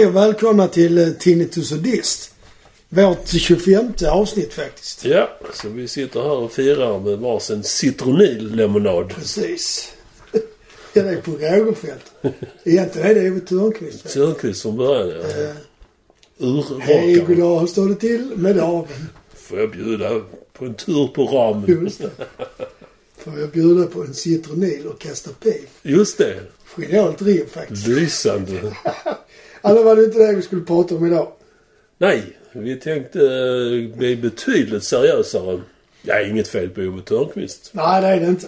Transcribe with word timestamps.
Hej 0.00 0.06
och 0.08 0.16
välkomna 0.16 0.68
till 0.68 0.98
eh, 0.98 1.08
Tinnitus 1.08 1.72
och 1.72 1.78
Dist. 1.78 2.34
Vårt 2.88 3.28
25 3.28 3.92
avsnitt 4.10 4.52
faktiskt. 4.52 5.04
Ja, 5.04 5.38
så 5.54 5.68
vi 5.68 5.88
sitter 5.88 6.20
här 6.20 6.36
och 6.36 6.52
firar 6.52 7.00
med 7.00 7.18
varsin 7.18 7.62
citronillemonad. 7.62 9.08
Precis. 9.08 9.92
Det 10.92 11.00
är 11.00 11.16
på 11.16 11.30
Rogefeldt. 11.30 12.12
Egentligen 12.64 13.10
är 13.10 13.14
det 13.14 13.30
Ove 13.30 13.40
Törnqvist. 13.40 14.08
Törnqvist 14.08 14.62
från 14.62 14.76
början, 14.76 15.08
ja. 15.08 16.46
Eh, 16.46 16.80
Hej, 16.80 17.14
goddag. 17.14 17.60
Hur 17.60 17.66
står 17.66 17.88
det 17.88 17.94
till 17.94 18.32
med 18.36 18.56
dagen? 18.56 18.86
Får 19.34 19.60
jag 19.60 19.70
bjuda 19.70 20.20
på 20.52 20.64
en 20.64 20.74
tur 20.74 21.06
på 21.06 21.24
ramen? 21.24 21.82
Just 21.82 21.98
det. 21.98 22.10
Får 23.18 23.40
jag 23.40 23.50
bjuda 23.50 23.86
på 23.86 24.02
en 24.02 24.14
citronil 24.14 24.86
och 24.86 25.00
kasta 25.00 25.30
pil? 25.30 25.66
Just 25.82 26.18
det. 26.18 26.40
Genialt 26.76 27.22
rim 27.22 27.46
faktiskt. 27.52 27.86
Lysande. 27.86 28.76
Alltså 29.60 29.84
var 29.84 29.96
det 29.96 30.04
inte 30.04 30.18
det 30.18 30.36
vi 30.36 30.42
skulle 30.42 30.62
prata 30.62 30.94
om 30.94 31.06
idag? 31.06 31.28
Nej, 31.98 32.22
vi 32.52 32.76
tänkte 32.76 33.18
eh, 33.20 33.96
bli 33.98 34.16
betydligt 34.16 34.84
seriösare. 34.84 35.60
Ja, 36.02 36.20
inget 36.20 36.48
fel 36.48 36.68
på 36.68 36.80
Ove 36.80 37.02
Törnqvist. 37.02 37.70
Nej, 37.72 38.02
det 38.02 38.08
är 38.08 38.20
det 38.20 38.26
inte. 38.26 38.46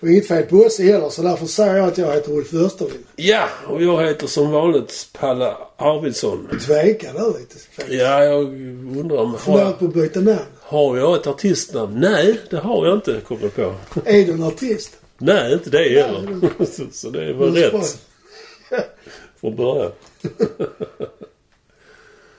Och 0.00 0.08
inget 0.08 0.28
fel 0.28 0.42
på 0.42 0.56
oss 0.56 0.78
heller, 0.78 1.08
så 1.08 1.22
därför 1.22 1.46
säger 1.46 1.76
jag 1.76 1.88
att 1.88 1.98
jag 1.98 2.14
heter 2.14 2.32
Ulf 2.32 2.54
Österlind. 2.54 3.04
Ja, 3.16 3.48
och 3.66 3.82
jag 3.82 4.06
heter 4.06 4.26
som 4.26 4.50
vanligt 4.50 5.08
Palle 5.12 5.54
Arvidsson. 5.76 6.48
Tvekar 6.66 7.12
där 7.12 7.38
lite 7.38 7.56
faktiskt. 7.76 8.00
Ja, 8.00 8.24
jag 8.24 8.44
undrar 8.98 9.16
om... 9.16 9.30
Har, 9.30 9.38
Funderat 9.38 9.78
på 9.78 9.84
att 9.84 9.94
byta 9.94 10.20
namn. 10.20 10.38
har 10.60 10.96
jag 10.96 11.16
ett 11.16 11.26
artistnamn? 11.26 12.00
Nej, 12.00 12.40
det 12.50 12.56
har 12.56 12.86
jag 12.86 12.96
inte 12.96 13.20
kommit 13.28 13.56
på. 13.56 13.74
Är 14.04 14.26
du 14.26 14.32
en 14.32 14.42
artist? 14.42 14.96
Nej, 15.18 15.52
inte 15.52 15.70
det 15.70 16.02
heller. 16.02 16.40
Så, 16.66 16.82
så 16.92 17.10
det 17.10 17.32
var 17.32 17.46
rätt 17.46 17.98
från 19.40 19.56
början. 19.56 19.92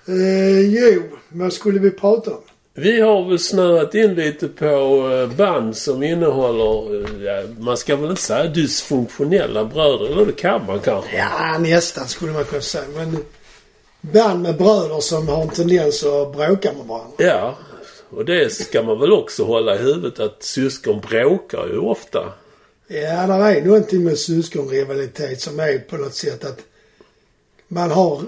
Eh, 0.07 0.59
jo, 0.59 1.03
vad 1.29 1.53
skulle 1.53 1.79
vi 1.79 1.91
prata 1.91 2.31
om? 2.31 2.41
Vi 2.73 3.01
har 3.01 3.29
väl 3.29 3.39
snöat 3.39 3.95
in 3.95 4.13
lite 4.13 4.47
på 4.47 4.65
eh, 5.11 5.37
band 5.37 5.77
som 5.77 6.03
innehåller, 6.03 7.03
eh, 7.03 7.23
ja, 7.23 7.43
man 7.59 7.77
ska 7.77 7.95
väl 7.95 8.09
inte 8.09 8.21
säga 8.21 8.47
dysfunktionella 8.47 9.65
bröder, 9.65 10.05
eller 10.05 10.25
det 10.25 10.31
kan 10.31 10.65
man 10.65 10.79
kanske. 10.79 11.17
Ja, 11.17 11.57
nästan 11.57 12.07
skulle 12.07 12.31
man 12.31 12.45
kunna 12.45 12.61
säga. 12.61 12.83
Men 12.95 13.17
band 14.01 14.41
med 14.41 14.57
bröder 14.57 14.99
som 14.99 15.27
har 15.27 15.41
en 15.41 15.49
tendens 15.49 16.03
att 16.03 16.35
bråka 16.35 16.73
med 16.73 16.85
varandra. 16.85 17.15
Ja, 17.17 17.57
och 18.09 18.25
det 18.25 18.53
ska 18.53 18.83
man 18.83 18.99
väl 18.99 19.11
också 19.11 19.43
hålla 19.43 19.75
i 19.75 19.77
huvudet 19.77 20.19
att 20.19 20.43
syskon 20.43 21.01
bråkar 21.09 21.67
ju 21.67 21.77
ofta. 21.77 22.33
Ja, 22.87 23.27
det 23.27 23.33
är 23.33 23.65
någonting 23.65 24.03
med 24.03 24.17
syskonrivalitet 24.17 25.41
som 25.41 25.59
är 25.59 25.77
på 25.77 25.97
något 25.97 26.15
sätt 26.15 26.45
att 26.45 26.59
man 27.69 27.91
har, 27.91 28.21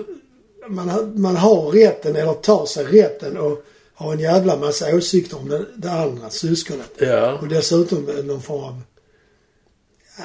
man 0.68 1.14
man 1.22 1.36
har 1.36 1.72
rätten 1.72 2.16
eller 2.16 2.34
tar 2.34 2.66
sig 2.66 2.86
rätten 2.86 3.38
och 3.38 3.64
har 3.94 4.14
en 4.14 4.20
jävla 4.20 4.56
massa 4.58 4.96
åsikter 4.96 5.38
om 5.38 5.50
det, 5.50 5.66
det 5.76 5.92
andra 5.92 6.30
syskonet. 6.30 6.90
Ja, 6.98 7.38
Och 7.42 7.48
dessutom 7.48 8.04
någon 8.24 8.42
form 8.42 8.64
av 8.64 8.82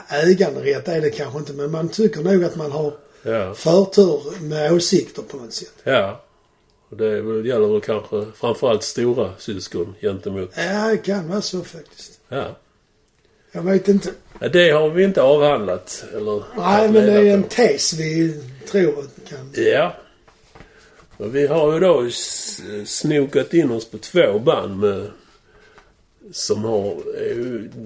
äganderätt 0.09 0.89
är 0.89 1.01
det 1.01 1.11
kanske 1.11 1.39
inte 1.39 1.53
men 1.53 1.71
man 1.71 1.89
tycker 1.89 2.21
nog 2.21 2.45
att 2.45 2.57
man 2.57 2.73
har 2.73 2.93
ja, 3.23 3.55
förtur 3.55 4.41
med 4.41 4.73
åsikter 4.73 5.23
på 5.23 5.37
något 5.37 5.53
sätt. 5.53 5.73
ja. 5.85 6.23
Och 6.89 6.97
det 6.97 7.17
gäller 7.49 7.73
väl 7.73 7.81
kanske 7.81 8.27
framförallt 8.35 8.83
stora 8.83 9.31
syskon 9.39 9.95
gentemot, 10.01 10.51
Ja, 10.57 10.89
det 10.89 10.97
kan 10.97 11.29
vara 11.29 11.43
så 11.43 11.63
faktiskt. 11.65 12.13
ja. 12.29 12.57
Jag 13.53 13.63
vet 13.63 13.89
inte. 13.89 14.11
Det 14.41 14.71
har 14.71 14.91
vi 14.91 15.05
inte 15.05 15.23
avhandlat, 15.23 16.05
eller 16.17 16.43
Nej, 16.57 16.91
men 16.91 17.07
det 17.07 17.13
är 17.13 17.35
en 17.35 17.43
tes 17.43 17.93
vi 17.93 18.43
tror 18.71 18.99
att 18.99 19.29
kan... 19.29 19.53
Ja. 19.55 19.95
Och 21.17 21.35
vi 21.35 21.47
har 21.47 21.73
ju 21.75 21.81
då 21.81 22.09
snokat 22.87 23.55
in 23.55 23.71
oss 23.71 23.91
på 23.91 23.99
två 23.99 24.39
band 24.39 24.79
med... 24.79 25.07
Som 26.33 26.65
har... 26.65 26.97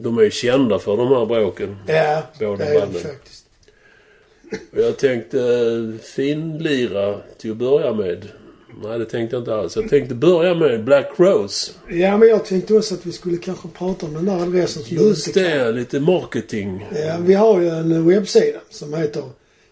De 0.03 0.19
är 0.19 0.23
ju 0.23 0.31
kända 0.31 0.79
för 0.79 0.97
de 0.97 1.09
här 1.09 1.27
bråken. 1.27 1.77
Ja, 1.87 2.23
Båda 2.39 2.57
det 2.57 2.71
är 2.71 2.81
banden. 2.81 3.03
faktiskt. 3.03 3.47
Och 4.73 4.79
jag 4.79 4.97
tänkte 4.99 5.39
eh, 5.41 6.01
finlira 6.03 7.21
till 7.39 7.51
att 7.51 7.57
börja 7.57 7.93
med. 7.93 8.29
Nej, 8.83 8.99
det 8.99 9.05
tänkte 9.05 9.37
jag 9.37 9.41
inte 9.41 9.55
alls. 9.55 9.77
Jag 9.77 9.89
tänkte 9.89 10.15
börja 10.15 10.55
med 10.55 10.85
Black 10.85 11.11
Rose. 11.17 11.73
Ja, 11.89 12.19
men 12.19 12.29
jag 12.29 12.45
tänkte 12.45 12.75
också 12.75 12.95
att 12.95 13.07
vi 13.07 13.13
skulle 13.13 13.37
kanske 13.37 13.69
prata 13.69 14.07
om 14.07 14.15
den 14.15 14.25
där 14.25 14.43
adressen 14.43 14.83
som 14.83 14.97
du 14.97 15.03
Just 15.03 15.35
kan. 15.35 15.43
det, 15.43 15.73
lite 15.73 16.01
marketing. 16.01 16.87
Ja, 16.95 17.17
vi 17.21 17.35
har 17.35 17.61
ju 17.61 17.69
en 17.69 18.09
webbsida 18.09 18.61
som 18.71 18.95
heter 18.95 19.23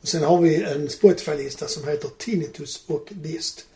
Och 0.00 0.08
sen 0.08 0.22
har 0.22 0.40
vi 0.40 0.62
en 0.62 0.88
Spotify-lista 0.88 1.66
som 1.66 1.88
heter 1.88 2.08
Tinnitus 2.18 2.84
och 2.86 3.08
Dist. 3.10 3.66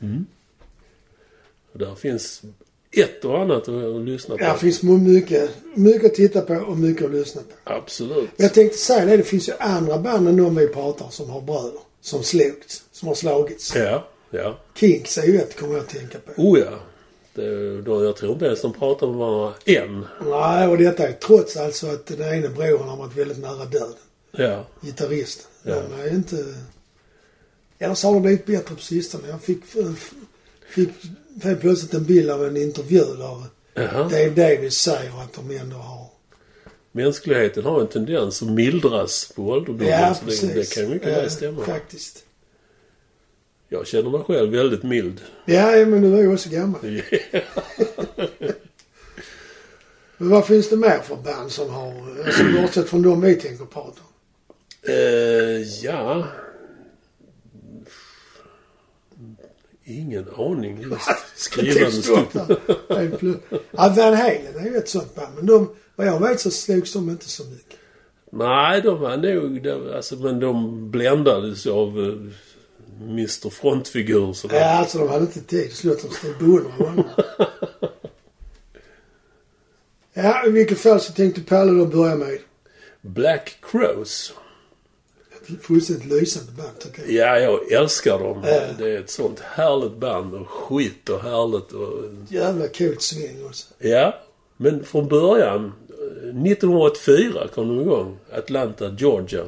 Och 1.73 1.79
där 1.79 1.95
finns 1.95 2.43
ett 2.99 3.25
och 3.25 3.41
annat 3.41 3.69
att 3.69 4.05
lyssna 4.05 4.37
på. 4.37 4.45
Där 4.45 4.55
finns 4.55 4.83
mycket, 4.83 5.51
mycket 5.75 6.05
att 6.05 6.15
titta 6.15 6.41
på 6.41 6.55
och 6.55 6.79
mycket 6.79 7.05
att 7.05 7.13
lyssna 7.13 7.43
på. 7.43 7.73
Absolut. 7.73 8.31
Men 8.37 8.45
jag 8.45 8.55
tänkte 8.55 8.79
säga 8.79 9.05
det, 9.05 9.17
det 9.17 9.25
finns 9.25 9.49
ju 9.49 9.53
andra 9.59 9.99
band 9.99 10.29
än 10.29 10.37
de 10.37 10.57
vi 10.57 10.69
pratar 10.69 11.05
om 11.05 11.11
som 11.11 11.31
har 11.31 11.41
bröder. 11.41 11.81
Som 12.01 12.23
slogits. 12.23 12.85
Som 12.93 13.09
har 13.09 13.15
slagits. 13.15 13.77
Ja, 13.77 14.09
ja. 14.31 14.59
Kinks 14.75 15.19
är 15.19 15.27
ju 15.27 15.39
ett, 15.39 15.57
kommer 15.57 15.75
jag 15.75 15.83
att 15.83 15.89
tänka 15.89 16.19
på. 16.19 16.43
Oh 16.43 16.59
ja. 16.59 16.79
Det, 17.35 17.83
då, 17.83 18.05
jag 18.05 18.17
tror 18.17 18.33
inte 18.33 18.45
ens 18.45 18.63
de 18.63 18.73
pratar 18.73 19.07
med 19.07 19.17
varandra 19.17 19.55
än. 19.65 20.07
Nej, 20.25 20.69
och 20.69 20.79
detta 20.79 21.09
är 21.09 21.13
trots 21.13 21.57
alltså 21.57 21.87
att 21.87 22.07
den 22.07 22.35
ena 22.35 22.49
brodern 22.49 22.89
har 22.89 22.97
varit 22.97 23.17
väldigt 23.17 23.39
nära 23.39 23.65
döden. 23.65 23.95
Ja. 24.31 24.65
Gitarristen. 24.81 25.47
Ja. 25.63 25.75
De 25.75 26.03
är 26.03 26.15
inte... 26.15 26.55
Eller 27.79 27.95
så 27.95 28.07
har 28.07 28.15
de 28.15 28.23
blivit 28.23 28.47
bättre 28.47 28.75
på 28.75 28.81
sistone. 28.81 29.29
Jag 29.29 29.43
fick, 29.43 29.65
fick 30.69 30.91
helt 31.43 31.61
plötsligt 31.61 31.95
en 31.95 32.05
bild 32.05 32.31
av 32.31 32.47
en 32.47 32.57
intervju 32.57 33.05
där 33.05 33.43
Jaha. 33.75 34.03
Dave 34.03 34.31
Davis 34.31 34.75
säger 34.75 35.23
att 35.23 35.33
de 35.33 35.57
ändå 35.57 35.77
har... 35.77 36.07
Mänskligheten 36.93 37.65
har 37.65 37.81
en 37.81 37.87
tendens 37.87 38.43
att 38.43 38.49
mildras 38.49 39.33
på 39.37 39.43
ålderdomen. 39.43 39.89
Ja, 39.89 40.15
så 40.15 40.25
precis. 40.25 40.41
det, 40.41 40.55
det 40.55 40.75
kan 40.75 40.83
ju 40.83 40.89
mycket 40.89 41.09
Ja, 41.09 41.15
väl 41.15 41.31
stämma. 41.31 41.65
Faktiskt. 41.65 42.25
Jag 43.69 43.87
känner 43.87 44.11
mig 44.11 44.21
själv 44.21 44.53
väldigt 44.53 44.83
mild. 44.83 45.21
Ja, 45.45 45.71
men 45.87 46.03
du 46.03 46.15
är 46.15 46.23
ju 46.23 46.33
också 46.33 46.49
gammal. 46.51 46.81
Men 50.17 50.29
vad 50.31 50.47
finns 50.47 50.69
det 50.69 50.77
mer 50.77 50.99
för 50.99 51.17
band 51.17 51.51
som 51.51 51.71
har, 51.71 51.95
alltså 52.27 52.45
bortsett 52.61 52.89
från 52.89 53.03
de 53.03 53.21
vi 53.21 53.35
tänker 53.35 53.65
prata 53.65 54.01
om? 54.01 54.13
Eh, 54.89 55.63
ja. 55.83 56.27
Ingen 59.85 60.29
aning. 60.37 60.85
Skrivande 61.37 61.93
stund. 61.93 62.27
Ja, 63.71 63.89
Van 63.89 64.15
Halen 64.15 64.57
är 64.59 64.65
ju 64.65 64.77
ett 64.77 64.89
sånt 64.89 65.15
band. 65.15 65.35
Men 65.37 65.47
de, 65.47 65.71
vad 65.97 66.07
jag 66.07 66.21
vet 66.21 66.41
så 66.41 66.51
slogs 66.51 66.93
de 66.93 67.11
inte 67.11 67.29
så 67.29 67.45
mycket. 67.45 67.79
Nej, 68.33 68.81
de 68.81 69.01
var 69.01 69.17
nog... 69.17 69.63
De, 69.63 69.95
alltså, 69.97 70.17
men 70.17 70.41
de 70.41 70.91
bländades 70.91 71.67
av 71.67 71.99
uh, 71.99 72.33
Mr 73.03 73.51
Frontfigur. 73.51 74.33
Sådär. 74.33 74.61
Ja, 74.61 74.67
alltså 74.67 74.99
de 74.99 75.09
hade 75.09 75.21
inte 75.21 75.41
tid. 75.41 75.73
Slut 75.73 76.03
de 76.03 76.15
stod 76.15 76.39
beundra 76.39 76.71
honom. 76.71 77.05
Ja, 80.13 80.47
i 80.47 80.51
vilket 80.51 80.79
fall 80.79 81.01
så 81.01 81.13
tänkte 81.13 81.41
Palle 81.41 81.73
då 81.73 81.87
börja 81.87 82.17
med 82.17 82.39
Black 83.01 83.57
Crows. 83.63 84.35
Fullständigt 85.63 86.07
lysande 86.09 86.53
band 86.53 86.79
tycker 86.79 87.03
jag. 87.13 87.13
Ja, 87.13 87.39
jag 87.39 87.73
älskar 87.73 88.19
dem. 88.19 88.43
Ja. 88.47 88.61
Det 88.79 88.91
är 88.91 88.99
ett 89.01 89.11
sånt 89.11 89.41
härligt 89.41 89.97
band 89.97 90.35
och 90.35 90.49
skit 90.49 91.09
och 91.09 91.21
härligt 91.21 91.73
och... 91.73 92.05
Jävla 92.29 92.69
coolt 92.69 93.03
sväng 93.03 93.45
också. 93.47 93.67
Ja, 93.79 94.15
men 94.57 94.85
från 94.85 95.09
början. 95.09 95.73
eh, 95.89 96.53
1984 96.53 97.49
kom 97.55 97.69
de 97.69 97.81
igång. 97.81 98.17
Atlanta, 98.33 98.97
Georgia. 98.99 99.45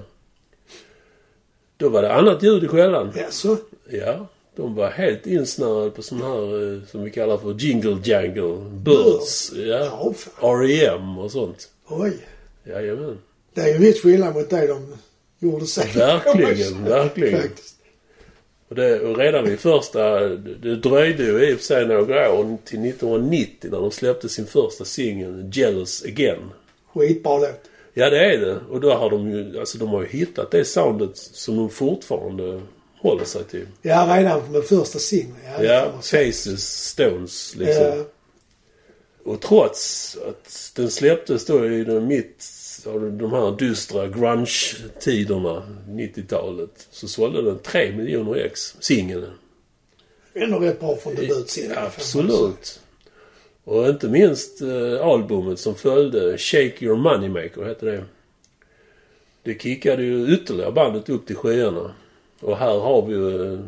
Då 1.77 1.89
var 1.89 2.03
det 2.03 2.15
annat 2.15 2.43
ljud 2.43 2.65
i 2.65 2.69
skällan. 2.69 3.13
Ja, 3.17 3.25
så. 3.31 3.57
Ja, 3.91 4.27
de 4.57 4.75
var 4.75 4.91
helt 4.91 5.27
insnöade 5.27 5.91
på 5.91 6.03
sån 6.03 6.23
här 6.23 6.73
eh, 6.75 6.81
som 6.91 7.03
vi 7.05 7.11
kallar 7.11 7.37
för 7.39 7.55
jingle 7.59 7.99
jangle. 8.05 8.57
Birds. 8.71 9.53
Ja. 9.57 10.13
Ja. 10.41 10.49
R.E.M. 10.49 11.19
och 11.19 11.31
sånt. 11.33 11.69
Oj. 11.89 12.17
Jajamän. 12.65 13.19
Det 13.55 13.61
är 13.61 13.67
ju 13.67 13.73
en 13.75 13.81
viss 13.81 14.03
skillnad 14.03 14.35
mot 14.35 14.51
det 14.51 14.67
de 14.67 14.93
gjorde 15.39 15.67
sen. 15.67 15.85
Verkligen, 15.95 16.85
verkligen. 16.85 17.43
Faktiskt. 17.43 17.77
Och, 18.69 18.75
det, 18.75 19.01
och 19.01 19.17
redan 19.17 19.47
i 19.53 19.57
första... 19.57 20.21
Det, 20.21 20.77
dröjde 20.77 21.25
ju 21.25 21.51
i 21.51 21.55
och 21.55 21.59
för 21.59 21.65
sig 21.65 21.87
några 21.87 22.33
år 22.33 22.59
till 22.65 22.87
1990 22.87 23.71
när 23.71 23.81
de 23.81 23.91
släppte 23.91 24.29
sin 24.29 24.47
första 24.47 24.85
singel 24.85 25.51
Jealous 25.53 26.05
Again. 26.05 26.51
Skitbra 26.95 27.39
låt. 27.39 27.61
Ja 27.95 28.11
det 28.11 28.35
är 28.35 28.39
det. 28.39 28.61
Och 28.71 28.81
då 28.81 28.95
har 28.95 29.11
de 29.11 29.31
ju, 29.31 29.61
alltså 29.61 29.79
de 29.79 29.89
har 29.89 30.03
ju 30.03 30.09
hittat 30.09 30.51
det 30.51 30.65
soundet 30.65 31.17
som 31.17 31.57
de 31.57 31.71
fortfarande 31.71 32.61
håller 32.99 33.25
sig 33.25 33.45
till. 33.45 33.67
Ja, 33.83 34.17
redan 34.19 34.53
med 34.53 34.65
första 34.65 34.99
singeln. 34.99 35.37
Ja, 35.45 35.65
Ja. 35.65 35.93
Faces, 36.03 36.89
Stones 36.89 37.57
liksom. 37.57 37.85
Ja, 37.85 38.05
Och 39.25 39.41
trots 39.41 40.17
att 40.29 40.73
den 40.77 40.91
släpptes 40.91 41.47
då 41.47 41.67
i 41.67 41.85
den 41.85 42.07
mitt 42.07 42.43
av 42.87 43.13
de 43.13 43.33
här 43.33 43.57
dystra 43.59 44.09
grunge-tiderna, 44.09 45.63
90-talet, 45.89 46.89
så 46.91 47.09
sålde 47.09 47.43
den 47.43 47.59
3 47.59 47.93
miljoner 47.93 48.35
ex, 48.35 48.77
singeln. 48.81 49.25
ändå 50.35 50.59
rätt 50.59 50.81
bra 50.81 50.97
från 50.97 51.15
debutsingeln. 51.15 51.79
Absolut. 51.79 52.81
Och 53.65 53.89
inte 53.89 54.09
minst 54.09 54.61
eh, 54.63 55.07
albumet 55.07 55.59
som 55.59 55.75
följde, 55.75 56.39
Shake 56.39 56.85
Your 56.85 56.97
Moneymaker 56.97 57.65
hette 57.65 57.87
det. 57.87 58.05
Det 59.43 59.63
kickade 59.63 60.03
ju 60.03 60.35
ytterligare 60.35 60.73
bandet 60.73 61.09
upp 61.09 61.27
till 61.27 61.37
skyarna. 61.37 61.95
Och 62.41 62.57
här 62.57 62.79
har 62.79 63.07
vi 63.07 63.15
ju 63.15 63.53
eh, 63.53 63.61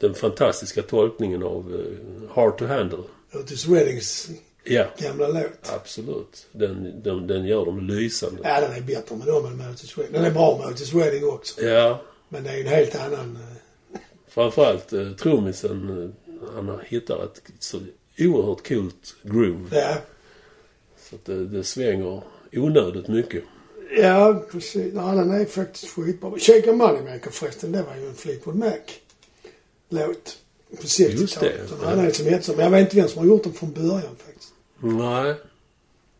den 0.00 0.14
fantastiska 0.14 0.82
tolkningen 0.82 1.42
av 1.42 1.74
eh, 1.74 2.34
Hard 2.34 2.58
to 2.58 2.66
Handle. 2.66 3.02
Otis 3.34 3.68
Reddings 3.68 4.30
Ja, 4.64 4.86
gamla 4.98 5.28
låt. 5.28 5.72
absolut. 5.74 6.46
Den, 6.52 7.02
den, 7.02 7.26
den 7.26 7.44
gör 7.44 7.64
dem 7.64 7.80
lysande. 7.80 8.40
Ja, 8.44 8.60
den 8.60 8.72
är 8.72 8.80
bättre 8.80 9.16
med 9.16 9.26
dem 9.26 9.46
än 9.46 9.56
med 9.56 9.70
Otis 9.70 9.98
Redding. 9.98 10.12
Den 10.12 10.24
är 10.24 10.30
bra 10.30 10.58
med 10.58 10.66
Otis 10.66 10.94
Redding 10.94 11.24
också. 11.28 11.62
Ja, 11.62 12.02
Men 12.28 12.44
det 12.44 12.50
är 12.50 12.60
en 12.60 12.66
helt 12.66 12.94
annan... 12.94 13.36
eh, 13.92 13.98
framförallt 14.28 14.92
eh, 14.92 15.10
trummisen, 15.12 16.02
eh, 16.04 16.10
han 16.54 16.68
har 16.68 16.84
hittat 16.86 17.36
ett 17.38 17.42
så 17.58 17.78
oerhört 18.18 18.68
coolt 18.68 19.14
groove. 19.22 19.66
Ja, 19.80 19.94
Så 21.08 21.14
att 21.16 21.24
det, 21.24 21.46
det 21.46 21.64
svänger 21.64 22.22
onödigt 22.52 23.08
mycket. 23.08 23.44
ja 23.96 24.44
precis. 24.50 24.92
Ja, 24.94 25.02
den 25.14 25.30
är 25.30 25.44
faktiskt 25.44 25.92
skitbra. 25.94 26.38
Shake 26.38 26.70
a 26.70 26.72
Moneymaker 26.72 27.30
förresten, 27.30 27.72
det 27.72 27.82
var 27.82 27.96
ju 27.96 28.06
en 28.08 28.14
Fleetwood 28.14 28.56
Mac-låt. 28.56 30.36
På 30.70 30.76
60-talet. 30.82 31.20
Just 31.20 31.40
det, 31.40 31.52
Som 31.68 31.78
ja. 31.82 31.90
är 31.90 32.10
som 32.10 32.26
hette 32.26 32.42
så. 32.44 32.52
Men 32.52 32.64
jag 32.64 32.70
vet 32.70 32.80
inte 32.80 32.96
vem 32.96 33.08
som 33.08 33.18
har 33.18 33.26
gjort 33.26 33.44
den 33.44 33.52
från 33.52 33.72
början 33.72 34.16
faktiskt. 34.26 34.49
Nej. 34.80 35.34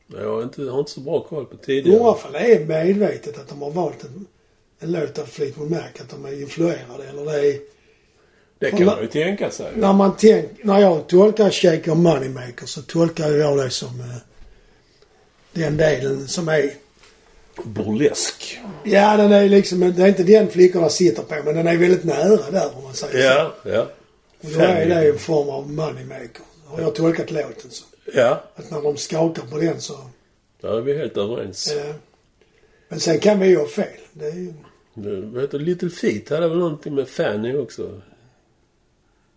Jag 0.06 0.34
har 0.34 0.42
inte, 0.42 0.62
har 0.62 0.78
inte 0.78 0.90
så 0.90 1.00
bra 1.00 1.20
koll 1.20 1.46
på 1.46 1.56
tidigare. 1.56 2.18
fall 2.18 2.34
är 2.34 2.64
medvetet 2.64 3.38
att 3.38 3.48
de 3.48 3.62
har 3.62 3.70
valt 3.70 4.04
en, 4.04 4.26
en 4.78 4.92
låt 4.92 5.18
av 5.18 5.24
Fleetwood 5.24 5.70
Mac. 5.70 5.78
Att 6.00 6.10
de 6.10 6.24
är 6.24 6.40
influerade. 6.42 7.08
Eller 7.08 7.24
det 7.24 7.48
är... 7.48 7.60
Det 8.58 8.70
kan 8.70 8.84
man 8.84 9.00
ju 9.00 9.06
tänka 9.06 9.50
sig. 9.50 9.72
När 9.76 9.92
man 9.92 10.16
tänk, 10.18 10.64
när 10.64 10.80
jag 10.80 11.06
tolkar 11.06 11.50
Shake 11.50 11.92
a 11.92 11.94
Moneymaker 11.94 12.66
så 12.66 12.82
tolkar 12.82 13.30
jag 13.30 13.58
det 13.58 13.70
som 13.70 14.00
eh, 14.00 14.16
den 15.52 15.76
delen 15.76 16.28
som 16.28 16.48
är 16.48 16.70
Burlesk. 17.64 18.58
Ja, 18.84 19.16
den 19.16 19.32
är 19.32 19.48
liksom, 19.48 19.80
det 19.80 20.02
är 20.02 20.08
inte 20.08 20.22
den 20.22 20.50
flickorna 20.50 20.88
sitter 20.88 21.22
på, 21.22 21.34
men 21.44 21.54
den 21.54 21.66
är 21.66 21.76
väldigt 21.76 22.04
nära 22.04 22.50
där 22.50 22.76
om 22.76 22.84
man 22.84 22.94
säger 22.94 23.24
Ja, 23.24 23.54
ja. 23.64 23.86
så. 24.42 24.48
Och 24.48 24.52
då 24.54 24.60
är 24.60 24.86
det 24.86 25.08
en 25.08 25.18
form 25.18 25.48
av 25.48 25.70
moneymaker. 25.70 26.42
Har 26.64 26.80
jag 26.80 26.94
tolkat 26.94 27.30
låten 27.30 27.70
så. 27.70 27.84
Ja, 28.14 28.44
Att 28.56 28.70
när 28.70 28.82
de 28.82 28.96
skakar 28.96 29.42
på 29.46 29.58
den 29.58 29.80
så, 29.80 29.98
där 30.60 30.76
är 30.76 30.80
vi 30.80 30.98
helt 30.98 31.16
överens. 31.16 31.72
eh, 31.72 31.94
Men 32.88 33.00
sen 33.00 33.18
kan 33.18 33.40
vi 33.40 33.46
ju 33.48 33.56
ha 33.56 33.66
fel. 33.66 34.00
Det 34.12 34.26
är 34.26 34.34
ju, 34.34 34.54
Det- 34.94 35.20
Vad 35.20 35.42
heter 35.42 35.58
Little 35.58 35.90
Feet? 35.90 36.28
hade 36.28 36.48
väl 36.48 36.58
någonting 36.58 36.94
med 36.94 37.08
Fanny 37.08 37.56
också? 37.56 38.00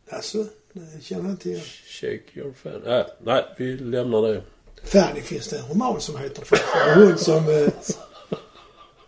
alltså, 0.10 0.46
det 0.74 1.04
känner 1.04 1.24
jag 1.24 1.32
inte 1.32 1.50
igen. 1.50 1.62
Shake 1.86 2.24
your 2.34 2.54
fan. 2.54 2.84
Äh, 2.86 3.06
nej, 3.24 3.46
vi 3.58 3.78
lämnar 3.78 4.22
det. 4.22 4.44
Fanny 4.84 5.22
finns 5.22 5.48
det 5.48 5.58
en 5.58 5.68
roman 5.68 6.02
som 6.02 6.18
heter 6.18 6.44
var 6.52 7.06
hon 7.06 7.18
som 7.18 7.48
eh, 7.50 7.70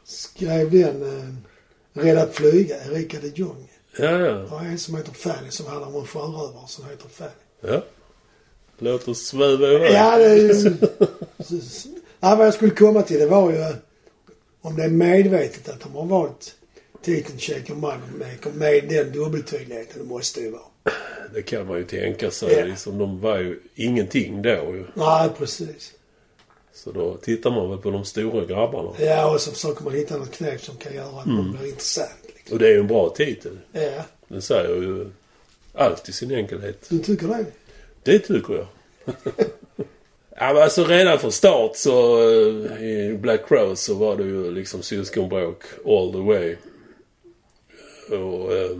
skrev 0.03 0.71
den, 0.71 1.03
eh, 1.19 1.35
Rädd 2.03 2.17
att 2.17 2.35
flyga, 2.35 2.75
Erika 2.85 3.19
de 3.21 3.27
Jong. 3.27 3.71
Ja, 3.97 4.19
ja. 4.19 4.45
Var 4.45 4.59
en 4.59 4.79
som 4.79 4.95
heter 4.95 5.11
Fanny 5.11 5.51
som 5.51 5.65
handlar 5.65 5.87
om 5.87 5.95
en 5.95 6.07
sjörövare 6.07 6.67
som 6.67 6.85
heter 6.85 7.09
Fanny. 7.09 7.31
ja. 7.61 7.83
Låt 8.77 9.07
oss 9.07 9.25
sväva 9.25 9.67
iväg. 9.67 9.91
Ja, 9.93 10.17
det 10.17 10.25
är 10.25 10.35
ju... 10.35 10.73
Ja, 12.19 12.35
vad 12.35 12.47
jag 12.47 12.53
skulle 12.53 12.71
komma 12.71 13.01
till 13.01 13.19
det 13.19 13.25
var 13.25 13.51
ju 13.51 13.57
eh, 13.57 13.75
om 14.61 14.75
det 14.75 14.83
är 14.83 14.89
medvetet 14.89 15.69
att 15.69 15.79
de 15.81 15.95
har 15.95 16.05
valt 16.05 16.55
titeln 17.01 17.39
Shake 17.39 17.71
Your 17.71 17.81
Moneymaker 17.81 18.51
med 18.53 18.89
den 18.89 19.11
dubbeltydligheten. 19.11 20.01
Det 20.01 20.07
måste 20.07 20.41
ju 20.41 20.51
vara. 20.51 20.61
Det 21.33 21.41
kan 21.41 21.67
man 21.67 21.77
ju 21.77 21.83
tänka 21.83 22.31
sig. 22.31 22.53
Ja. 22.59 22.65
Liksom, 22.65 22.97
de 22.97 23.19
var 23.19 23.39
ju 23.39 23.59
ingenting 23.75 24.41
då 24.41 24.49
ju. 24.49 24.85
Nej, 24.93 25.29
precis. 25.37 25.93
Så 26.73 26.91
då 26.91 27.17
tittar 27.17 27.51
man 27.51 27.69
väl 27.69 27.77
på 27.77 27.91
de 27.91 28.05
stora 28.05 28.45
grabbarna. 28.45 28.89
Ja, 28.99 29.33
och 29.33 29.41
så 29.41 29.51
försöker 29.51 29.83
man 29.83 29.93
hitta 29.93 30.17
något 30.17 30.31
knep 30.31 30.61
som 30.61 30.75
kan 30.77 30.93
göra 30.93 31.19
att 31.19 31.25
man 31.25 31.51
blir 31.59 31.69
intressant. 31.69 32.09
Liksom. 32.35 32.53
Och 32.53 32.59
det 32.59 32.67
är 32.67 32.71
ju 32.71 32.79
en 32.79 32.87
bra 32.87 33.09
titel. 33.09 33.59
Ja, 33.71 34.03
Den 34.27 34.41
säger 34.41 34.75
ju 34.75 35.11
allt 35.73 36.09
i 36.09 36.11
sin 36.13 36.31
enkelhet. 36.31 36.85
du 36.89 36.99
tycker 36.99 37.27
det? 37.27 37.45
Det 38.05 38.19
tycker 38.19 38.53
jag. 38.53 38.67
ja, 40.35 40.63
alltså 40.63 40.83
redan 40.83 41.19
från 41.19 41.31
start 41.31 41.75
så 41.75 42.19
eh, 42.19 42.83
i 42.83 43.17
Black 43.21 43.47
Crow 43.47 43.75
så 43.75 43.93
var 43.93 44.15
det 44.15 44.23
ju 44.23 44.51
liksom 44.51 44.81
syskonbråk 44.81 45.63
all 45.85 46.11
the 46.11 46.19
way. 46.19 46.55
Och 48.19 48.53
eh, 48.53 48.77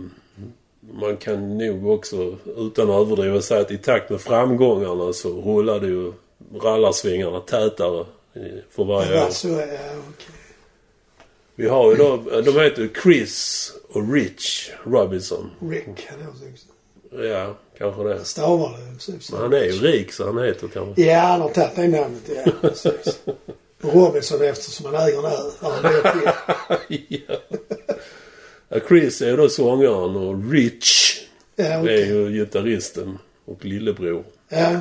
man 0.92 1.16
kan 1.16 1.58
nog 1.58 1.86
också 1.86 2.36
utan 2.56 2.90
att 2.90 2.96
överdriva 2.96 3.42
säga 3.42 3.60
att 3.60 3.70
i 3.70 3.78
takt 3.78 4.10
med 4.10 4.20
framgångarna 4.20 5.12
så 5.12 5.28
rullade 5.28 5.86
ju 5.86 6.12
rallarsvingarna 6.62 7.40
tätare 7.40 8.06
för 8.70 8.84
varje 8.84 9.24
år. 9.24 9.30
så 9.30 9.48
är 9.48 9.72
ja, 9.72 9.80
okej. 10.14 10.34
Vi 11.54 11.68
har 11.68 11.90
ju 11.90 11.96
då, 11.96 12.16
de 12.40 12.60
heter 12.60 12.88
Chris 13.02 13.72
och 13.88 14.12
Rich 14.12 14.70
Robinson. 14.84 15.50
Rick, 15.60 15.86
jag 15.86 16.36
sagt. 16.36 16.75
Ja, 17.24 17.56
kanske 17.78 18.02
det. 18.04 18.24
Stavar 18.24 18.70
det 18.78 18.94
precis. 18.94 19.32
Men 19.32 19.40
han 19.40 19.52
är 19.52 19.64
ju 19.64 19.72
rik 19.72 20.12
så 20.12 20.24
han 20.26 20.44
heter 20.44 20.68
kanske... 20.68 21.02
Ja, 21.02 21.18
han 21.20 21.40
har 21.40 21.48
tagit 21.48 21.76
det 21.76 21.88
namnet. 21.88 22.22
Ja, 22.44 22.52
precis. 22.60 23.18
Robinson 23.80 24.42
eftersom 24.42 24.94
han 24.94 25.08
äger 25.08 25.18
en 25.18 25.24
ö. 25.24 26.32
Ja. 28.68 28.78
Chris 28.88 29.22
är 29.22 29.30
ju 29.30 29.36
då 29.36 29.48
sångaren 29.48 30.16
och 30.16 30.50
Rich 30.52 31.20
Ja, 31.56 31.64
är 31.64 31.82
okej. 31.82 32.08
ju 32.08 32.32
gitarristen 32.32 33.18
och 33.44 33.64
lillebror. 33.64 34.24
Ja. 34.48 34.80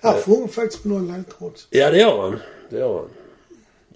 Han 0.00 0.14
sjunger 0.14 0.48
faktiskt 0.48 0.82
på 0.82 0.88
någon 0.88 1.24
låt 1.38 1.50
också. 1.52 1.66
Ja, 1.70 1.90
det 1.90 1.98
gör 1.98 2.22
han. 2.22 2.38
Det 2.70 2.78
gör 2.78 2.94
han. 2.98 3.08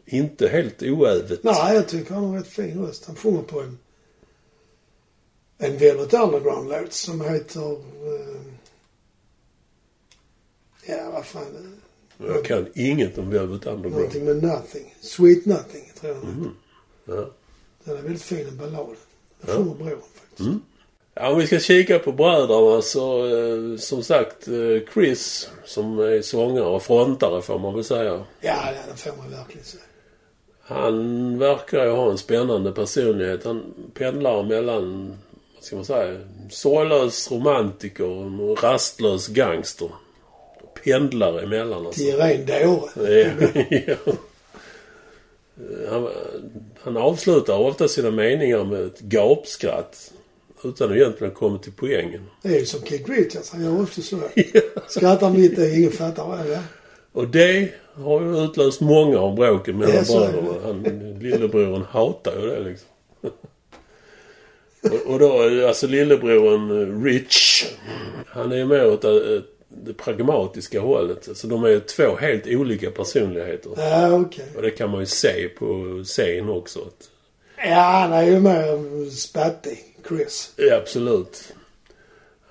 Inte 0.06 0.48
helt 0.48 0.82
oävet. 0.82 1.42
Nej, 1.42 1.74
jag 1.74 1.88
tycker 1.88 2.14
han 2.14 2.24
har 2.24 2.38
rätt 2.38 2.46
fin 2.48 2.86
röst. 2.86 3.04
Han 3.06 3.16
sjunger 3.16 3.42
på 3.42 3.60
en, 3.60 3.78
en 5.58 5.78
Velvet 5.78 6.14
Underground-låt 6.14 6.92
som 6.92 7.20
heter... 7.20 7.72
Eh, 7.72 8.42
ja, 10.86 11.10
vad 11.12 11.26
fan. 11.26 11.76
Jag 12.18 12.44
kan 12.44 12.66
inget 12.74 13.18
om 13.18 13.30
Velvet 13.30 13.66
Underground. 13.66 13.96
Någonting 13.96 14.24
med 14.24 14.42
Nothing. 14.42 14.94
Sweet 15.00 15.46
Nothing, 15.46 15.92
tror 16.00 16.12
jag 16.12 16.20
heter. 16.20 16.50
Ja. 17.04 17.30
Den 17.84 17.96
är 17.98 18.02
väldigt 18.02 18.22
fin, 18.22 18.46
en 18.48 18.56
ballad. 18.56 18.86
Den 18.86 18.96
Ja. 19.46 19.54
sjunger 19.56 19.74
bror 19.74 19.98
faktiskt. 20.14 20.50
Ja, 21.14 21.30
om 21.32 21.38
vi 21.38 21.46
ska 21.46 21.58
kika 21.58 21.98
på 21.98 22.12
bröderna 22.12 22.82
så 22.82 23.26
eh, 23.26 23.76
som 23.78 24.02
sagt 24.02 24.48
eh, 24.48 24.92
Chris 24.94 25.50
som 25.64 25.98
är 25.98 26.22
sångare 26.22 26.64
och 26.64 26.82
frontare 26.82 27.42
får 27.42 27.58
man 27.58 27.74
väl 27.74 27.84
säga. 27.84 28.12
Ja, 28.12 28.24
ja, 28.40 28.72
det 28.92 28.96
får 29.00 29.16
man 29.16 29.30
verkligen 29.30 29.64
säga. 29.64 29.82
Han 30.60 31.38
verkar 31.38 31.84
ju 31.84 31.90
ha 31.90 32.10
en 32.10 32.18
spännande 32.18 32.72
personlighet. 32.72 33.44
Han 33.44 33.74
pendlar 33.94 34.42
mellan, 34.42 35.16
ska 35.66 35.76
man 35.76 35.84
säga, 35.84 36.18
sorglös 36.50 37.30
romantiker 37.30 38.04
och 38.40 38.62
rastlös 38.62 39.28
gangster. 39.28 39.90
Pendlar 40.84 41.42
emellan 41.42 41.86
alltså. 41.86 42.00
Till 42.00 42.16
ren 42.16 42.46
dåre. 42.46 43.32
Han, 45.90 46.08
han 46.80 46.96
avslutar 46.96 47.58
ofta 47.58 47.88
sina 47.88 48.10
meningar 48.10 48.64
med 48.64 48.80
ett 48.80 49.00
gapskratt. 49.00 50.12
Utan 50.64 50.90
att 50.90 50.96
egentligen 50.96 51.34
komma 51.34 51.58
till 51.58 51.72
poängen. 51.76 52.22
Det 52.42 52.48
är 52.48 52.60
ju 52.60 52.66
som 52.66 52.82
Keith 52.82 53.10
Richards. 53.10 53.50
Han 53.50 53.64
gör 53.64 53.82
också 53.82 54.02
så. 54.02 54.16
Skrattar 54.88 55.30
mitt 55.30 55.58
i, 55.58 55.76
ingen 55.78 55.92
fattar 55.92 56.26
vad 56.26 56.46
det 56.46 56.54
är. 56.54 56.62
Och 57.12 57.28
det 57.28 57.68
har 57.94 58.20
ju 58.20 58.44
utlöst 58.44 58.80
många 58.80 59.18
av 59.18 59.34
bråken 59.34 59.78
mellan 59.78 60.04
bröderna. 60.04 60.54
Han, 60.62 60.82
lillebroren 61.20 61.82
hatar 61.82 62.40
ju 62.40 62.46
det 62.46 62.60
liksom. 62.60 62.88
och, 65.06 65.18
då, 65.18 65.66
alltså 65.66 65.86
lillebroren 65.86 66.70
eh, 66.70 67.04
Rich. 67.04 67.64
Han 68.26 68.52
är 68.52 68.56
ju 68.56 68.64
mer 68.64 68.86
åt 68.86 69.02
det, 69.02 69.42
det 69.68 69.94
pragmatiska 69.94 70.80
hållet. 70.80 71.28
Alltså 71.28 71.46
de 71.46 71.64
är 71.64 71.80
två 71.80 72.16
helt 72.16 72.46
olika 72.46 72.90
personligheter. 72.90 73.70
Ja, 73.76 74.12
okej. 74.12 74.44
Och 74.56 74.62
det 74.62 74.70
kan 74.70 74.90
man 74.90 75.00
ju 75.00 75.06
se 75.06 75.48
på 75.48 76.00
scen 76.04 76.48
också. 76.48 76.80
Ja, 77.56 77.80
han 77.80 78.12
är 78.12 78.22
ju 78.22 78.40
mer 78.40 79.10
spattig, 79.10 79.78
Chris. 80.08 80.52
ja, 80.56 80.76
absolut. 80.76 81.52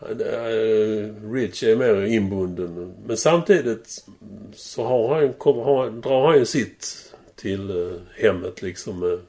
Eh, 0.01 1.31
Rich 1.33 1.63
är 1.63 1.75
mer 1.75 2.05
inbunden. 2.05 2.93
Men 3.05 3.17
samtidigt 3.17 4.05
så 4.55 4.83
har 4.83 5.15
han, 5.15 5.33
kommer, 5.33 5.63
har, 5.63 5.89
drar 5.89 6.27
han 6.27 6.39
ju 6.39 6.45
sitt 6.45 7.11
till 7.35 7.69
eh, 7.69 8.23
hemmet 8.23 8.61
liksom. 8.61 9.19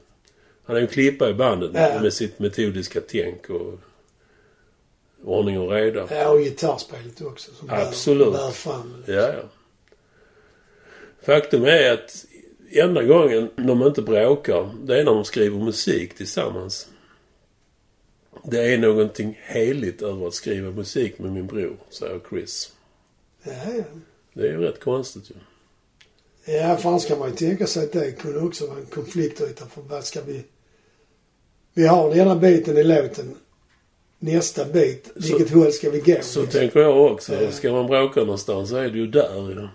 Han 0.67 0.75
är 0.75 0.81
en 0.81 0.87
klippa 0.87 1.29
i 1.29 1.33
bandet 1.33 1.71
Ja. 1.73 2.01
med 2.01 2.13
sitt 2.13 2.39
metodiska 2.39 3.01
tänk 3.07 3.49
och 3.49 3.73
ordning 5.23 5.59
och 5.59 5.71
reda. 5.71 6.07
Ja, 6.11 6.29
och 6.29 6.39
gitarrspelet 6.39 7.21
också. 7.21 7.51
Som 7.53 7.67
bär- 7.69 7.87
Absolut. 7.87 8.33
Bär 8.33 8.51
fram. 8.51 9.03
Ja, 9.07 9.13
ja. 9.13 9.43
Faktum 11.21 11.65
är 11.65 11.91
att 11.93 12.25
enda 12.71 13.03
gången 13.03 13.49
de 13.55 13.83
inte 13.83 14.01
bråkar, 14.01 14.69
det 14.83 14.99
är 14.99 15.03
när 15.03 15.13
de 15.13 15.25
skriver 15.25 15.57
musik 15.59 16.15
tillsammans. 16.15 16.87
Det 18.43 18.73
är 18.73 18.77
någonting 18.77 19.39
heligt 19.43 20.01
över 20.01 20.27
att 20.27 20.33
skriva 20.33 20.71
musik 20.71 21.19
med 21.19 21.31
min 21.31 21.47
bror, 21.47 21.77
säger 21.89 22.19
Chris. 22.29 22.71
Ja, 23.43 23.51
ja. 23.77 23.83
Det 24.33 24.41
är 24.47 24.51
ju 24.51 24.57
rätt 24.57 24.79
konstigt 24.79 25.29
ju. 25.29 25.33
Ja, 26.53 26.77
för 26.77 26.89
annars 26.89 27.05
kan 27.05 27.19
man 27.19 27.29
ju 27.29 27.35
tänka 27.35 27.67
sig 27.67 27.83
att 27.83 27.91
det 27.91 28.11
kunde 28.11 28.39
också 28.39 28.67
vara 28.67 28.79
en 28.79 28.85
konfliktyta. 28.85 29.65
För 29.65 29.81
vad 29.81 30.03
ska 30.05 30.21
vi... 30.21 30.43
Vi 31.77 31.87
har 31.87 32.09
den 32.09 32.19
ena 32.19 32.35
biten 32.35 32.77
i 32.77 32.83
låten. 32.83 33.35
Nästa 34.19 34.65
bit, 34.65 35.05
Så- 35.15 35.21
vilket 35.37 35.49
håll 35.53 35.71
ska 35.71 35.89
vi 35.89 35.99
gå? 35.99 36.17
Så 36.21 36.45
tänker 36.45 36.79
jag 36.79 37.11
också. 37.11 37.41
Ja. 37.43 37.51
Ska 37.51 37.71
man 37.71 37.87
bråka 37.87 38.19
någonstans 38.19 38.69
så 38.69 38.75
är 38.75 38.89
det 38.89 38.97
ju 38.97 39.07
där 39.07 39.49
ju. 39.49 39.67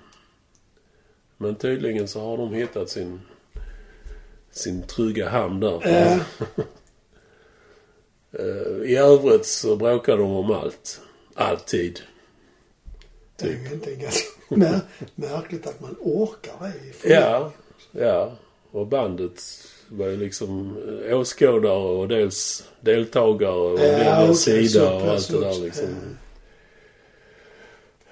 Men 1.37 1.55
tydligen 1.55 2.09
så 2.09 2.21
har 2.21 2.37
de 2.37 2.55
hittat 2.55 2.91
sin, 2.91 3.21
sin 4.51 4.83
trygga 4.83 5.29
hamn 5.29 5.61
där. 5.61 5.81
Ja, 5.85 6.19
Eh, 8.39 8.91
I 8.91 8.97
övrigt 8.97 9.47
så 9.47 9.77
bråkar 9.77 10.17
de 10.19 10.31
om 10.31 10.51
allt. 10.51 11.01
Alltid. 11.35 12.01
det 13.37 13.47
är 13.49 13.53
ju 13.53 13.73
inte 13.75 13.95
ganska 13.95 14.29
mär, 14.49 14.81
märkligt 15.15 15.67
att 15.67 15.81
man 15.81 15.97
orkar 16.01 16.53
det. 17.03 17.09
Ja, 17.15 17.53
ja. 17.91 18.33
Och 18.71 18.87
bandet 18.87 19.41
var 19.93 20.07
ju 20.07 20.17
liksom 20.17 20.77
eh, 21.09 21.19
åskådare 21.19 21.73
och 21.73 22.09
dels 22.09 22.65
deltagare 22.81 23.53
och 23.53 23.79
Ja, 23.79 23.83
välja 23.83 24.23
okej, 24.25 24.35
sida 24.35 24.95
och 24.95 25.03
allt 25.09 25.29
det 25.31 25.41
där 25.41 25.61
liksom. 25.65 25.87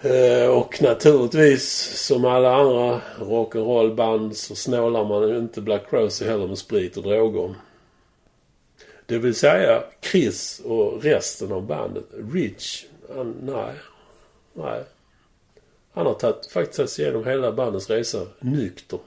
Eh, 0.00 0.46
Och 0.50 0.82
naturligtvis 0.82 1.64
som 2.06 2.24
alla 2.24 2.54
andra 2.54 3.00
rock'n'roll-band 3.18 4.32
så 4.32 4.54
snålar 4.54 5.04
man 5.04 5.28
ju 5.28 5.38
inte 5.38 5.60
Black 5.60 5.90
Crowes 5.90 6.20
heller 6.20 6.46
med 6.46 6.58
sprit 6.58 6.96
och 6.96 7.02
droger. 7.02 7.54
Det 9.06 9.18
vill 9.18 9.34
säga 9.34 9.82
Chris 10.02 10.60
och 10.64 11.02
resten 11.02 11.52
av 11.52 11.62
bandet. 11.62 12.04
Rich, 12.32 12.84
han, 13.16 13.34
nej. 13.42 13.74
Nej. 14.54 14.82
Han 15.92 16.06
har 16.06 16.14
tagit, 16.14 16.46
faktiskt 16.46 16.76
tagit 16.76 16.90
sig 16.90 17.04
igenom 17.04 17.24
hela 17.26 17.52
bandets 17.52 17.90
resa 17.90 18.26
nykter. 18.40 18.98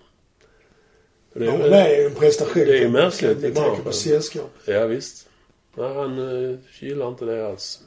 Det 1.34 1.46
Ja, 1.46 1.58
det 1.58 1.78
är 1.78 2.00
ju 2.00 2.06
en 2.06 2.16
prestation. 2.16 2.66
det 2.66 2.78
är 2.78 2.82
ju 2.82 2.90
märkligt 2.90 3.38
Med 3.42 3.52
i 3.52 3.54
tanke 3.54 3.70
på 3.70 3.76
branschen. 3.76 3.94
sällskap. 3.94 4.52
Ja, 4.66 4.86
visst. 4.86 5.28
Nej, 5.76 5.94
han 5.94 6.20
uh, 6.20 6.58
gillar 6.80 7.08
inte 7.08 7.26
det 7.26 7.48
alls. 7.48 7.82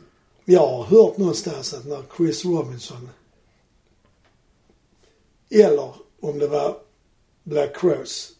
Jag 0.45 0.67
har 0.67 0.83
hört 0.85 1.17
någonstans 1.17 1.75
att 1.75 1.85
när 1.87 2.03
Chris 2.17 2.45
Robinson 2.45 3.09
eller 5.51 5.93
om 6.21 6.39
det 6.39 6.47
var 6.47 6.77
Black 7.43 7.77
Crows 7.81 8.33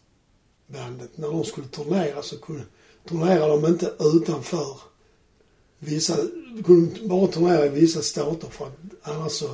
bandet, 0.67 1.17
när 1.17 1.27
de 1.27 1.43
skulle 1.43 1.67
turnera 1.67 2.21
så 2.21 2.37
kunde, 2.37 2.63
turnerade 3.09 3.47
de 3.47 3.65
inte 3.65 3.93
utanför 3.99 4.77
vissa, 5.79 6.17
kunde 6.65 6.99
bara 7.07 7.27
turnera 7.27 7.65
i 7.65 7.69
vissa 7.69 8.01
stater 8.01 8.47
för 8.47 8.65
att 8.65 8.73
annars 9.01 9.31
så 9.31 9.49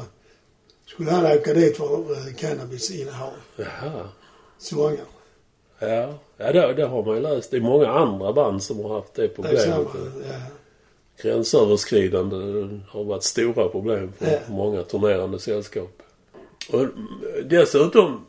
skulle 0.86 1.12
han 1.12 1.26
åka 1.26 1.54
dit 1.54 1.78
för 1.78 2.12
eh, 2.28 2.34
cannabisinnehav. 2.34 3.34
Jaha. 3.56 4.10
Sångaren. 4.58 5.06
Ja, 5.88 6.14
ja 6.38 6.52
det, 6.52 6.74
det 6.74 6.86
har 6.86 7.04
man 7.06 7.16
ju 7.16 7.22
läst. 7.22 7.52
Det 7.52 7.58
är 7.58 7.62
många 7.62 7.88
andra 7.88 8.34
band 8.34 8.64
som 8.64 8.84
har 8.86 8.96
haft 8.96 9.14
det 9.14 9.28
problemet. 9.28 9.68
ja. 9.68 9.86
Gränsöverskridande 11.22 12.36
har 12.90 13.04
varit 13.04 13.24
stora 13.24 13.70
problem 13.70 14.14
för 14.20 14.32
Ja. 14.32 14.38
många 14.50 14.84
turnerande 14.84 15.40
sällskap. 15.40 16.02
Och 16.72 16.86
dessutom, 17.46 18.26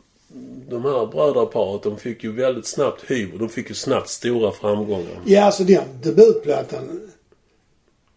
de 0.69 0.83
här 0.85 1.05
brödraparet, 1.05 1.83
de 1.83 1.97
fick 1.97 2.23
ju 2.23 2.31
väldigt 2.31 2.67
snabbt 2.67 3.03
hyr. 3.11 3.37
De 3.39 3.49
fick 3.49 3.69
ju 3.69 3.75
snabbt 3.75 4.09
stora 4.09 4.51
framgångar. 4.51 5.19
Ja, 5.25 5.43
alltså 5.43 5.63
den 5.63 5.83
debutplattan. 6.03 7.09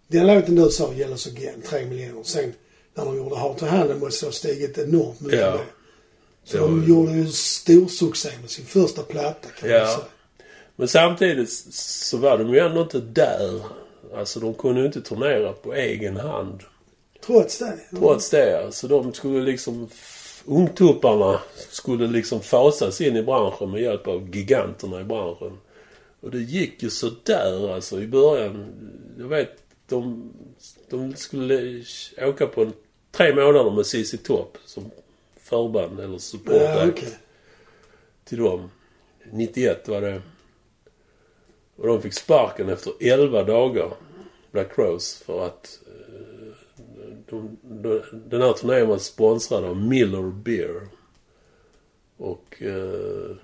Den 0.07 0.27
låten 0.27 0.55
du 0.55 0.71
sa, 0.71 0.93
Yellows 0.95 1.27
Again, 1.27 1.63
3 1.69 1.87
miljoner. 1.87 2.23
Sen 2.23 2.53
när 2.95 3.05
de 3.05 3.17
gjorde 3.17 3.37
Heart 3.37 3.59
to 3.59 3.67
Hand 3.67 4.01
måste 4.01 4.25
det 4.25 4.29
ha 4.29 4.33
stigit 4.33 4.79
enormt 4.79 5.21
mycket 5.21 5.41
Ja. 5.41 5.61
Så 6.51 6.59
de 6.59 6.85
gjorde 6.89 7.13
ju 7.13 7.27
stor 7.27 7.87
succé 7.89 8.29
med 8.41 8.51
sin 8.51 8.65
första 8.65 9.03
platta 9.03 9.49
kan 9.49 9.71
Ja. 9.71 9.79
man 9.79 9.87
säga. 9.89 10.05
Men 10.77 10.89
samtidigt 10.89 11.51
så 11.73 12.17
var 12.17 12.39
de 12.39 12.49
ju 12.55 12.59
ändå 12.59 12.83
inte 12.83 13.01
där. 13.01 13.61
Alltså 14.15 14.41
de 14.41 14.55
kunde 14.55 14.81
ju 14.81 14.87
inte 14.87 15.01
turnera 15.01 15.53
på 15.53 15.75
egen 15.75 16.17
hand. 16.17 16.61
Trots 17.27 17.59
det. 17.59 17.79
Trots 17.99 18.31
det. 18.31 18.69
Så 18.75 18.87
de 18.87 19.13
skulle 19.15 19.41
liksom... 19.45 19.89
Ungtupparna 20.47 21.41
skulle 21.71 22.07
liksom 22.07 22.41
fasas 22.41 23.01
in 23.01 23.17
i 23.17 23.23
branschen 23.23 23.71
med 23.71 23.83
hjälp 23.83 24.07
av 24.09 24.37
giganterna 24.37 25.01
i 25.01 25.05
branschen. 25.05 25.59
Och 26.21 26.31
det 26.31 26.39
gick 26.39 26.83
ju 26.83 26.91
så 26.91 27.11
där 27.23 27.75
alltså 27.75 28.01
i 28.03 28.07
början. 28.07 28.67
Jag 29.19 29.29
vet, 29.29 29.51
de, 29.89 30.33
de 30.91 31.17
skulle 31.17 31.83
åka 32.23 32.47
på 32.47 32.63
en, 32.63 32.73
tre 33.13 33.35
månader 33.35 33.71
med 33.71 33.87
CC 33.87 34.15
Top 34.25 34.59
som 34.67 34.91
förband 35.49 36.01
eller 36.01 36.19
support 36.19 36.55
Ja, 36.55 36.89
okej. 36.89 37.19
till 38.25 38.39
dem. 38.39 38.71
91 39.33 39.89
var 39.89 40.01
det. 40.01 40.23
Och 41.77 41.87
de 41.87 42.03
fick 42.03 42.15
sparken 42.15 42.69
efter 42.69 42.93
11 43.01 43.45
dagar, 43.45 43.93
Black 44.51 44.75
Crows, 44.75 45.17
för 45.17 45.47
att 45.47 45.81
eh, 45.87 46.53
de, 47.27 47.57
de, 47.63 48.03
den 48.13 48.43
här 48.43 48.53
turnén 48.53 48.89
var 48.89 48.99
sponsrad 48.99 49.65
av 49.65 49.77
Miller 49.77 50.23
Beer. 50.23 50.89
Och 52.17 52.63
eh, 52.63 53.37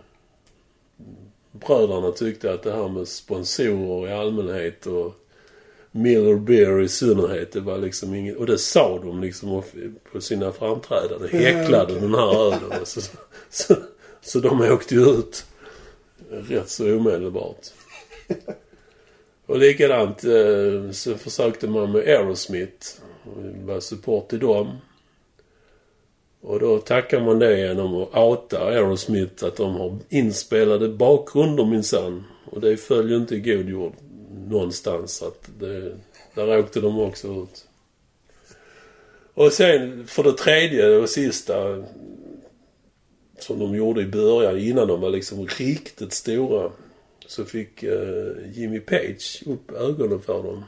bröderna 1.52 2.12
tyckte 2.12 2.52
att 2.52 2.62
det 2.62 2.72
här 2.72 2.88
med 2.88 3.08
sponsorer 3.08 4.08
i 4.08 4.12
allmänhet 4.12 4.86
och 4.86 5.14
Miller 5.96 6.36
Beer 6.36 6.80
i 6.80 6.88
synnerhet, 6.88 7.52
det 7.52 7.60
var 7.60 7.78
liksom 7.78 8.14
inget... 8.14 8.36
Och 8.36 8.46
det 8.46 8.58
sa 8.58 8.98
de 8.98 9.20
liksom 9.20 9.62
på 10.12 10.20
sina 10.20 10.52
framträdanden. 10.52 11.28
Ja, 11.32 11.38
Häcklade 11.38 11.84
okej. 11.84 12.00
den 12.00 12.14
här 12.14 12.46
ölen. 12.46 12.86
Så, 12.86 13.00
så, 13.50 13.74
så 14.20 14.38
de 14.38 14.60
åkte 14.60 14.94
ju 14.94 15.00
ut 15.00 15.46
rätt 16.30 16.68
så 16.68 16.96
omedelbart. 16.96 17.66
Och 19.46 19.58
likadant 19.58 20.24
eh, 20.24 20.90
så 20.90 21.14
försökte 21.14 21.68
man 21.68 21.92
med 21.92 22.00
Aerosmith. 22.00 22.86
Var 23.64 23.80
support 23.80 24.28
till 24.28 24.38
dem. 24.38 24.76
Och 26.40 26.60
då 26.60 26.78
tackar 26.78 27.20
man 27.20 27.38
det 27.38 27.58
genom 27.58 28.02
att 28.02 28.16
outa 28.16 28.64
Aerosmith 28.64 29.44
att 29.44 29.56
de 29.56 29.74
har 29.74 29.98
inspelade 30.08 30.88
bakgrunder 30.88 31.64
minsann. 31.64 32.24
Och 32.50 32.60
det 32.60 32.76
följer 32.76 33.16
inte 33.16 33.34
i 33.34 33.40
god 33.40 33.68
jord 33.68 33.92
någonstans. 34.48 35.22
Att 35.22 35.48
det, 35.58 35.96
där 36.34 36.58
åkte 36.58 36.80
de 36.80 37.00
också 37.00 37.28
ut. 37.28 37.66
Och 39.34 39.52
sen 39.52 40.06
för 40.06 40.22
det 40.22 40.32
tredje 40.32 40.96
och 40.96 41.08
sista 41.08 41.84
som 43.38 43.58
de 43.58 43.74
gjorde 43.74 44.02
i 44.02 44.06
början 44.06 44.58
innan 44.58 44.88
de 44.88 45.00
var 45.00 45.10
liksom 45.10 45.46
riktigt 45.46 46.12
stora. 46.12 46.70
Så 47.26 47.44
fick 47.44 47.82
eh, 47.82 48.26
Jimmy 48.52 48.80
Page 48.80 49.42
upp 49.46 49.72
ögonen 49.72 50.20
för 50.20 50.42
dem. 50.42 50.64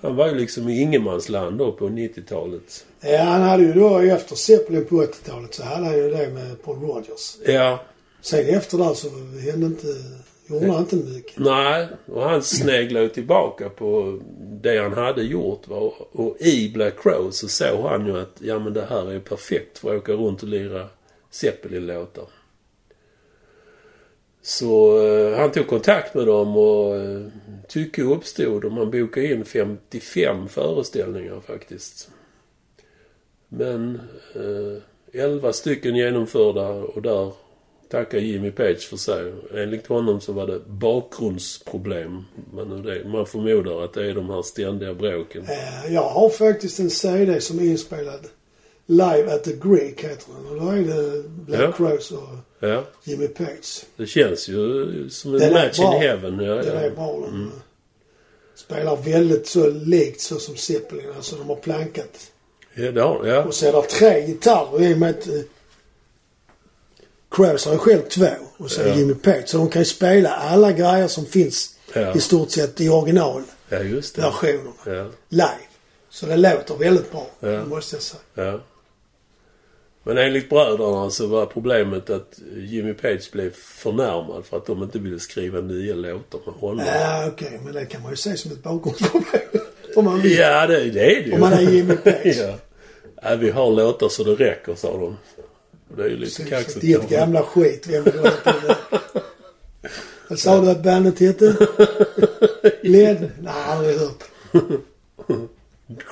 Han 0.00 0.16
var 0.16 0.28
ju 0.28 0.34
liksom 0.34 0.68
i 0.68 0.80
ingenmansland 0.80 1.58
då 1.58 1.72
på 1.72 1.88
90-talet. 1.88 2.86
Ja, 3.00 3.22
han 3.22 3.42
hade 3.42 3.62
ju 3.62 3.72
då 3.72 3.98
efter 3.98 4.36
Zeppelin 4.36 4.84
på 4.84 5.02
80-talet 5.02 5.54
så 5.54 5.62
hade 5.62 5.86
han 5.86 5.96
ju 5.96 6.10
det 6.10 6.30
med 6.30 6.62
Paul 6.62 6.80
Rogers. 6.80 7.36
Ja, 7.46 7.78
Sen 8.20 8.48
efter 8.48 8.78
det 8.78 8.94
så 8.94 9.08
hände 9.50 9.66
inte, 9.66 9.86
gjorde 10.50 10.72
han 10.72 10.80
inte 10.80 10.96
mycket. 10.96 11.38
nej. 11.38 11.88
Och 12.06 12.22
han 12.22 12.42
sneglade 12.42 13.04
ju 13.04 13.10
tillbaka 13.10 13.68
på 13.68 14.20
det 14.62 14.78
han 14.78 14.92
hade 14.92 15.22
gjort. 15.22 15.68
Va? 15.68 15.92
Och 16.12 16.36
i 16.40 16.70
Black 16.74 17.02
Crow 17.02 17.30
så 17.30 17.48
såg 17.48 17.84
han 17.84 18.06
ju 18.06 18.20
att 18.20 18.36
ja 18.38 18.58
men 18.58 18.72
det 18.72 18.86
här 18.90 19.12
är 19.12 19.20
perfekt 19.20 19.78
för 19.78 19.94
att 19.94 20.02
åka 20.02 20.12
runt 20.12 20.42
och 20.42 20.48
lira 20.48 20.88
Zeppelin-låtar. 21.30 22.26
Så 24.42 25.02
eh, 25.06 25.38
han 25.38 25.52
tog 25.52 25.66
kontakt 25.66 26.14
med 26.14 26.26
dem 26.26 26.56
och 26.56 26.96
eh, 26.96 27.26
tycke 27.68 28.02
uppstod 28.02 28.64
och 28.64 28.72
man 28.72 28.90
bokade 28.90 29.26
in 29.26 29.44
55 29.44 30.48
föreställningar 30.48 31.40
faktiskt. 31.40 32.10
Men 33.48 34.00
eh, 34.34 34.82
11 35.22 35.52
stycken 35.52 35.96
genomförda 35.96 36.68
och 36.68 37.02
där 37.02 37.32
tackar 37.90 38.18
Jimmy 38.18 38.50
Page 38.50 38.88
för 38.88 38.96
sig. 38.96 39.32
Enligt 39.54 39.86
honom 39.86 40.20
så 40.20 40.32
var 40.32 40.46
det 40.46 40.60
bakgrundsproblem. 40.66 42.24
Det, 42.84 43.04
man 43.08 43.26
förmodar 43.26 43.84
att 43.84 43.92
det 43.92 44.06
är 44.10 44.14
de 44.14 44.30
här 44.30 44.42
ständiga 44.42 44.94
bråken. 44.94 45.42
Eh, 45.42 45.92
Jag 45.94 46.02
har 46.08 46.30
faktiskt 46.30 46.78
en 46.80 46.90
CD 46.90 47.40
som 47.40 47.58
är 47.58 47.62
inspelad 47.64 48.26
Live 48.86 49.34
at 49.34 49.44
the 49.44 49.52
Greek 49.52 50.04
heter 50.04 50.24
den. 50.36 50.46
Och 50.58 50.64
då 50.66 50.70
är 50.70 50.76
det 50.82 51.28
Black 51.28 51.60
Ja. 51.60 51.72
Crows 51.72 52.10
och 52.10 52.28
Ja. 52.60 52.84
Jimmy 53.04 53.28
Page. 53.28 53.84
Det 53.96 54.06
känns 54.06 54.48
ju 54.48 55.08
som 55.10 55.34
en 55.34 55.40
Den 55.40 55.52
match 55.52 55.78
in 55.78 55.86
heaven. 55.86 56.40
Ja, 56.40 56.54
Den 56.54 56.66
ja. 56.66 56.80
är 56.80 56.90
bra 56.90 57.20
den. 57.26 57.50
Spelar 58.54 58.96
väldigt 58.96 59.46
så 59.46 59.70
likt 59.70 60.20
så 60.20 60.38
som 60.38 60.56
Zeppelin. 60.56 61.06
Alltså 61.16 61.36
de 61.36 61.48
har 61.48 61.56
plankat. 61.56 62.30
ja, 62.74 62.92
det 62.92 63.02
har 63.02 63.26
ja. 63.26 63.44
Och 63.44 63.54
så 63.54 63.66
är 63.66 63.72
det 63.72 63.82
tre 63.82 64.26
gitarrer 64.26 64.82
i 64.90 64.94
och 64.94 64.98
med 64.98 65.10
att 65.10 65.26
eh, 65.28 65.40
Crows 67.30 67.64
har 67.64 67.72
ju 67.72 67.78
själv 67.78 68.02
två. 68.02 68.26
Och 68.56 68.70
så 68.70 68.80
Ja. 68.82 68.94
Jimmy 68.94 69.14
Page. 69.14 69.42
Så 69.48 69.56
de 69.58 69.68
kan 69.68 69.82
ju 69.82 69.86
spela 69.86 70.30
alla 70.30 70.72
grejer 70.72 71.08
som 71.08 71.26
finns 71.26 71.76
Ja. 71.94 72.14
i 72.14 72.20
stort 72.20 72.50
sett 72.50 72.80
i 72.80 72.88
originalversionerna. 72.88 73.52
ja, 73.68 73.78
just 73.78 74.16
det. 74.16 74.22
Ja. 74.86 75.06
Live. 75.28 75.50
Så 76.10 76.26
det 76.26 76.36
låter 76.36 76.74
väldigt 76.76 77.12
bra. 77.12 77.26
Ja. 77.40 77.64
Måste 77.64 77.96
jag 77.96 78.02
säga. 78.02 78.20
Ja. 78.34 78.60
Men 80.02 80.18
enligt 80.18 80.48
bröderna 80.48 81.10
så 81.10 81.26
var 81.26 81.46
problemet 81.46 82.10
att 82.10 82.38
Jimmy 82.56 82.94
Page 82.94 83.30
blev 83.32 83.50
förnärmad 83.54 84.44
för 84.44 84.56
att 84.56 84.66
de 84.66 84.82
inte 84.82 84.98
ville 84.98 85.20
skriva 85.20 85.60
nya 85.60 85.94
låtar 85.94 86.40
med 86.46 86.54
honom. 86.54 86.84
Ja, 86.86 87.26
okej. 87.26 87.60
Men 87.64 87.72
det 87.74 87.86
kan 87.86 88.02
man 88.02 88.10
ju 88.10 88.16
se 88.16 88.36
som 88.36 88.52
ett 88.52 88.62
bakgrundsproblem. 88.62 89.40
Om 89.96 90.04
man 90.04 90.20
vill. 90.22 90.38
Ja, 90.38 90.66
det, 90.66 90.90
det 90.90 91.16
är 91.16 91.20
det 91.22 91.26
ju. 91.26 91.32
Om 91.32 91.40
man 91.40 91.52
är 91.52 91.60
Jimmy 91.60 91.96
Page. 92.04 92.36
ja. 92.36 92.54
ja, 93.22 93.34
vi 93.36 93.50
har 93.50 93.70
låtar 93.70 94.08
så 94.08 94.24
det 94.24 94.34
räcker, 94.34 94.74
sa 94.74 94.92
de. 94.96 95.16
Och 95.90 95.96
Det 95.96 96.02
är 96.02 96.08
ju 96.08 96.16
lite 96.16 96.44
kaxigt. 96.44 96.80
Ditt 96.80 97.08
gamla 97.08 97.42
skit. 97.42 97.86
Vem 97.86 98.04
hålla 98.04 98.30
på 98.30 98.52
med? 98.66 98.76
Vad 100.28 100.38
sa 100.38 100.60
du 100.60 100.70
att 100.70 100.82
bandet 100.82 101.18
hette? 101.18 101.56
Led? 102.82 103.30
Nej, 103.40 103.52
aldrig 103.66 103.98
hört. 103.98 104.24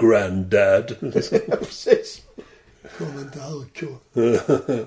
Granddad. 0.01 0.95
Ja, 1.01 1.57
precis. 1.57 2.23
Kom 2.99 3.19
inte 3.19 3.39
här 3.39 3.65
kom. 3.81 3.99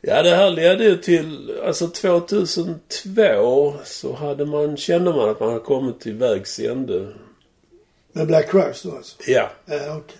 ja, 0.00 0.22
det 0.22 0.36
här 0.36 0.50
ledde 0.50 0.84
ju 0.84 0.96
till... 0.96 1.60
Alltså 1.64 1.88
2002 1.88 3.74
så 3.84 4.14
hade 4.14 4.46
man, 4.46 4.76
kände 4.76 5.10
man 5.10 5.28
att 5.28 5.40
man 5.40 5.48
hade 5.48 5.60
kommit 5.64 6.00
till 6.00 6.14
vägs 6.14 6.58
ände. 6.58 7.12
Med 8.12 8.26
Black 8.26 8.50
Crowes 8.50 8.82
då 8.82 8.96
alltså? 8.96 9.16
Ja, 9.26 9.50
Ja, 9.66 9.96
okej. 9.96 10.16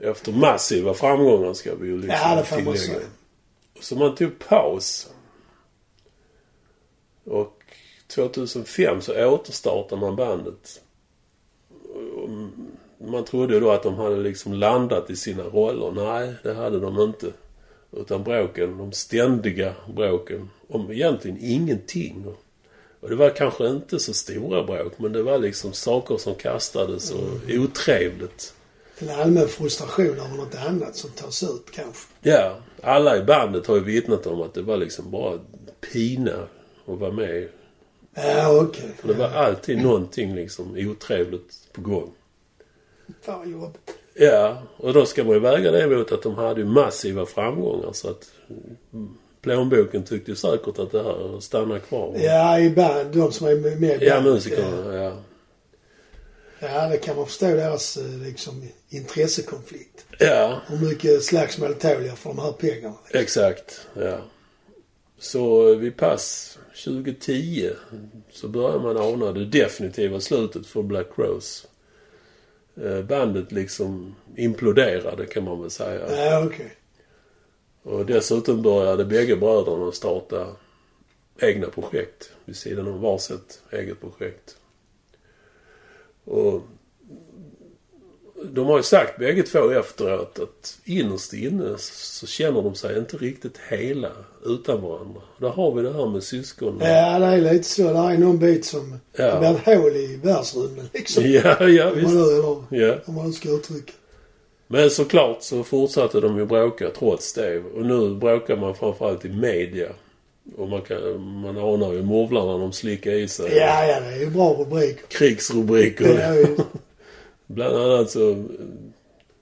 Efter 0.00 0.32
massiva 0.32 0.94
framgångar 0.94 1.52
ska 1.52 1.74
vi 1.74 1.86
ju 1.86 1.96
liksom 1.96 2.18
Ja, 2.22 2.36
det 2.36 2.44
får 2.44 2.62
man 2.62 2.78
säga. 2.78 2.98
Så 3.80 3.96
man 3.96 4.14
tog 4.14 4.38
paus. 4.38 5.08
Och 7.24 7.62
2005 8.06 9.00
så 9.00 9.26
återstartade 9.26 10.00
man 10.00 10.16
bandet. 10.16 10.82
Man 12.98 13.24
trodde 13.24 13.54
ju 13.54 13.60
då 13.60 13.70
att 13.70 13.82
de 13.82 13.94
hade 13.94 14.16
liksom 14.16 14.52
landat 14.52 15.10
i 15.10 15.16
sina 15.16 15.42
roller. 15.42 16.04
Nej, 16.04 16.34
det 16.42 16.54
hade 16.54 16.80
de 16.80 17.00
inte. 17.00 17.32
Utan 17.92 18.24
bråken, 18.24 18.78
de 18.78 18.92
ständiga 18.92 19.74
bråken, 19.94 20.50
om 20.68 20.92
egentligen 20.92 21.38
ingenting. 21.40 22.26
Och 23.00 23.08
det 23.08 23.16
var 23.16 23.30
kanske 23.30 23.68
inte 23.68 23.98
så 23.98 24.14
stora 24.14 24.62
bråk, 24.62 24.92
men 24.98 25.12
det 25.12 25.22
var 25.22 25.38
liksom 25.38 25.72
saker 25.72 26.16
som 26.16 26.34
kastades 26.34 27.10
och 27.12 27.28
otrevligt. 27.48 28.54
En 28.98 29.10
allmän 29.10 29.48
frustration 29.48 30.06
över 30.06 30.36
något 30.36 30.54
annat 30.54 30.96
som 30.96 31.10
tas 31.10 31.42
ut 31.42 31.70
kanske. 31.70 32.08
Ja, 32.20 32.56
alla 32.82 33.16
i 33.16 33.22
bandet 33.22 33.66
har 33.66 33.74
ju 33.74 33.84
vittnat 33.84 34.26
om 34.26 34.42
att 34.42 34.54
det 34.54 34.62
var 34.62 34.76
liksom 34.76 35.10
bara 35.10 35.38
pina 35.92 36.48
att 36.86 36.98
vara 36.98 37.12
med. 37.12 37.48
Ja, 38.14 38.60
okej. 38.62 38.90
För 38.98 39.08
det 39.08 39.14
var 39.14 39.28
alltid 39.28 39.82
någonting 39.82 40.34
liksom 40.34 40.76
otrevligt 40.76 41.52
på 41.72 41.80
gång. 41.80 42.12
Fan 43.22 43.38
vad 43.38 43.48
jobbigt. 43.48 43.90
Ja, 44.14 44.62
och 44.76 44.92
då 44.92 45.06
ska 45.06 45.24
man 45.24 45.32
ju 45.32 45.40
väga 45.40 45.70
det 45.70 45.86
mot 45.86 46.12
att 46.12 46.22
de 46.22 46.34
hade 46.34 46.60
ju 46.60 46.66
massiva 46.66 47.26
framgångar 47.26 47.92
så 47.92 48.10
att 48.10 48.30
plånboken 49.40 50.02
tyckte 50.02 50.30
ju 50.30 50.36
säkert 50.36 50.78
att 50.78 50.92
det 50.92 51.02
här 51.02 51.40
stannar 51.40 51.78
kvar. 51.78 52.14
Ja, 52.16 52.58
i 52.60 52.70
band. 52.70 53.12
De 53.12 53.32
som 53.32 53.46
är 53.46 53.80
med 53.80 54.02
i 54.02 54.06
Ja, 54.06 54.14
bandet, 54.14 54.32
musikerna, 54.34 54.94
ja. 54.94 55.02
Ja, 55.02 55.12
det 56.90 56.98
kan 56.98 57.16
man 57.16 57.26
förstå 57.26 57.46
deras 57.46 57.96
eh, 57.96 58.18
liksom, 58.18 58.68
intressekonflikt. 58.88 60.04
Ja, 60.18 60.60
Hur 60.66 60.88
mycket 60.88 61.24
slagsmål 61.24 61.74
tål 61.74 62.06
jag 62.06 62.18
för 62.18 62.30
de 62.30 62.38
här 62.38 62.52
pengarna? 62.52 62.94
exakt. 63.10 63.86
Ja. 63.94 64.18
Så 65.18 65.74
vid 65.74 65.96
pass 65.96 66.58
2010 66.84 67.70
så 68.32 68.48
börjar 68.48 68.78
man 68.78 68.96
ana 68.96 69.32
det 69.32 69.44
definitiva 69.44 70.20
slutet 70.20 70.66
för 70.66 70.82
Black 70.82 71.06
Rose. 71.16 71.66
Eh, 72.82 73.02
Bandet 73.02 73.52
liksom 73.52 74.14
imploderade 74.36 75.26
kan 75.26 75.44
man 75.44 75.60
väl 75.60 75.70
säga. 75.70 76.26
Ja, 76.26 76.44
okej. 76.46 76.76
Och 77.82 78.06
dessutom 78.06 78.62
började 78.62 79.04
bägge 79.04 79.36
bröderna 79.36 79.92
starta 79.92 80.46
egna 81.40 81.66
projekt 81.66 82.30
vid 82.44 82.56
sidan 82.56 82.88
om 82.88 83.00
varsitt 83.00 83.60
eget 83.72 84.00
projekt. 84.00 84.55
Och 86.26 86.62
de 88.50 88.66
har 88.66 88.76
ju 88.76 88.82
sagt 88.82 89.18
bägge 89.18 89.42
två 89.42 89.70
efteråt 89.70 90.38
att 90.38 90.78
innerst 90.84 91.32
inne 91.32 91.74
så 91.78 92.26
känner 92.26 92.62
de 92.62 92.74
sig 92.74 92.98
inte 92.98 93.16
riktigt 93.16 93.58
hela 93.68 94.10
utan 94.44 94.82
varandra. 94.82 95.20
Där 95.40 95.48
har 95.48 95.74
vi 95.74 95.82
det 95.82 95.92
här 95.92 96.06
med 96.08 96.22
syskon. 96.22 96.78
Ja, 96.80 97.18
det 97.18 97.26
är 97.26 97.52
lite 97.52 97.64
så. 97.68 97.82
Det 97.82 97.98
är 97.98 98.18
någon 98.18 98.38
bit 98.38 98.64
som... 98.64 98.98
Ja. 99.16 99.32
Det 99.34 99.38
blir 99.38 99.50
ett 99.50 99.80
hål 99.80 99.96
i 99.96 100.20
världsrymden 100.22 100.88
liksom. 100.92 101.24
Ja, 101.24 101.68
ja 101.68 101.84
man 101.84 101.94
visst. 101.94 102.14
nu, 102.14 102.20
eller 102.20 102.86
Ja. 102.86 102.94
om 103.06 103.14
man 103.14 103.32
ska 103.32 103.48
uttrycka. 103.50 103.92
Men 104.68 104.90
såklart 104.90 105.42
så 105.42 105.64
fortsatte 105.64 106.20
de 106.20 106.38
ju 106.38 106.44
bråka 106.46 106.90
trots 106.98 107.32
det. 107.32 107.58
Och 107.58 107.86
nu 107.86 108.14
bråkar 108.14 108.56
man 108.56 108.74
framförallt 108.74 109.24
i 109.24 109.28
media. 109.28 109.88
Och 110.56 110.68
man, 110.68 110.82
kan, 110.82 111.20
man 111.20 111.58
anar 111.58 111.92
ju 111.92 112.02
morvlarna 112.02 112.58
de 112.58 112.72
slickar 112.72 113.10
i 113.10 113.28
sig. 113.28 113.56
Ja, 113.56 113.86
ja, 113.86 114.00
det 114.00 114.06
är 114.06 114.20
ju 114.20 114.30
bra 114.30 114.52
rubriker. 114.52 115.06
Krigsrubriker. 115.08 116.18
Ja. 116.18 116.64
Bland 117.46 117.76
annat 117.76 118.10
så 118.10 118.30
eh, 118.30 118.36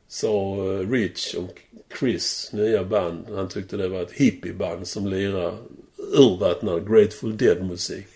sa 0.08 0.56
eh, 0.56 0.90
Rich 0.90 1.34
om 1.34 1.48
Chris 1.98 2.50
nya 2.52 2.84
band. 2.84 3.26
Han 3.34 3.48
tyckte 3.48 3.76
det 3.76 3.88
var 3.88 4.02
ett 4.02 4.12
hippieband 4.12 4.86
som 4.86 5.06
lirar 5.06 5.54
urvattnad 6.12 6.88
Grateful 6.88 7.36
Dead-musik. 7.36 8.06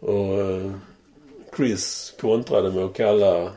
Och 0.00 0.40
eh, 0.40 0.72
Chris 1.56 2.14
kontrade 2.20 2.72
med 2.72 2.84
att 2.84 2.94
kalla 2.94 3.52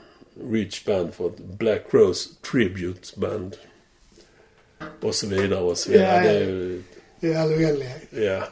Rich 0.51 0.85
band 0.85 1.13
för 1.13 1.27
ett 1.27 1.37
Black 1.37 1.83
Rose 1.89 2.29
Tribute 2.51 3.19
Band. 3.19 3.55
Och 5.01 5.15
så 5.15 5.27
vidare 5.27 5.61
och 5.61 5.77
så 5.77 5.91
vidare. 5.91 6.07
Ja, 6.07 6.23
ja. 6.23 6.33
Det 6.33 6.39
är 6.39 6.45
ju 6.45 6.83
I 7.19 7.33
all 7.33 7.49
oändlighet. 7.49 8.01
Ja. 8.09 8.43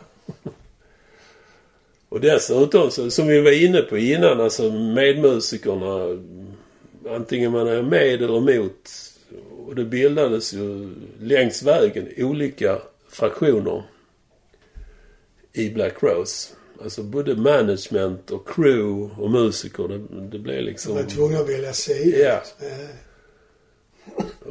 Och 2.10 2.21
dessutom, 2.21 2.91
så, 2.91 3.12
som 3.12 3.28
vi 3.28 3.41
var 3.41 3.63
inne 3.63 3.82
på 3.82 3.97
innan, 3.97 4.41
alltså 4.41 4.71
medmusikerna, 4.71 6.21
antingen 7.10 7.51
man 7.51 7.67
är 7.67 7.82
med 7.82 8.21
eller 8.21 8.38
emot. 8.38 8.89
Och 9.67 9.75
det 9.75 9.86
bildades 9.86 10.54
ju 10.54 10.95
längs 11.19 11.63
vägen 11.63 12.10
olika 12.17 12.82
fraktioner 13.10 13.84
i 15.54 15.69
Black 15.69 16.04
Rose. 16.04 16.54
Alltså 16.84 17.04
både 17.04 17.36
management 17.36 18.32
och 18.32 18.49
crew 18.49 19.15
och 19.21 19.32
musiker. 19.32 19.88
Det, 19.88 19.97
det 20.32 20.39
blev 20.39 20.56
De 20.56 20.62
liksom... 20.62 20.95
var 20.95 21.04
tvungna 21.04 21.39
att 21.39 21.49
välja 21.49 21.73
sida. 21.73 22.17
Ja. 22.17 22.41
Ja. 22.60 22.88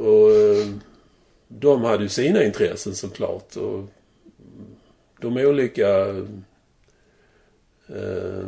Och 0.01 0.31
eh, 0.31 0.67
de 1.49 1.83
hade 1.83 2.03
ju 2.03 2.09
sina 2.09 2.45
intressen 2.45 2.95
såklart. 2.95 3.57
Och 3.57 3.85
de 5.25 5.37
olika 5.37 6.07
eh, 7.89 8.47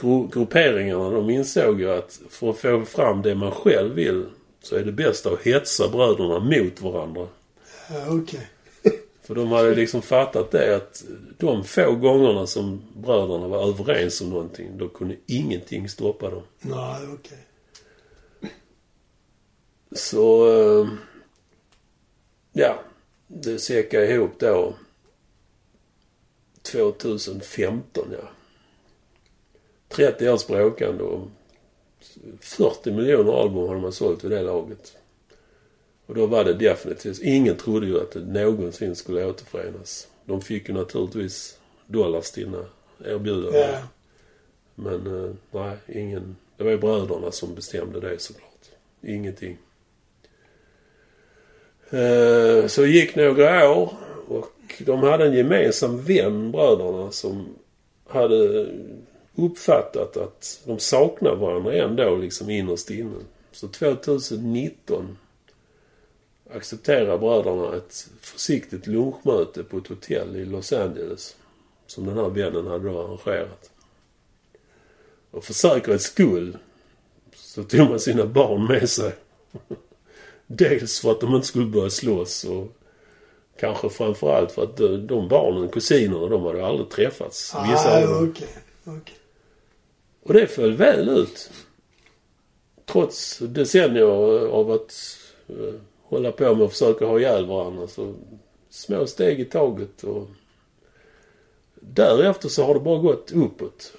gru 0.00 0.28
grupperingarna 0.32 1.10
de 1.10 1.30
insåg 1.30 1.80
ju 1.80 1.90
att 1.90 2.20
för 2.30 2.50
att 2.50 2.58
få 2.58 2.84
fram 2.84 3.22
det 3.22 3.34
man 3.34 3.50
själv 3.50 3.94
vill 3.94 4.26
så 4.62 4.76
är 4.76 4.84
det 4.84 4.92
bäst 4.92 5.26
att 5.26 5.40
hetsa 5.40 5.88
bröderna 5.88 6.38
mot 6.38 6.80
varandra. 6.80 7.26
Ja, 7.90 8.04
okej. 8.08 8.50
För 9.22 9.34
de 9.34 9.48
hade 9.48 9.74
liksom 9.74 10.02
fattat 10.02 10.50
det 10.50 10.76
att 10.76 11.04
de 11.38 11.64
få 11.64 11.94
gångerna 11.94 12.46
som 12.46 12.82
bröderna 12.96 13.48
var 13.48 13.68
överens 13.68 14.20
om 14.20 14.30
någonting, 14.30 14.78
då 14.78 14.88
kunde 14.88 15.16
ingenting 15.26 15.88
stoppa 15.88 16.30
dem. 16.30 16.42
Nej, 16.60 17.06
okej. 17.14 17.38
Så... 19.92 20.48
eh, 20.48 20.88
Ja. 22.52 22.78
Det 23.26 23.58
säckade 23.58 24.12
ihop 24.12 24.32
då. 24.38 24.74
2015, 26.72 28.04
ja. 28.12 28.28
30 29.88 30.30
års 30.30 30.46
bråkande 30.46 31.02
och 31.04 31.28
40 32.40 32.90
miljoner 32.90 33.42
album 33.42 33.68
hade 33.68 33.80
man 33.80 33.92
sålt 33.92 34.24
vid 34.24 34.30
det 34.30 34.42
laget. 34.42 34.96
Och 36.06 36.14
då 36.14 36.26
var 36.26 36.44
det 36.44 36.54
definitivt... 36.54 37.18
Ingen 37.22 37.56
trodde 37.56 37.86
ju 37.86 38.00
att 38.00 38.10
det 38.12 38.20
någonsin 38.20 38.96
skulle 38.96 39.26
återförenas. 39.26 40.08
De 40.24 40.40
fick 40.40 40.68
ju 40.68 40.74
naturligtvis 40.74 41.58
dollars 41.86 42.30
till 42.30 42.44
sina 42.44 42.64
erbjudanden. 43.04 43.60
Ja. 43.60 43.82
Men 44.74 45.24
eh, 45.24 45.30
nej, 45.50 45.76
ingen... 45.88 46.36
Det 46.56 46.64
var 46.64 46.70
ju 46.70 46.78
bröderna 46.78 47.32
som 47.32 47.54
bestämde 47.54 48.00
det 48.00 48.18
såklart. 48.18 48.68
Ingenting. 49.02 49.58
Eh, 51.90 52.66
Så 52.66 52.86
gick 52.86 53.16
några 53.16 53.70
år 53.70 53.92
och 54.30 54.82
de 54.86 55.02
hade 55.02 55.26
en 55.26 55.34
gemensam 55.34 56.02
vän, 56.02 56.52
bröderna, 56.52 57.10
som 57.10 57.48
hade 58.08 58.66
uppfattat 59.34 60.16
att 60.16 60.60
de 60.66 60.78
saknar 60.78 61.36
varandra 61.36 61.74
ändå 61.74 62.16
liksom 62.16 62.50
innerst 62.50 62.90
inne. 62.90 63.16
Så 63.52 63.68
2019 63.68 65.18
accepterar 66.54 67.18
bröderna 67.18 67.76
ett 67.76 68.08
försiktigt 68.20 68.86
lunchmöte 68.86 69.64
på 69.64 69.78
ett 69.78 69.86
hotell 69.86 70.36
i 70.36 70.44
Los 70.44 70.72
Angeles. 70.72 71.36
Som 71.86 72.06
den 72.06 72.16
här 72.16 72.28
vännen 72.28 72.66
hade 72.66 72.88
då 72.88 72.98
arrangerat. 73.00 73.70
Och 75.30 75.44
för 75.44 75.52
säkerhets 75.52 76.04
skull 76.04 76.58
så 77.34 77.62
tog 77.62 77.90
man 77.90 78.00
sina 78.00 78.26
barn 78.26 78.66
med 78.66 78.90
sig. 78.90 79.12
Dels 80.46 81.00
för 81.00 81.10
att 81.10 81.20
de 81.20 81.34
inte 81.34 81.46
skulle 81.46 81.66
börja 81.66 81.90
slåss 81.90 82.44
och 82.44 82.79
kanske 83.60 83.88
framförallt 83.90 84.52
för 84.52 84.62
att 84.62 84.76
de, 85.08 85.28
barnen, 85.28 85.68
kusinerna, 85.68 86.26
de 86.26 86.42
hade 86.42 86.66
aldrig 86.66 86.88
träffats. 86.88 87.54
Ah, 87.54 88.22
okej. 88.22 88.48
okej. 88.84 89.16
Och 90.22 90.34
det 90.34 90.46
föll 90.46 90.76
väl 90.76 91.08
ut. 91.08 91.50
Trots 92.86 93.38
decennier 93.38 94.04
av 94.46 94.70
att 94.70 95.18
eh, 95.48 95.74
hålla 96.02 96.32
på 96.32 96.54
med 96.54 96.64
att 96.64 96.72
försöka 96.72 97.06
ha 97.06 97.18
ihjäl 97.18 97.46
varandra. 97.46 97.88
Så 97.88 98.14
små 98.70 99.06
steg 99.06 99.40
i 99.40 99.44
taget. 99.44 100.04
Och 100.04 100.28
därefter 101.74 102.48
så 102.48 102.64
har 102.64 102.74
det 102.74 102.80
bara 102.80 102.98
gått 102.98 103.32
uppåt. 103.32 103.92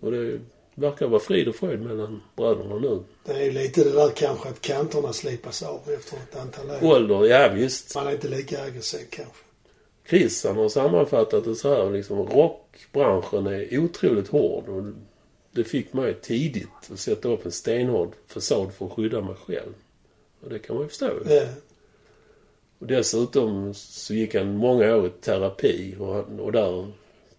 Och 0.00 0.10
det 0.10 0.40
verkar 0.74 1.06
vara 1.06 1.20
frid 1.20 1.48
och 1.48 1.54
fröjd 1.54 1.80
mellan 1.80 2.22
bröderna 2.36 2.78
nu. 2.78 3.02
Det 3.24 3.32
är 3.32 3.44
ju 3.44 3.52
lite 3.52 3.84
det 3.84 3.92
där 3.92 4.10
kanske 4.10 4.48
att 4.48 4.60
kanterna 4.60 5.12
slipas 5.12 5.62
av 5.62 5.80
efter 5.98 6.16
ett 6.16 6.36
antal 6.36 6.70
år. 6.70 6.94
Ålder, 6.94 7.24
ja 7.24 7.48
visst. 7.48 7.94
Man 7.94 8.06
är 8.06 8.12
inte 8.12 8.28
lika 8.28 8.62
aggressiv 8.62 9.06
kanske. 9.10 9.44
Chris 10.08 10.44
han 10.44 10.56
har 10.56 10.68
sammanfattat 10.68 11.44
det 11.44 11.54
så 11.54 11.74
här 11.74 11.90
liksom. 11.90 12.18
Rockbranschen 12.18 13.46
är 13.46 13.78
otroligt 13.78 14.28
hård. 14.28 14.68
Och 14.68 14.84
det 15.52 15.64
fick 15.64 15.92
mig 15.92 16.14
tidigt 16.14 16.68
att 16.92 16.98
sätta 16.98 17.28
upp 17.28 17.46
en 17.46 17.52
stenhård 17.52 18.12
fasad 18.26 18.72
för 18.72 18.86
att 18.86 18.92
skydda 18.92 19.20
mig 19.20 19.34
själv. 19.46 19.74
Och 20.40 20.50
det 20.50 20.58
kan 20.58 20.76
man 20.76 20.84
ju 20.84 20.88
förstå. 20.88 21.10
Ja. 21.28 21.46
Och 22.78 22.86
dessutom 22.86 23.74
så 23.74 24.14
gick 24.14 24.34
han 24.34 24.56
många 24.56 24.96
år 24.96 25.06
i 25.06 25.10
terapi 25.10 25.96
och, 25.98 26.14
han, 26.14 26.40
och 26.40 26.52
där 26.52 26.92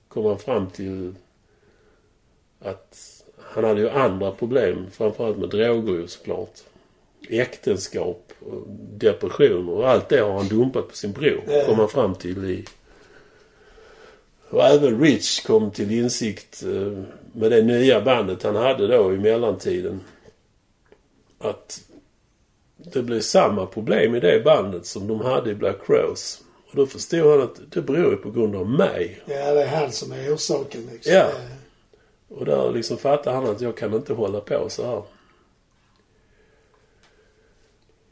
kom 0.08 0.26
han 0.26 0.40
fram 0.40 0.70
till 0.70 1.16
att 2.60 3.15
han 3.56 3.64
hade 3.64 3.82
ju 3.82 3.90
andra 3.90 4.32
problem. 4.32 4.86
Framförallt 4.92 5.38
med 5.38 5.50
droger 5.50 5.94
ju 5.94 6.08
såklart. 6.08 6.60
Äktenskap, 7.30 8.34
och 8.40 8.64
depressioner 8.98 9.72
och 9.72 9.90
allt 9.90 10.10
det 10.10 10.20
har 10.20 10.34
han 10.34 10.48
dumpat 10.48 10.90
på 10.90 10.96
sin 10.96 11.12
bror. 11.12 11.42
Ja. 11.48 11.66
Kom 11.66 11.80
han 11.80 11.90
fram 11.90 12.16
till 12.16 12.46
i... 12.46 12.66
Och 14.50 14.64
även 14.64 15.02
Rich 15.02 15.46
kom 15.46 15.72
till 15.72 15.92
insikt 15.92 16.64
eh, 16.64 17.04
med 17.34 17.52
det 17.52 17.62
nya 17.62 18.02
bandet 18.02 18.44
han 18.44 18.56
hade 18.56 18.88
då 18.88 19.14
i 19.14 19.18
mellantiden. 19.18 20.02
Att 21.40 21.82
det 22.78 23.02
blev 23.02 23.20
samma 23.20 23.66
problem 23.66 24.16
i 24.16 24.20
det 24.20 24.44
bandet 24.44 24.86
som 24.86 25.08
de 25.08 25.22
hade 25.22 25.52
i 25.52 25.56
Black 25.56 25.86
Crows. 25.86 26.42
Och 26.70 26.76
då 26.76 26.86
förstod 26.86 27.32
han 27.32 27.42
att 27.42 27.60
det 27.72 27.82
beror 27.82 28.12
ju 28.12 28.18
på 28.18 28.32
grund 28.32 28.56
av 28.56 28.70
mig. 28.70 29.22
ja, 29.26 29.54
det 29.54 29.64
är 29.64 29.68
han 29.68 29.92
som 29.92 30.12
är 30.12 30.36
orsaken 30.36 30.90
liksom. 30.92 31.14
Ja. 31.14 31.32
Och 32.28 32.46
där 32.46 32.72
liksom 32.72 32.98
fattade 32.98 33.36
han 33.36 33.46
att 33.50 33.62
jag 33.62 33.78
kan 33.78 33.94
inte 33.94 34.14
hålla 34.14 34.40
på 34.40 34.70
så 34.70 34.86
här. 34.86 35.04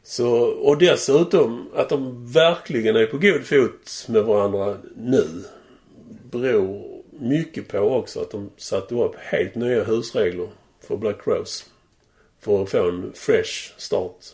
Så, 0.02 0.30
och 0.40 0.78
dessutom 0.78 1.68
att 1.74 1.88
de 1.88 2.26
verkligen 2.32 2.96
är 2.96 3.06
på 3.06 3.18
god 3.18 3.44
fot 3.44 4.06
med 4.08 4.24
varandra 4.24 4.76
nu 4.96 5.44
beror 6.30 7.02
mycket 7.10 7.68
på 7.68 7.78
också 7.78 8.20
att 8.20 8.30
de 8.30 8.50
satte 8.56 8.94
upp 8.94 9.14
helt 9.16 9.54
nya 9.54 9.84
husregler 9.84 10.48
för 10.80 10.96
Black 10.96 11.24
Crows. 11.24 11.70
För 12.40 12.62
att 12.62 12.70
få 12.70 12.88
en 12.88 13.12
fresh 13.14 13.72
start. 13.76 14.24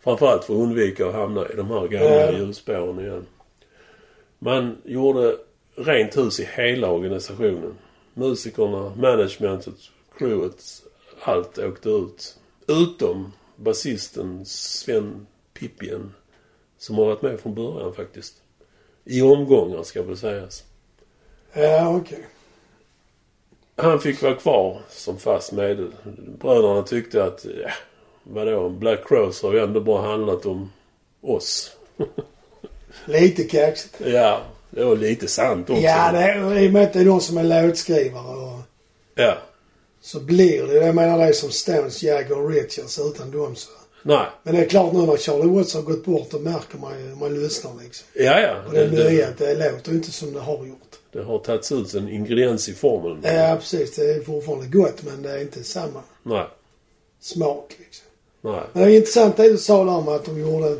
Framförallt 0.00 0.44
för 0.44 0.54
att 0.54 0.60
undvika 0.60 1.06
att 1.06 1.14
hamna 1.14 1.48
i 1.48 1.56
de 1.56 1.70
här 1.70 1.88
gamla 1.88 2.32
hjulspåren 2.32 3.00
igen. 3.00 3.26
Man 4.38 4.76
gjorde 4.84 5.36
rent 5.76 6.16
hus 6.16 6.40
i 6.40 6.48
hela 6.54 6.90
organisationen. 6.90 7.74
Musikerna, 8.18 8.92
managementet, 8.96 9.74
crewet, 10.18 10.82
allt 11.22 11.58
åkte 11.58 11.88
ut. 11.88 12.36
Utom 12.66 13.32
basisten 13.56 14.46
Sven 14.46 15.26
Pippien. 15.54 16.14
Som 16.78 16.96
har 16.98 17.06
varit 17.06 17.22
med 17.22 17.40
från 17.40 17.54
början 17.54 17.94
faktiskt. 17.94 18.34
I 19.04 19.22
omgångar 19.22 19.82
ska 19.82 20.02
väl 20.02 20.16
sägas. 20.16 20.64
Ja, 21.52 21.96
okej. 21.96 22.26
Han 23.76 24.00
fick 24.00 24.22
vara 24.22 24.34
kvar 24.34 24.82
som 24.88 25.18
fast 25.18 25.52
medel. 25.52 25.92
Bröderna 26.38 26.82
tyckte 26.82 27.24
att, 27.24 27.44
ja, 27.44 27.70
vadå, 28.22 28.68
Black 28.68 29.08
Crows 29.08 29.42
har 29.42 29.52
ju 29.52 29.60
ändå 29.60 29.80
bara 29.80 30.08
handlat 30.08 30.46
om 30.46 30.72
oss. 31.20 31.76
Lite 33.04 33.44
kaxigt. 33.44 34.00
Ja, 34.00 34.42
det 34.76 34.84
var 34.84 34.96
lite 34.96 35.28
sant 35.28 35.70
också. 35.70 35.82
Ja, 35.82 36.12
det 36.12 36.18
är, 36.18 36.58
i 36.58 36.68
och 36.68 36.72
med 36.72 36.82
att 36.82 36.92
det 36.92 37.00
är 37.00 37.04
de 37.04 37.20
som 37.20 37.38
är 37.38 37.44
låtskrivare 37.62 38.36
och 38.36 38.58
Ja. 39.14 39.34
så 40.00 40.20
blir 40.20 40.66
det. 40.66 40.74
Jag 40.74 40.94
menar 40.94 41.18
det 41.18 41.24
är 41.24 41.32
som 41.32 41.50
Stones, 41.50 42.02
Jagger 42.02 42.38
och 42.38 42.50
Richards 42.50 42.98
utan 42.98 43.30
dem 43.30 43.56
så. 43.56 43.70
Nej. 44.02 44.26
Men 44.42 44.54
det 44.54 44.60
är 44.64 44.68
klart 44.68 44.92
nu 44.92 44.98
när 45.06 45.16
Charlie 45.16 45.48
Watts 45.50 45.74
har 45.74 45.82
gått 45.82 46.04
bort 46.04 46.30
då 46.30 46.38
märker 46.38 46.78
man 46.78 46.92
ju, 47.00 47.14
man 47.16 47.42
lyssnar 47.42 47.72
liksom. 47.84 48.06
Ja, 48.12 48.40
ja. 48.40 48.54
Och 48.66 48.72
det 48.72 48.86
Det, 48.86 49.10
nya, 49.10 49.26
det, 49.38 49.54
det 49.54 49.70
låter 49.72 49.92
inte 49.92 50.10
som 50.12 50.32
det 50.32 50.40
har 50.40 50.66
gjort. 50.66 50.96
det 51.12 51.22
har 51.22 51.38
tagits 51.38 51.72
ut 51.72 51.94
en 51.94 52.08
ingrediens 52.08 52.68
i 52.68 52.74
formeln. 52.74 53.20
Ja, 53.22 53.56
precis. 53.60 53.96
Det 53.96 54.10
är 54.14 54.20
fortfarande 54.20 54.66
gott 54.66 55.02
men 55.02 55.22
det 55.22 55.30
är 55.30 55.40
inte 55.40 55.64
samma 55.64 56.00
Nej. 56.22 56.46
smak 57.20 57.74
liksom. 57.78 58.06
Nej. 58.40 58.60
Men 58.72 58.82
det 58.82 58.92
är 58.92 58.96
intressant 58.96 59.36
det 59.36 59.48
du 59.48 59.58
sa 59.58 59.84
där 59.84 59.92
om 59.92 60.08
att 60.08 60.24
de 60.24 60.40
gjorde 60.40 60.76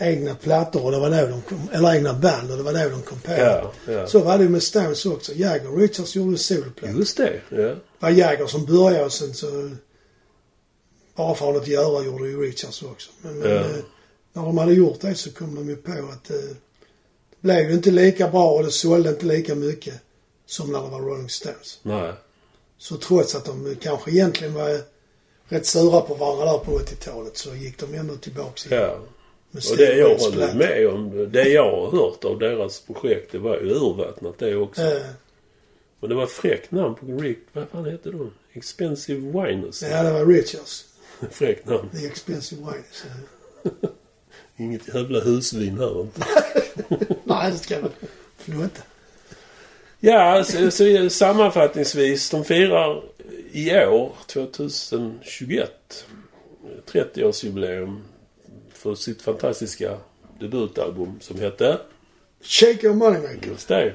egna 0.00 0.34
plattor 0.34 0.84
och 0.84 0.92
det 0.92 0.98
var 0.98 1.10
då 1.10 1.26
de 1.26 1.42
kom, 1.42 1.68
eller 1.72 1.94
egna 1.94 2.14
band 2.14 2.50
och 2.50 2.56
det 2.56 2.62
var 2.62 2.72
då 2.72 2.88
de 2.88 3.02
kom 3.02 3.20
på. 3.20 3.32
Ja, 3.32 3.72
ja. 3.86 4.06
Så 4.06 4.18
var 4.18 4.38
det 4.38 4.44
ju 4.44 4.50
med 4.50 4.62
Stones 4.62 5.06
också. 5.06 5.32
Jagger 5.34 5.68
och 5.72 5.78
Richards 5.78 6.16
gjorde 6.16 6.38
solplattor. 6.38 6.98
Just 6.98 7.16
det. 7.16 7.40
Ja. 7.48 7.56
Det 7.56 7.76
var 7.98 8.10
Jagger 8.10 8.46
som 8.46 8.64
började 8.66 9.04
och 9.04 9.12
sen 9.12 9.34
så 9.34 9.70
bara 11.14 11.34
för 11.34 11.56
att 11.56 11.66
göra 11.66 12.04
gjorde 12.04 12.28
ju 12.28 12.40
Richards 12.42 12.82
också. 12.82 13.10
Men, 13.22 13.38
men 13.38 13.50
Ja. 13.50 13.56
eh, 13.56 13.66
när 14.32 14.42
de 14.42 14.58
hade 14.58 14.72
gjort 14.74 15.00
det 15.00 15.14
så 15.14 15.30
kom 15.30 15.54
de 15.54 15.68
ju 15.68 15.76
på 15.76 15.92
att 15.92 16.30
eh, 16.30 16.36
det 16.36 16.56
blev 17.40 17.68
ju 17.70 17.74
inte 17.74 17.90
lika 17.90 18.28
bra 18.28 18.50
och 18.50 18.64
det 18.64 18.70
sålde 18.70 19.08
inte 19.10 19.26
lika 19.26 19.54
mycket 19.54 19.94
som 20.46 20.72
när 20.72 20.82
det 20.82 20.88
var 20.88 21.00
Rolling 21.00 21.28
Stones. 21.30 21.78
Nej. 21.82 22.12
Så 22.78 22.96
trots 22.96 23.34
att 23.34 23.44
de 23.44 23.76
kanske 23.80 24.10
egentligen 24.10 24.54
var 24.54 24.80
rätt 25.48 25.66
sura 25.66 26.00
på 26.00 26.14
varandra 26.14 26.44
där 26.44 26.58
på 26.58 26.78
80-talet 26.78 27.36
så 27.36 27.54
gick 27.54 27.78
de 27.78 27.94
ändå 27.94 28.16
tillbaks 28.16 28.66
igen. 28.66 28.82
Ja. 28.82 28.98
Och 29.52 29.76
det 29.76 29.96
jag 29.96 30.16
håller 30.18 30.54
med 30.54 30.88
om, 30.88 31.28
det 31.32 31.48
jag 31.48 31.70
har 31.70 31.90
hört 31.90 32.24
av 32.24 32.38
deras 32.38 32.80
projekt, 32.80 33.32
det 33.32 33.38
var 33.38 33.56
urvattnat 33.56 34.38
det 34.38 34.56
också. 34.56 34.80
platta. 34.82 34.96
Eh, 34.96 35.02
Men 36.00 36.10
det 36.10 36.16
var 36.16 36.26
fräckt 36.26 36.70
namn 36.70 36.94
på 36.94 37.06
Rick, 37.06 37.38
vad 37.52 37.68
fan 37.68 37.84
hette 37.84 38.10
de? 38.10 38.30
Expensive 38.52 39.20
Winers. 39.20 39.82
ja, 39.82 40.02
det 40.02 40.12
var 40.12 40.26
Richards. 40.26 40.84
Fräckt 41.30 41.66
namn. 41.66 41.88
The 42.00 42.06
Expensive 42.06 42.60
Wines. 42.62 43.04
Eh, 43.04 43.70
Inget 44.56 44.94
jävla 44.94 45.20
husvin 45.20 45.78
här 45.78 46.00
inte. 46.00 46.20
Nej, 47.24 47.52
det 47.52 47.58
ska 47.58 47.80
man 47.80 47.90
flotta. 48.38 48.82
Ja, 50.00 50.44
så, 50.44 50.70
så 50.70 51.10
sammanfattningsvis. 51.10 52.30
De 52.30 52.44
firar 52.44 53.02
i 53.52 53.70
år, 53.86 54.12
2021, 54.26 56.04
30-årsjubileum 56.92 58.00
för 58.80 58.94
sitt 58.94 59.22
fantastiska 59.22 59.98
debutalbum 60.40 61.20
som 61.20 61.40
hette... 61.40 61.78
Shake 62.42 62.86
your 62.86 62.94
moneymaker. 62.94 63.48
Just 63.48 63.68
det. 63.68 63.94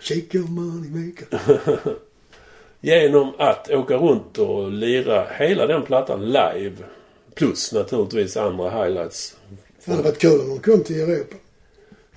Shake 0.00 0.38
your 0.38 0.48
moneymaker. 0.48 1.26
Genom 2.80 3.32
att 3.38 3.70
åka 3.70 3.96
runt 3.96 4.38
och 4.38 4.72
lira 4.72 5.26
hela 5.38 5.66
den 5.66 5.82
plattan 5.82 6.26
live. 6.26 6.76
Plus 7.34 7.72
naturligtvis 7.72 8.36
andra 8.36 8.70
highlights. 8.84 9.36
Det 9.84 9.90
hade 9.90 10.02
varit 10.02 10.18
kul 10.18 10.40
om 10.40 10.48
de 10.48 10.58
kom 10.58 10.84
till 10.84 11.00
Europa. 11.00 11.36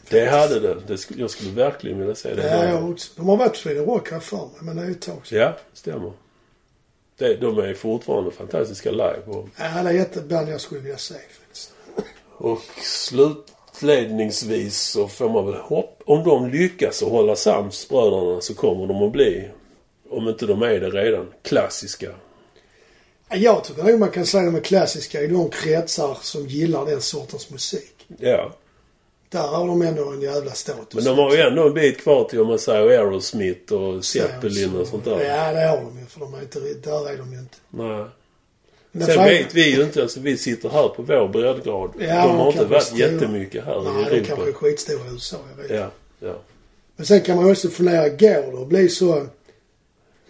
Det 0.10 0.26
hade 0.26 0.60
det. 0.60 0.78
det 0.88 0.98
skulle, 0.98 1.22
jag 1.22 1.30
skulle 1.30 1.52
verkligen 1.52 2.00
vilja 2.00 2.16
se 2.16 2.34
det. 2.36 2.48
Ja, 2.48 2.66
jag 2.66 2.90
också. 2.90 3.12
De 3.16 3.30
har 3.30 3.38
varit 3.38 3.52
på 3.52 3.58
Sweden 3.58 3.86
Rock 3.86 4.12
här 4.12 4.20
för 4.20 4.38
mig, 4.38 4.48
men 4.62 4.76
det 4.76 4.82
är 4.82 4.92
ett 4.92 5.02
tag 5.02 5.28
sedan. 5.28 5.40
Ja, 5.40 5.58
stämmer. 5.74 6.12
Det, 7.18 7.36
de 7.36 7.60
är 7.60 7.74
fortfarande 7.74 8.32
fantastiska 8.32 8.92
live. 8.92 9.22
Och, 9.26 9.50
Ja, 9.58 9.84
det 9.84 9.90
är 9.90 10.02
ett 10.02 10.24
band 10.24 10.50
jag 10.50 10.62
skulle 10.62 10.82
vilja 10.82 10.98
se. 10.98 11.16
Och 12.38 12.62
slutledningsvis 12.82 14.78
så 14.78 15.08
får 15.08 15.30
man 15.30 15.46
väl 15.46 15.56
hopp. 15.56 16.02
Om 16.06 16.24
de 16.24 16.50
lyckas 16.50 17.04
att 17.04 17.10
hålla 17.10 17.36
sams 17.36 17.90
bröderna 17.90 18.42
så 18.42 18.54
kommer 18.54 18.88
de 18.88 19.04
att 19.04 19.12
bli, 19.12 19.50
om 20.10 20.28
inte 20.28 20.46
de 20.46 20.62
är 20.62 20.80
det 20.80 20.90
redan, 20.90 21.34
klassiska. 21.42 22.10
Jag 23.30 23.64
tycker 23.64 23.84
nog 23.84 24.00
man 24.00 24.12
kan 24.12 24.26
säga 24.26 24.44
att 24.44 24.54
de 24.54 24.60
är 24.60 24.64
klassiska 24.64 25.22
i 25.22 25.28
de 25.28 25.50
kretsar 25.50 26.18
som 26.22 26.48
gillar 26.48 26.86
den 26.86 27.02
sortens 27.02 27.50
musik. 27.50 28.06
Ja. 28.20 28.54
Där 29.30 29.48
har 29.48 29.68
de 29.68 29.82
ändå 29.82 30.12
en 30.12 30.22
jävla 30.22 30.52
status. 30.52 30.94
Men 30.94 31.04
de 31.04 31.18
har 31.18 31.36
ju 31.36 31.42
ändå 31.42 31.68
en 31.68 31.74
bit 31.74 31.98
kvar 31.98 32.24
till 32.24 32.42
om 32.42 32.48
man 32.48 32.60
säger 32.60 32.82
Aerosmith 32.82 33.74
och 33.74 34.06
Zeppelin 34.06 34.76
och 34.76 34.88
sånt 34.88 35.06
där. 35.06 35.24
Ja, 35.24 35.54
det 35.54 35.68
har 35.68 35.78
de 35.78 36.00
ju. 36.00 36.06
För 36.06 36.20
de 36.20 36.34
är 36.34 36.42
inte, 36.42 36.60
där 36.60 37.10
är 37.10 37.18
de 37.18 37.34
ju 37.34 37.40
inte. 37.40 37.58
Nej. 37.70 38.06
Sen 39.06 39.14
frågan- 39.16 39.30
vet 39.30 39.56
vi 39.56 39.76
ju 39.76 39.84
inte. 39.84 40.02
Alltså 40.02 40.20
vi 40.20 40.38
sitter 40.38 40.70
här 40.70 40.88
på 40.88 41.02
vår 41.02 41.28
breddgrad. 41.28 41.92
Ja, 42.00 42.06
de 42.28 42.38
har 42.38 42.46
de 42.46 42.52
inte 42.52 42.66
varit 42.66 42.84
stora. 42.84 43.00
jättemycket 43.00 43.66
här 43.66 43.82
Nej, 43.82 44.02
i 44.02 44.06
de 44.10 44.16
Europa. 44.16 44.28
kanske 44.28 44.50
är 44.50 44.54
skitstora 44.54 44.98
i 45.10 45.14
USA. 45.14 45.38
Jag 45.58 45.64
vet. 45.64 45.72
Ja, 45.72 45.90
ja. 46.28 46.36
Men 46.96 47.06
sen 47.06 47.22
kan 47.22 47.36
man 47.36 47.52
också 47.52 47.70
fundera, 47.70 48.10
går 48.10 48.52
det 48.56 48.62
att 48.62 48.68
bli 48.68 48.90
så 48.90 49.28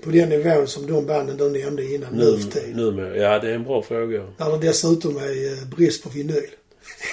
på 0.04 0.10
den 0.10 0.30
nivån 0.30 0.68
som 0.68 0.88
de 0.88 1.06
banden 1.06 1.38
du 1.38 1.50
nämnde 1.50 1.84
innan 1.94 2.14
nu 2.14 2.26
Nu, 2.26 2.38
för 2.40 2.52
tiden? 2.52 2.72
numera. 2.78 3.18
Ja, 3.18 3.40
det 3.40 3.50
är 3.50 3.54
en 3.54 3.64
bra 3.64 3.82
fråga. 3.82 4.24
När 4.38 4.52
det 4.52 4.68
dessutom 4.68 5.18
är 5.18 5.52
eh, 5.62 5.68
brist 5.78 6.04
på 6.04 6.10
vinyl. 6.10 6.48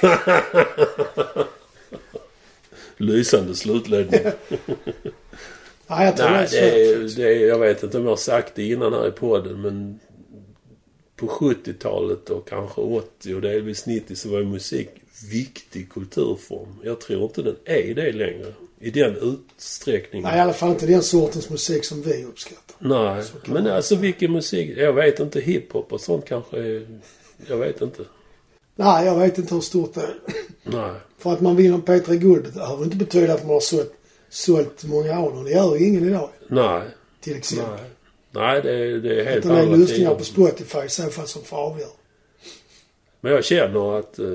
Lysande 2.96 3.54
slutledning. 3.54 4.20
Nej, 5.86 6.04
jag 6.06 6.16
tror 6.16 6.30
Nej, 6.30 6.46
det 6.50 6.58
är, 6.92 7.16
det 7.16 7.22
är, 7.22 7.46
jag 7.48 7.58
vet 7.58 7.82
inte 7.82 7.96
om 7.98 8.02
jag 8.04 8.10
har 8.10 8.16
sagt 8.16 8.54
det 8.54 8.62
innan 8.68 8.92
här 8.92 9.08
i 9.08 9.10
podden 9.10 9.60
men 9.60 10.00
på 11.16 11.26
70-talet 11.26 12.30
och 12.30 12.48
kanske 12.48 12.80
80 12.80 13.34
och 13.34 13.40
delvis 13.40 13.86
90 13.86 14.16
så 14.16 14.28
var 14.28 14.38
ju 14.38 14.44
musik 14.44 14.88
viktig 15.30 15.92
kulturform. 15.92 16.68
Jag 16.82 17.00
tror 17.00 17.22
inte 17.22 17.42
den 17.42 17.56
är 17.64 17.94
det 17.94 18.12
längre. 18.12 18.54
I 18.80 18.90
den 18.90 19.16
utsträckningen. 19.16 20.28
Nej, 20.28 20.38
i 20.38 20.40
alla 20.40 20.52
fall 20.52 20.70
inte 20.70 20.86
den 20.86 21.02
sortens 21.02 21.50
musik 21.50 21.84
som 21.84 22.02
vi 22.02 22.24
uppskattar. 22.24 22.76
Nej, 22.78 23.24
men 23.44 23.64
man 23.64 23.72
alltså 23.72 23.96
vilken 23.96 24.32
musik? 24.32 24.76
Jag 24.76 24.92
vet 24.92 25.20
inte. 25.20 25.40
Hiphop 25.40 25.92
och 25.92 26.00
sånt 26.00 26.24
kanske 26.24 26.58
är... 26.58 26.86
Jag 27.46 27.56
vet 27.56 27.82
inte. 27.82 28.02
Nej, 28.76 29.06
jag 29.06 29.18
vet 29.18 29.38
inte 29.38 29.54
hur 29.54 29.60
stort 29.60 29.94
det 29.94 30.00
är. 30.00 30.14
Nej. 30.62 31.00
För 31.18 31.32
att 31.32 31.40
man 31.40 31.56
vinner 31.56 31.78
P3 31.78 32.14
Guld 32.14 32.54
behöver 32.54 32.84
inte 32.84 32.96
betyda 32.96 33.34
att 33.34 33.42
man 33.42 33.52
har 33.52 33.60
sålt, 33.60 33.94
sålt 34.28 34.84
många 34.84 35.18
av 35.18 35.34
dem. 35.34 35.44
Det 35.44 35.50
gör 35.50 35.76
ju 35.76 35.86
ingen 35.86 36.08
idag, 36.08 36.28
Nej. 36.48 36.82
till 37.20 37.36
exempel. 37.36 37.74
Nej. 37.80 37.90
Nej, 38.34 38.62
det 38.62 39.00
det 39.00 39.20
är 39.20 39.24
helt 39.24 39.38
Utan 39.44 39.52
det 39.54 39.58
är 39.58 39.62
andra 39.62 39.76
lyssningar 39.76 40.14
på 40.14 40.24
Spotify 40.24 40.78
i 40.78 40.88
så 40.88 41.02
fall 41.02 41.26
som 41.26 41.42
får 41.44 41.56
avgöra. 41.56 41.88
Men 43.20 43.32
jag 43.32 43.44
känner 43.44 43.98
att 43.98 44.18
eh, 44.18 44.26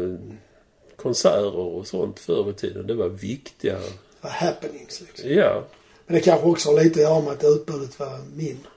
konserter 0.95 1.55
och 1.55 1.88
sånt 1.88 2.19
förr 2.19 2.49
i 2.49 2.53
tiden, 2.53 2.88
det 2.88 2.93
var 2.93 3.09
viktiga. 3.09 3.79
Det 3.79 3.83
var 4.21 4.29
happenings 4.29 5.01
liksom. 5.01 5.29
Ja, 5.29 5.63
Men 6.05 6.15
det 6.15 6.21
kanske 6.21 6.47
också 6.47 6.69
har 6.69 6.83
lite 6.83 6.99
att 6.99 7.03
göra 7.03 7.21
med 7.21 7.33
att 7.33 7.43
utbudet 7.43 7.99
var 7.99 8.19
mindre. 8.35 8.69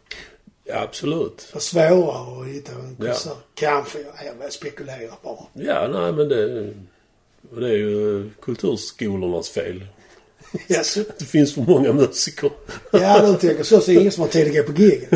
ja 0.64 0.80
absolut. 0.80 1.36
Det 1.36 1.54
var 1.54 1.60
svårare 1.60 2.40
att 2.40 2.46
hitta 2.48 2.72
en 2.72 2.96
Ja. 3.00 3.06
konsert. 3.06 3.36
Kanske. 3.54 3.98
Jag, 4.42 4.52
spekulerar 4.52 5.14
bara. 5.22 5.38
Ja, 5.52 5.88
nej 5.88 6.12
men 6.12 6.28
det... 6.28 6.72
Det 7.56 7.66
är 7.68 7.76
ju 7.76 8.30
kulturskolornas 8.42 9.48
fel. 9.50 9.86
Yes. 10.68 10.98
Det 11.18 11.24
finns 11.24 11.54
för 11.54 11.60
många 11.60 11.92
musiker. 11.92 12.50
Ja, 12.92 13.26
du 13.26 13.48
tänker 13.48 13.64
så. 13.64 13.80
Så 13.80 13.90
är 13.90 13.94
det 13.94 14.00
ingen 14.00 14.12
som 14.12 14.20
har 14.22 14.28
tid 14.28 14.46
att 14.46 14.66
gå 14.66 14.72
på 14.72 14.80
giggen. 14.80 15.08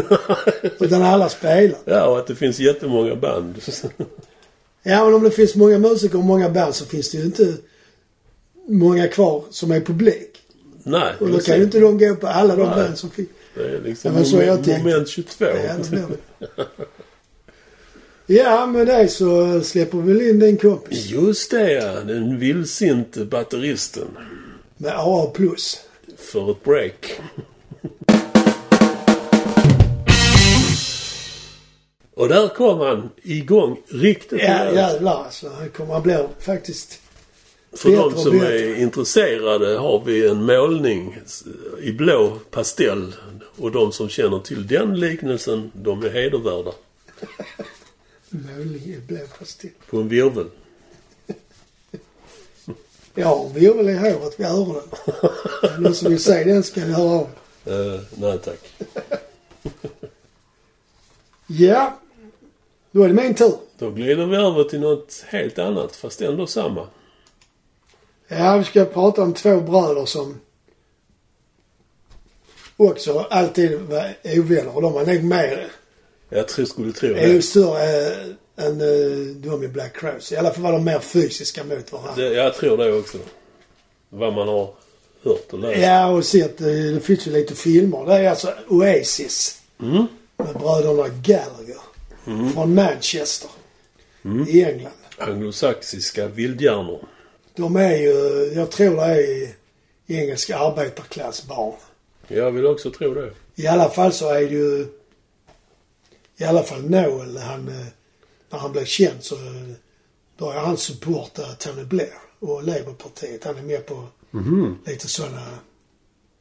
Utan 0.80 1.02
alla 1.02 1.28
spelar. 1.28 1.78
Ja, 1.84 2.06
och 2.06 2.18
att 2.18 2.26
det 2.26 2.34
finns 2.34 2.58
jättemånga 2.58 3.16
band. 3.16 3.54
Ja, 4.82 5.04
men 5.04 5.14
om 5.14 5.22
det 5.22 5.30
finns 5.30 5.54
många 5.54 5.78
musiker 5.78 6.18
och 6.18 6.24
många 6.24 6.50
band 6.50 6.74
så 6.74 6.84
finns 6.84 7.10
det 7.10 7.18
ju 7.18 7.24
inte 7.24 7.54
många 8.68 9.08
kvar 9.08 9.44
som 9.50 9.70
är 9.70 9.80
publik. 9.80 10.38
nej, 10.82 11.14
Och 11.20 11.28
då 11.30 11.38
kan 11.38 11.56
ju 11.56 11.62
inte 11.64 11.80
de 11.80 11.98
gå 11.98 12.14
på 12.14 12.26
alla 12.26 12.56
de 12.56 12.66
Nej. 12.66 12.76
band 12.76 12.98
som 12.98 13.10
finns. 13.10 13.28
Det 13.54 13.62
är 13.62 13.80
liksom 13.80 14.10
Ja, 14.10 14.14
men 14.18 14.26
så 14.26 14.36
jag 14.36 14.58
moment, 14.66 14.82
moment 14.84 15.08
22. 15.08 15.44
Ja, 15.44 15.50
det 15.90 15.96
det. 15.96 16.66
Ja, 18.34 18.66
med 18.66 18.86
det 18.86 19.08
så 19.08 19.60
släpper 19.60 19.98
vi 19.98 20.12
väl 20.12 20.22
in 20.22 20.38
din 20.38 20.56
kompis. 20.56 21.06
Just 21.06 21.50
det 21.50 21.72
ja, 21.72 22.00
den 22.00 22.38
vildsinte 22.38 23.24
batteristen. 23.24 24.08
Med 24.76 24.92
AA+. 24.96 25.32
För 26.16 26.50
ett 26.50 26.64
break. 26.64 27.20
Och 32.14 32.28
där 32.28 32.48
kom 32.48 32.78
han 32.80 33.10
igång 33.22 33.82
riktigt 33.88 34.40
Ja, 34.42 34.48
rejält. 34.48 34.76
jävlar 34.76 35.24
alltså. 35.24 35.48
Han 35.48 35.70
kommer 35.70 35.96
att 35.96 36.02
bli 36.02 36.24
faktiskt... 36.40 37.00
För 37.72 37.88
bättre 37.90 38.02
de 38.02 38.14
och 38.14 38.20
som 38.20 38.38
bättre. 38.38 38.58
är 38.60 38.74
intresserade 38.76 39.78
har 39.78 40.02
vi 40.06 40.28
en 40.28 40.44
målning 40.44 41.18
i 41.80 41.92
blå 41.92 42.38
pastell. 42.50 43.14
Och 43.56 43.72
de 43.72 43.92
som 43.92 44.08
känner 44.08 44.38
till 44.38 44.66
den 44.66 45.00
liknelsen, 45.00 45.70
de 45.74 46.04
är 46.04 46.10
hedervärda. 46.10 46.72
Målning 48.30 48.82
i 48.82 48.98
blå 49.06 49.18
pastill. 49.38 49.70
På 49.90 49.96
en 49.96 50.08
virvel. 50.08 50.46
Jag 53.16 53.26
har 53.26 53.46
en 53.46 53.52
virvel 53.52 53.88
i 53.88 53.94
håret 53.98 54.40
vid 54.40 54.46
öronen. 54.46 54.82
Någon 55.78 55.94
som 55.94 56.10
vill 56.10 56.22
se 56.22 56.44
den 56.44 56.62
ska 56.62 56.80
ni 56.80 56.92
höra 56.92 57.10
av. 57.10 57.28
Uh, 57.68 58.00
nej 58.14 58.38
tack. 58.38 58.72
Ja. 61.46 61.98
Då 62.90 63.02
är 63.02 63.08
det 63.08 63.14
min 63.14 63.34
tur. 63.34 63.54
Då 63.78 63.90
glider 63.90 64.26
vi 64.26 64.36
över 64.36 64.64
till 64.64 64.80
något 64.80 65.24
helt 65.26 65.58
annat, 65.58 65.96
fast 65.96 66.20
ändå 66.20 66.46
samma. 66.46 66.86
Ja, 68.28 68.56
vi 68.56 68.64
ska 68.64 68.84
prata 68.84 69.22
om 69.22 69.34
två 69.34 69.60
bröder 69.60 70.04
som 70.04 70.40
också 72.76 73.18
alltid 73.18 73.80
var 73.80 74.14
ovänner. 74.24 74.76
Och 74.76 74.82
de 74.82 74.92
var 74.92 75.06
nog 75.06 75.24
mer, 75.24 75.70
Jag 76.28 76.48
tror, 76.48 76.64
skulle 76.64 76.92
tro 76.92 77.08
det. 77.14 77.42
större 77.42 78.34
än 78.56 78.80
äh, 78.80 79.36
de 79.36 79.64
i 79.64 79.68
Black 79.68 79.96
Crows. 79.96 80.32
I 80.32 80.36
alla 80.36 80.50
fall 80.50 80.62
var 80.62 80.72
de 80.72 80.84
mer 80.84 80.98
fysiska 80.98 81.64
mot 81.64 81.92
varandra. 81.92 82.14
det. 82.16 82.34
Jag 82.34 82.54
tror 82.54 82.76
det 82.76 82.92
också. 82.92 83.18
Vad 84.08 84.32
man 84.32 84.48
har 84.48 84.74
hört 85.22 85.52
och 85.52 85.58
läst. 85.58 85.82
Ja, 85.82 86.06
och 86.06 86.24
sett, 86.24 86.60
eh, 86.60 86.66
det 86.66 87.00
finns 87.00 87.26
ju 87.26 87.32
lite 87.32 87.54
filmer. 87.54 88.06
Det 88.06 88.14
är 88.14 88.30
alltså 88.30 88.54
Oasis. 88.68 89.62
Mm. 89.80 90.06
Med 90.36 90.54
bröderna 90.54 91.08
Gallagher. 91.08 91.80
Från 92.54 92.74
Manchester. 92.74 93.50
I 94.48 94.64
England. 94.64 94.92
Anglosaxiska 95.18 96.26
vildhjärnor. 96.26 97.00
De 97.56 97.76
är 97.76 97.96
ju, 97.96 98.12
jag 98.54 98.70
tror 98.70 98.96
det 98.96 99.02
är 99.02 99.48
engelska 100.06 100.58
arbetarklassbarn. 100.58 101.74
Jag 102.28 102.50
vill 102.50 102.66
också 102.66 102.90
tro 102.90 103.14
det. 103.14 103.30
I 103.54 103.66
alla 103.66 103.88
fall 103.90 104.12
så 104.12 104.28
är 104.28 104.40
det 104.40 104.54
ju... 104.54 104.86
I 106.36 106.44
alla 106.44 106.62
fall 106.62 106.90
Noel, 106.90 107.36
han, 107.36 107.68
eh, 107.68 107.86
när 108.50 108.58
han 108.58 108.72
blev 108.72 108.84
känd 108.84 109.24
så 109.24 109.36
började 110.38 110.66
han 110.66 110.76
supporta 110.76 111.42
Tony 111.58 111.84
Blair 111.84 112.12
och 112.38 112.62
Labourpartiet. 112.64 113.44
Han 113.44 113.56
är 113.58 113.62
med 113.62 113.86
på 113.86 114.04
Mhm. 114.30 114.78
lite 114.86 115.08
sådana... 115.08 115.42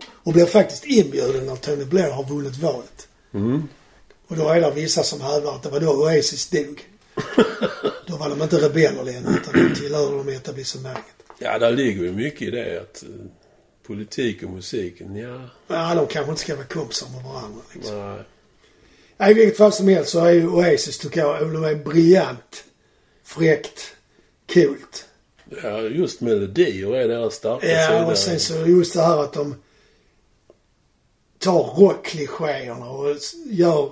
Och 0.07 0.33
blev 0.33 0.45
faktiskt 0.45 0.85
inbjuden 0.85 1.45
när 1.45 1.55
Tony 1.55 1.85
Blair 1.85 2.11
har 2.11 2.23
vunnit 2.23 2.57
valet. 2.57 3.07
Mm. 3.33 3.63
Och 4.27 4.35
då 4.35 4.49
är 4.49 4.61
det 4.61 4.71
vissa 4.71 5.03
som 5.03 5.21
hävdar 5.21 5.55
att 5.55 5.63
det 5.63 5.69
var 5.69 5.79
då 5.79 5.89
Oasis 6.03 6.49
dog. 6.49 6.89
då 8.07 8.15
var 8.17 8.29
de 8.29 8.41
inte 8.41 8.57
rebeller 8.57 9.03
längre 9.03 9.19
utan 9.41 9.53
de 9.69 9.75
tillhörde 9.75 10.17
de 10.17 10.29
etablissemanget. 10.29 11.03
Ja, 11.39 11.59
där 11.59 11.71
ligger 11.71 12.03
ju 12.03 12.11
mycket 12.11 12.41
i 12.41 12.51
det 12.51 12.81
att 12.81 13.03
eh, 13.03 13.09
politik 13.87 14.43
och 14.43 14.49
musiken, 14.49 15.15
ja, 15.15 15.41
Ja, 15.67 15.95
de 15.95 16.07
kanske 16.07 16.29
inte 16.31 16.41
ska 16.41 16.55
vara 16.55 16.65
kompisar 16.67 17.09
med 17.09 17.23
varandra 17.23 17.61
liksom. 17.73 17.95
nej. 17.97 18.19
Ja, 19.17 19.29
I 19.29 19.33
vilket 19.33 19.57
fall 19.57 19.71
som 19.73 19.87
helst 19.87 20.11
så 20.11 20.25
är 20.25 20.31
ju 20.31 20.47
Oasis 20.47 20.97
tycker 20.97 21.19
jag, 21.19 21.53
de 21.53 21.63
är 21.63 21.75
briljant, 21.75 22.63
fräckt, 23.23 23.79
coolt. 24.53 25.05
Ja, 25.63 25.81
just 25.81 26.21
melodier 26.21 26.95
är 26.95 27.07
deras 27.07 27.35
starka 27.35 27.67
Ja, 27.67 27.87
sida. 27.87 28.05
och 28.05 28.17
sen 28.17 28.39
så 28.39 28.53
just 28.67 28.93
det 28.93 29.01
här 29.01 29.23
att 29.23 29.33
de 29.33 29.55
tar 31.39 31.63
rockklichéerna 31.63 32.89
och 32.89 33.15
gör 33.45 33.89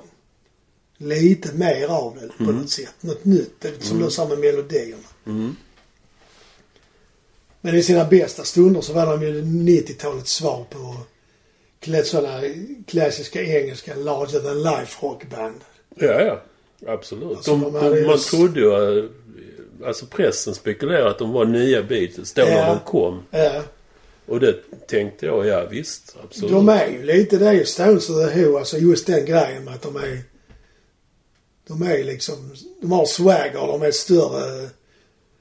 lite 0.98 1.54
mer 1.54 1.88
av 1.88 2.18
det 2.22 2.46
på 2.46 2.52
något 2.52 2.70
sätt. 2.70 2.94
Något 3.02 3.26
nytt. 3.26 3.62
Det, 3.62 3.84
som 3.84 4.00
du 4.00 4.10
sa 4.12 4.28
med 4.28 4.40
melodierna. 4.40 5.08
Mm. 5.26 5.56
Men 7.62 7.76
i 7.76 7.84
sina 7.84 8.06
bästa 8.06 8.44
stunder 8.44 8.82
så 8.82 8.94
var 8.94 9.06
de 9.18 9.22
ju 9.26 9.42
90-talets 9.42 10.32
svar 10.34 10.66
på 10.70 10.96
sådana 12.06 12.42
klassiska 12.88 13.42
engelska 13.44 13.96
larger 13.96 14.40
than 14.40 14.64
life 14.64 15.06
rockband. 15.06 15.56
Ja, 15.96 16.22
ja. 16.22 16.42
Absolut. 16.88 17.38
Alltså, 17.38 17.52
de, 17.52 17.74
de 17.74 17.96
de, 17.96 18.06
man 18.08 18.20
trodde 18.20 18.60
ju... 18.60 19.00
eh, 19.00 19.06
Alltså 19.86 20.06
pressen 20.06 20.56
spekulerade 20.56 21.10
att 21.10 21.18
de 21.20 21.32
var 21.32 21.46
nya 21.46 21.84
Beatles 21.84 22.34
då 22.34 22.42
Ja. 22.42 22.48
när 22.48 22.68
de 22.68 22.80
kom. 22.86 23.24
Ja. 23.32 23.62
Och 24.26 24.40
det 24.40 24.56
tänkte 24.88 25.26
jag, 25.26 25.46
ja 25.48 25.66
visst. 25.72 26.16
Absolut. 26.24 26.52
De 26.52 26.70
är 26.70 26.88
ju 26.88 27.04
lite, 27.04 27.38
det 27.38 27.48
är 27.48 27.54
ju 27.54 27.66
Stones 27.66 28.10
och 28.10 28.16
The 28.16 28.42
Who, 28.46 28.58
alltså 28.58 28.78
just 28.78 29.08
den 29.08 29.26
grejen 29.26 29.64
med 29.64 29.74
att 29.74 29.82
de 29.82 29.96
är... 29.96 30.20
De 31.68 31.82
är 31.82 32.04
liksom, 32.04 32.56
de 32.82 32.92
har 32.92 33.06
swagger, 33.06 33.68
de 33.68 33.82
är 33.82 33.92
större 33.92 34.70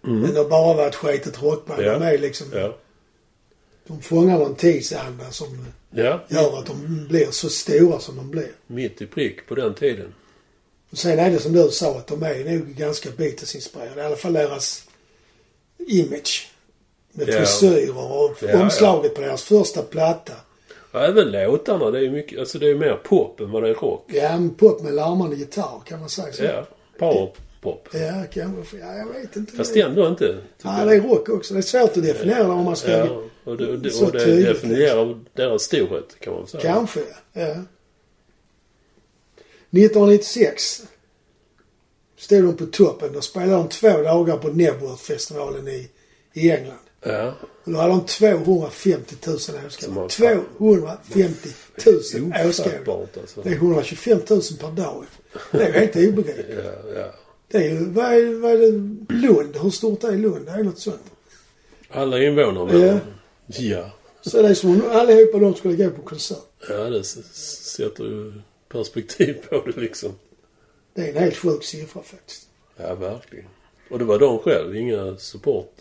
Mm. 0.07 0.25
än 0.25 0.37
att 0.37 0.51
bara 0.51 0.75
vara 0.77 0.87
ett 0.89 0.95
skitigt 0.95 1.43
rockband. 1.43 1.83
Ja. 1.83 1.93
De 1.99 2.03
är 2.03 2.19
liksom, 2.19 2.47
Ja. 2.55 2.77
de 3.87 4.01
fångar 4.03 4.39
någon 4.39 4.55
tidsanda 4.55 5.31
som 5.31 5.67
Ja. 5.95 6.21
gör 6.29 6.59
att 6.59 6.67
de 6.67 7.07
blir 7.09 7.31
så 7.31 7.49
stora 7.49 7.99
som 7.99 8.17
de 8.17 8.31
blir. 8.31 8.51
Mitt 8.67 9.03
i 9.03 9.07
prick 9.07 9.47
på 9.49 9.55
den 9.55 9.75
tiden. 9.75 10.15
Och 10.91 10.99
sen 10.99 11.19
är 11.19 11.31
det 11.31 11.39
som 11.39 11.53
du 11.53 11.69
sa 11.71 11.97
att 11.99 12.07
de 12.07 12.23
är 12.23 12.45
nog 12.57 12.67
ganska 12.75 13.09
Beatles-inspirerade. 13.11 14.01
I 14.03 14.05
alla 14.05 14.17
fall 14.17 14.33
deras 14.33 14.85
image. 15.89 16.49
Med 17.13 17.29
Ja. 17.29 17.33
frisyrer 17.39 17.99
och 17.99 18.37
Ja, 18.41 18.49
ja. 18.49 18.63
omslaget 18.63 19.15
på 19.15 19.21
deras 19.21 19.43
första 19.43 19.83
platta. 19.83 20.33
Och 20.93 21.01
även 21.01 21.31
låtarna. 21.33 21.91
Det 21.91 21.99
är 21.99 22.03
ju 22.03 22.11
mycket, 22.11 22.39
alltså 22.39 22.59
det 22.59 22.71
är 22.71 22.75
mer 22.75 22.95
pop 22.95 23.41
än 23.41 23.51
vad 23.51 23.63
det 23.63 23.69
är 23.69 23.75
rock. 23.75 24.05
Ja, 24.07 24.23
en 24.29 24.55
pop 24.55 24.83
med 24.83 24.95
larmande 24.95 25.37
gitarr 25.37 25.81
kan 25.87 26.01
man 26.01 26.09
säga 26.09 26.33
så. 26.33 26.43
Ja. 26.45 27.33
Powerpop. 27.63 27.89
Ja, 27.93 28.25
kanske. 28.33 28.79
Ja, 28.79 28.97
jag 28.97 29.07
vet 29.07 29.37
inte. 29.37 29.57
Fast 29.57 29.77
ändå 29.77 30.09
inte. 30.09 30.27
tycker 30.27 30.79
Ja, 30.79 30.85
det 30.85 30.97
är 30.97 31.01
rock 31.01 31.29
också. 31.29 31.55
Det 31.55 31.61
är 31.61 31.63
svårt 31.63 31.97
att 31.97 32.03
definiera 32.03 32.53
om 32.53 32.65
man 32.65 32.77
ska... 32.77 32.91
Ja, 32.91 33.23
och 33.45 33.57
det, 33.57 33.67
och 33.67 33.79
det, 33.79 34.01
och 34.03 34.13
det 34.13 34.43
definierar 34.43 35.21
deras 35.33 35.63
storhet 35.63 36.21
kan 36.21 36.33
man 36.35 36.47
säga. 36.47 36.63
Kanske, 36.63 37.01
ja. 37.33 37.55
1996 39.71 40.83
stod 42.17 42.45
de 42.45 42.57
på 42.57 42.67
toppen. 42.67 43.13
Då 43.13 43.21
spelade 43.21 43.53
de 43.53 43.69
två 43.69 43.89
dagar 44.03 44.37
på 44.37 44.49
Nebworth-festivalen 44.49 45.69
i, 45.69 45.91
i 46.33 46.51
England. 46.51 46.79
Ja. 47.05 47.35
Och 47.65 47.73
då 47.73 47.79
hade 47.79 47.93
de 47.93 48.07
250 48.07 49.15
000 49.27 49.39
Som 49.39 49.99
åskådare. 49.99 50.35
var 50.35 50.49
250 50.59 51.49
000 51.87 51.97
åskådare. 52.49 53.07
Alltså. 53.21 53.43
Det 53.43 53.49
är 53.49 53.55
125 53.55 54.19
000 54.31 54.41
per 54.61 54.71
dag. 54.71 55.05
Det 55.51 55.59
är 55.63 55.67
ju 55.67 55.73
helt 55.73 55.97
obegripligt. 55.97 56.59
Ja, 56.65 56.93
ja. 56.97 57.13
Det 57.53 57.59
är 57.59 57.71
ju, 57.71 57.85
vad 57.85 58.05
är, 58.05 58.35
vad 58.41 58.51
är 58.53 58.59
det, 58.59 59.15
Lund? 59.15 59.57
Hur 59.63 59.71
stort 59.71 60.05
är 60.05 60.13
Lund? 60.13 60.47
Det 60.47 60.53
är 60.53 60.63
något 60.63 60.79
sånt. 60.79 61.03
Alla 61.91 62.23
invånare. 62.23 62.79
Ja. 62.87 62.99
Ja. 63.47 63.91
Så 64.23 64.43
det 64.43 64.49
är 64.49 64.55
som 64.55 64.71
om 64.71 64.91
allihopa 64.91 65.39
de 65.39 65.55
skulle 65.55 65.77
gå 65.85 65.91
på 65.91 66.03
konsert. 66.03 66.39
Ja, 66.69 66.77
det 66.77 67.05
sätter 67.05 68.05
ju 68.05 68.33
perspektiv 68.69 69.35
på 69.49 69.63
det 69.67 69.81
liksom. 69.81 70.13
Det 70.95 71.03
är 71.03 71.09
en 71.09 71.17
helt 71.23 71.37
sjuk 71.37 71.65
siffra 71.65 72.03
faktiskt. 72.03 72.49
Ja, 72.77 72.95
verkligen. 72.95 73.47
Och 73.91 73.99
det 73.99 74.05
var 74.05 74.19
de 74.19 74.39
själv, 74.39 74.77
inga 74.77 75.17
support. 75.17 75.75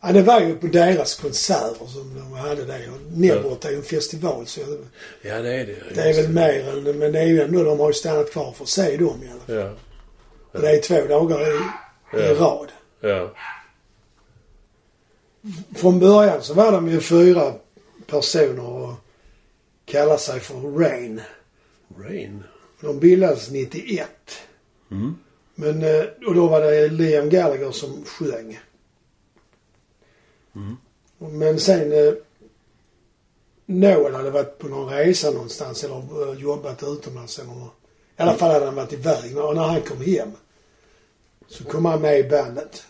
Ja, 0.00 0.12
det 0.12 0.22
var 0.22 0.40
ju 0.40 0.54
på 0.56 0.66
deras 0.66 1.14
konserter 1.14 1.86
som 1.86 2.14
de 2.14 2.32
hade 2.32 2.64
det. 2.64 2.88
Och 2.88 3.18
Nebworth 3.18 3.66
är 3.66 3.70
ju 3.70 3.76
en 3.76 3.82
festival 3.82 4.46
så 4.46 4.60
Ja, 5.22 5.42
det 5.42 5.54
är 5.54 5.66
det. 5.66 5.76
det 5.94 6.00
är 6.02 6.14
väl 6.22 6.28
mer 6.32 6.68
än, 6.68 6.98
men 6.98 7.12
det 7.12 7.18
är 7.18 7.26
ju 7.26 7.40
ändå, 7.42 7.62
de 7.64 7.78
har 7.80 7.88
ju 7.88 7.94
stannat 7.94 8.30
kvar 8.32 8.52
för 8.52 8.64
att 8.64 8.68
se 8.68 8.96
dem 8.96 9.22
i 9.22 9.28
alla 9.30 9.40
fall. 9.40 9.54
Ja, 9.56 9.74
Och 10.52 10.60
det 10.60 10.70
är 10.70 10.80
två 10.80 11.08
dagar 11.08 11.40
i, 11.40 11.60
i 12.16 12.34
rad. 12.34 12.72
ja. 13.00 13.30
Från 15.76 15.98
början 15.98 16.42
så 16.42 16.54
var 16.54 16.72
de 16.72 16.88
ju 16.88 17.00
fyra 17.00 17.52
personer 18.06 18.68
och 18.68 18.94
kallade 19.84 20.18
sig 20.18 20.40
för 20.40 20.54
Rain. 20.54 21.20
Rain. 21.98 22.44
De 22.80 22.98
bildades 22.98 23.50
91. 23.50 24.08
Mm. 24.90 25.18
Men, 25.54 25.82
eh, 25.82 26.04
och 26.26 26.34
då 26.34 26.46
var 26.46 26.60
det 26.60 26.88
Liam 26.88 27.28
Gallagher 27.28 27.70
som 27.70 28.04
sjöng. 28.04 28.60
Mm. 30.56 30.76
Men 31.18 31.60
sen 31.60 31.92
eh, 31.92 32.14
Noel 33.66 34.14
hade 34.14 34.30
varit 34.30 34.58
på 34.58 34.68
någon 34.68 34.88
resa 34.88 35.30
någonstans 35.30 35.84
eller 35.84 36.28
eh, 36.32 36.40
jobbat 36.40 36.82
utomlands 36.82 37.38
eller 37.38 37.54
något. 37.54 37.77
I 38.18 38.22
alla 38.22 38.34
fall 38.34 38.50
hade 38.52 38.64
han 38.66 38.74
varit 38.74 38.92
iväg. 38.92 39.38
Och 39.38 39.54
när 39.56 39.62
han 39.62 39.80
kom 39.82 40.00
hem 40.00 40.32
så 41.48 41.64
kom 41.64 41.84
han 41.84 42.00
med 42.02 42.18
i 42.20 42.24
bandet. 42.28 42.82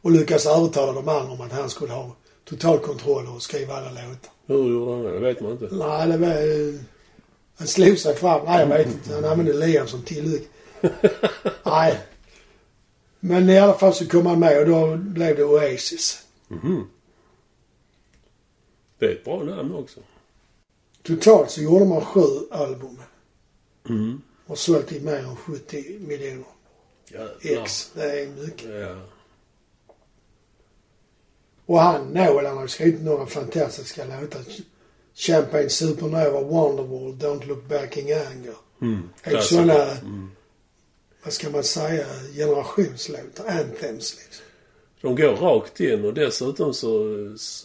Och 0.00 0.10
lyckades 0.10 0.46
övertala 0.46 0.92
de 0.92 1.08
andra 1.08 1.32
om 1.32 1.40
att 1.40 1.52
han 1.52 1.70
skulle 1.70 1.92
ha 1.92 2.16
totalkontroll 2.44 3.26
och 3.26 3.42
skriva 3.42 3.74
alla 3.74 3.90
låtar. 3.90 4.30
Hur 4.46 4.70
gjorde 4.70 4.92
han 4.92 5.02
det? 5.02 5.12
Det 5.12 5.18
vet 5.20 5.40
man 5.40 5.52
inte. 5.52 5.68
Nej, 5.72 6.08
det 6.08 6.16
var... 6.16 6.28
eh, 6.28 6.80
Han 7.56 7.66
slog 7.68 7.98
sig 7.98 8.14
fram. 8.16 8.44
Nej, 8.44 8.60
jag 8.60 8.66
vet 8.66 8.86
inte. 8.86 9.14
Han 9.14 9.24
använde 9.24 9.52
Liam 9.52 9.86
som 9.86 10.02
tillhygge. 10.02 10.44
Nej. 11.64 12.00
Men 13.20 13.50
i 13.50 13.58
alla 13.58 13.74
fall 13.74 13.94
så 13.94 14.06
kom 14.08 14.26
han 14.26 14.40
med 14.40 14.58
och 14.58 14.66
då 14.66 14.96
blev 14.96 15.36
det 15.36 15.44
Oasis. 15.44 16.22
Mhm. 16.48 16.88
Det 18.98 19.06
är 19.06 19.10
ett 19.12 19.24
bra 19.24 19.42
namn 19.42 19.74
också. 19.74 20.00
Totalt 21.02 21.50
så 21.50 21.60
gjorde 21.62 21.84
man 21.84 22.04
sju 22.04 22.26
album 22.50 22.98
Mm. 23.88 24.22
och 24.46 24.58
sålt 24.58 24.92
i 24.92 25.00
mer 25.00 25.16
än 25.18 25.36
70 25.36 25.98
miljoner 26.00 26.44
Jävlar. 27.10 27.62
ex. 27.62 27.90
Det 27.94 28.20
är 28.22 28.26
mycket. 28.28 28.70
Ja. 28.70 28.96
Och 31.66 31.80
han, 31.80 32.06
Noel, 32.06 32.46
han 32.46 32.56
har 32.56 32.66
skrivit 32.66 33.00
några 33.02 33.26
fantastiska 33.26 34.04
låtar. 34.04 34.42
Champagne 35.14 35.68
Supernova, 35.68 36.40
Wonderwall, 36.40 37.12
Don't 37.14 37.46
Look 37.46 37.68
Back 37.68 37.96
in 37.96 38.04
Anger. 38.04 38.54
Mm. 38.82 39.08
Helt 39.22 39.44
sådana, 39.44 39.90
Mm. 39.90 40.30
vad 41.24 41.32
ska 41.32 41.50
man 41.50 41.64
säga, 41.64 42.06
generationslåtar. 42.34 43.44
Anthems 43.46 44.16
liksom. 44.24 44.44
De 45.00 45.16
går 45.16 45.36
rakt 45.36 45.80
in 45.80 46.04
och 46.04 46.14
dessutom 46.14 46.74
så 46.74 47.04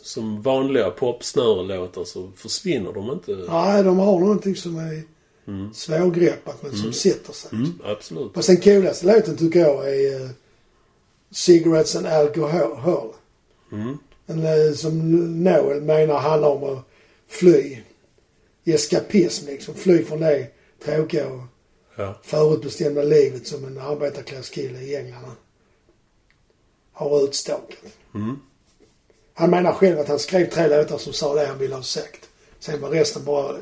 som 0.03 0.41
vanliga 0.41 0.89
popsnörelåtar 0.89 2.03
så 2.03 2.31
försvinner 2.35 2.93
de 2.93 3.11
inte. 3.11 3.31
Nej, 3.31 3.83
de 3.83 3.97
har 3.99 4.19
någonting 4.19 4.55
som 4.55 4.77
är 4.77 5.03
Mm. 5.47 5.73
svårgreppat 5.73 6.63
men 6.63 6.77
som 6.77 6.93
sätter 6.93 7.33
sig. 7.33 7.49
Mm, 7.53 7.79
absolut. 7.83 8.33
Fast 8.33 8.47
den 8.47 8.61
coolaste 8.61 9.05
låten 9.05 9.37
tycker 9.37 9.59
jag 9.59 9.93
är 9.95 10.21
uh, 10.21 10.29
Cigarettes 11.31 11.95
and 11.95 12.07
Alcohol. 12.07 13.13
Mm. 13.71 13.97
En, 14.25 14.45
eh, 14.45 14.73
som 14.73 14.99
Noel 15.43 15.81
menar 15.81 16.19
handlar 16.19 16.49
om 16.49 16.63
att 16.63 16.83
fly. 17.27 17.77
Eskapism 18.65 19.45
liksom. 19.47 19.75
Fly 19.75 20.03
från 20.03 20.19
det 20.19 20.47
tråkiga 20.85 21.27
och 21.27 21.41
Ja. 21.99 22.19
förutbestämda 22.23 23.03
livet 23.03 23.47
som 23.47 23.65
en 23.65 23.77
arbetarklasskille 23.79 24.79
i 24.79 24.95
England 24.95 25.31
har 26.91 27.23
utstakat. 27.23 27.77
Mm. 28.15 28.39
Han 29.33 29.49
menar 29.49 29.73
själv 29.73 29.99
att 29.99 30.07
han 30.07 30.19
skrev 30.19 30.49
tre 30.49 30.67
låtar 30.67 30.97
som 30.97 31.13
sa 31.13 31.35
det 31.35 31.45
han 31.45 31.57
ville 31.57 31.75
ha 31.75 31.83
sagt. 31.83 32.29
Sen 32.59 32.81
var 32.81 32.89
resten 32.89 33.23
bara 33.25 33.57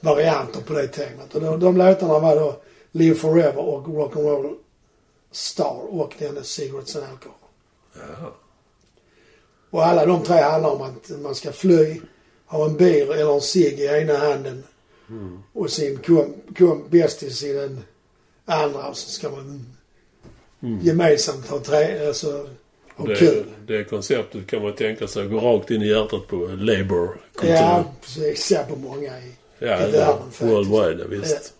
varianter 0.00 0.60
på 0.60 0.72
det 0.72 0.88
temat. 0.88 1.34
Och 1.34 1.40
de, 1.40 1.60
de 1.60 1.76
låtarna 1.76 2.18
var 2.18 2.36
då 2.36 2.56
Live 2.92 3.14
Forever 3.14 3.58
och 3.58 3.86
Rock'n'Roll 3.86 4.54
Star 5.30 5.80
och 6.00 6.14
denna 6.18 6.42
Cigarettes 6.42 6.96
and 6.96 7.04
Alcohol. 7.04 7.34
Ja. 7.94 8.34
Och 9.70 9.86
alla 9.86 10.06
de 10.06 10.22
tre 10.22 10.40
handlar 10.40 10.70
om 10.70 10.82
att 10.82 11.20
man 11.22 11.34
ska 11.34 11.52
fly, 11.52 12.00
ha 12.46 12.64
en 12.66 12.76
bil 12.76 13.10
eller 13.10 13.34
en 13.34 13.40
cigg 13.40 13.80
i 13.80 13.84
ena 13.86 14.16
handen 14.16 14.64
Mm. 15.10 15.42
och 15.52 15.70
sin 15.70 15.98
kom, 15.98 16.34
kom 16.58 16.84
bästis 16.88 17.42
i 17.44 17.52
den 17.52 17.84
andra 18.44 18.88
och 18.88 18.96
så 18.96 19.10
ska 19.10 19.30
man 19.30 19.66
Mm. 20.62 20.80
gemensamt 20.82 21.46
ha, 21.48 21.58
tre, 21.58 22.06
alltså, 22.06 22.48
ha 22.96 23.06
Det, 23.06 23.14
kul. 23.16 23.44
det 23.66 23.84
konceptet 23.84 24.46
kan 24.46 24.62
man 24.62 24.74
tänka 24.74 25.08
sig 25.08 25.26
gå 25.26 25.38
rakt 25.38 25.70
in 25.70 25.82
i 25.82 25.86
hjärtat 25.88 26.26
på 26.28 26.36
labour 26.36 27.20
Ja, 27.42 27.84
precis. 28.02 28.50
Ja, 28.50 28.62
på 28.68 28.76
många 28.76 29.18
i, 29.18 29.32
ja 29.58 29.88
i 29.88 29.90
världen 29.90 30.16
faktiskt. 30.30 30.42
worldwide, 30.42 31.02
ja, 31.02 31.08
visst. 31.08 31.52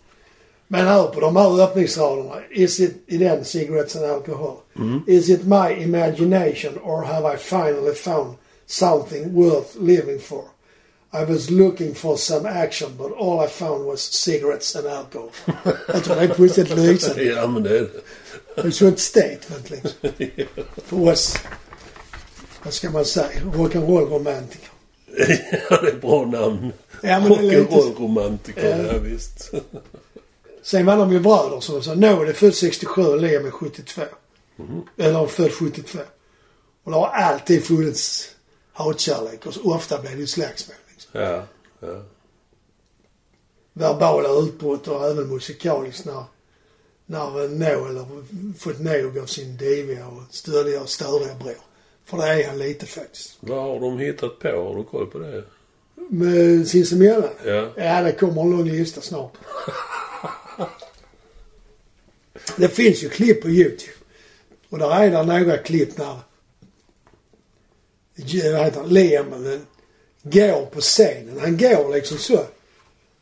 Men 0.67 0.87
hör 0.87 1.07
på 1.07 1.19
de 1.19 1.35
här 1.35 1.61
öppningsraderna. 1.63 2.35
Is 2.49 2.79
it, 2.79 3.03
i 3.07 3.17
den 3.17 3.45
Cigarettes 3.45 3.95
and 3.95 4.05
Alcohol. 4.05 4.55
Mm. 4.75 5.03
Is 5.07 5.29
it 5.29 5.43
my 5.43 5.83
imagination 5.83 6.77
or 6.83 7.03
have 7.03 7.33
I 7.33 7.37
finally 7.37 7.93
found 7.95 8.35
something 8.67 9.33
worth 9.33 9.75
living 9.75 10.19
for? 10.19 10.43
I 11.11 11.23
was 11.23 11.49
looking 11.49 11.95
for 11.95 12.17
some 12.17 12.45
action 12.45 12.89
but 12.97 13.11
all 13.17 13.45
I 13.45 13.47
found 13.47 13.85
was 13.85 14.01
cigarettes 14.01 14.75
and 14.75 14.87
alcohol. 14.87 15.31
Jag 15.87 16.03
tror 16.03 16.15
det 16.15 16.21
är 16.21 16.33
fullständigt 16.33 16.77
lysande. 16.77 17.23
Ja, 17.23 17.47
men 17.47 17.63
det 17.63 17.77
är 17.77 17.81
det. 17.81 18.61
Det 18.61 18.81
är 18.81 18.87
ett 18.87 18.99
statement 18.99 19.69
liksom. 19.69 19.91
För 20.85 21.09
oss, 21.09 21.37
vad 22.63 22.73
ska 22.73 22.89
man 22.89 23.05
säga, 23.05 23.41
rock'n'roll-romantiker. 23.53 24.69
ja, 25.69 25.81
det 25.81 25.89
är 25.89 26.01
bra 26.01 26.25
namn. 26.25 26.71
Ja, 27.01 27.19
Rock'n'roll-romantiker, 27.19 28.85
Ja. 28.85 28.93
ja, 28.93 28.99
visst. 28.99 29.51
Sen 30.61 30.85
var 30.85 30.97
de 30.97 31.11
ju 31.11 31.19
bröder 31.19 31.59
som 31.59 31.83
sa, 31.83 31.93
Noel 31.95 32.29
är 32.29 32.33
född 32.33 32.55
67 32.55 33.01
och 33.01 33.21
Liam 33.21 33.45
är 33.45 33.51
72. 33.51 34.01
Eller 34.97 35.25
född 35.25 35.51
72. 35.51 35.99
Och 36.83 36.91
det 36.91 36.97
har 36.97 37.07
alltid 37.07 37.63
funnits 37.63 38.35
hatkärlek 38.73 39.45
och 39.45 39.53
så 39.53 39.73
ofta 39.75 40.01
blev 40.01 40.13
det 40.13 40.19
ju 40.19 40.27
slagsmål. 40.27 40.77
Liksom. 40.91 41.21
Ja, 41.21 41.43
ja. 41.79 42.03
Verbala 43.73 44.29
utbrott 44.29 44.87
och 44.87 45.05
även 45.05 45.27
musikaliskt 45.33 46.05
när, 46.05 46.23
när 47.05 47.47
Noel 47.47 47.97
har 47.97 48.23
fått 48.59 48.79
nog 48.79 49.19
av 49.19 49.25
sin 49.25 49.57
diviga 49.57 50.07
och 50.07 50.21
stödiga 50.29 50.81
och 50.81 50.89
störiga 50.89 51.35
bror. 51.35 51.55
För 52.05 52.17
det 52.17 52.43
är 52.43 52.47
han 52.47 52.57
lite 52.57 52.85
faktiskt. 52.85 53.37
Vad 53.39 53.63
har 53.63 53.79
de 53.79 53.99
hittat 53.99 54.39
på? 54.39 54.47
Har 54.47 54.75
du 54.75 54.83
koll 54.83 55.07
på 55.07 55.19
det? 55.19 55.43
Med 56.11 56.67
sinsemellan. 56.67 57.29
Ja. 57.45 57.69
Ja, 57.77 58.01
det 58.01 58.11
kommer 58.11 58.41
en 58.41 58.49
lång 58.49 58.63
lista 58.63 59.01
snart. 59.01 59.33
Det 62.57 62.67
finns 62.67 63.03
ju 63.03 63.09
klipp 63.09 63.41
på 63.41 63.49
YouTube. 63.49 63.93
Och 64.69 64.79
där 64.79 65.03
är 65.03 65.11
det 65.11 65.23
några 65.23 65.57
klipp 65.57 65.97
när 65.97 66.15
vad 68.53 68.65
heter 68.65 68.83
Liam 68.83 69.59
går 70.23 70.65
på 70.65 70.81
scenen. 70.81 71.39
Han 71.41 71.57
går 71.57 71.93
liksom 71.93 72.17
så. 72.17 72.39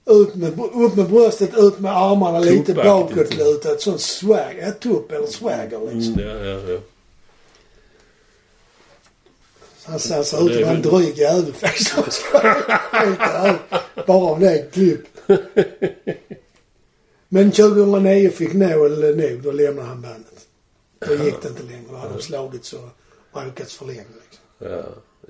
Ut 0.06 0.36
med, 0.36 0.60
upp 0.60 0.96
med 0.96 1.10
bröstet, 1.10 1.50
ut 1.58 1.80
med 1.80 1.98
armarna 1.98 2.40
lite 2.40 2.74
bakåtlutat. 2.74 3.82
Sån 3.82 4.00
swag. 4.00 4.56
Ja, 4.62 4.72
tupp 4.72 5.12
eller 5.12 5.28
swagger 5.28 5.94
liksom. 5.94 6.14
Mm, 6.14 6.28
ja, 6.28 6.46
ja, 6.46 6.72
ja. 6.74 6.80
Han 9.88 10.00
ser 10.00 10.16
Ja, 10.16 10.22
ut 10.22 10.34
att 10.34 10.52
är 10.52 10.64
vara 10.64 10.76
en 10.76 10.82
dryg 10.82 11.18
jävel 11.18 11.54
faktiskt. 11.64 11.96
Bara 14.08 14.32
av 14.32 14.40
det 14.40 14.72
klipp. 14.74 15.02
Men 17.30 17.52
2009 17.52 18.30
fick 18.30 18.54
Noel 18.54 19.18
nog. 19.18 19.42
Då 19.44 19.52
lämnade 19.52 19.88
han 19.88 20.02
bandet. 20.02 20.48
Då 21.00 21.14
gick 21.14 21.42
det 21.42 21.48
inte 21.50 21.64
längre. 21.64 21.86
Då 21.90 21.96
hade 21.96 22.14
de 22.14 22.22
slagits 22.22 22.74
och 22.74 22.90
bråkats 23.34 23.74
för 23.78 23.86
länge. 23.86 24.00
Liksom. 24.00 24.44
ja. 24.72 24.84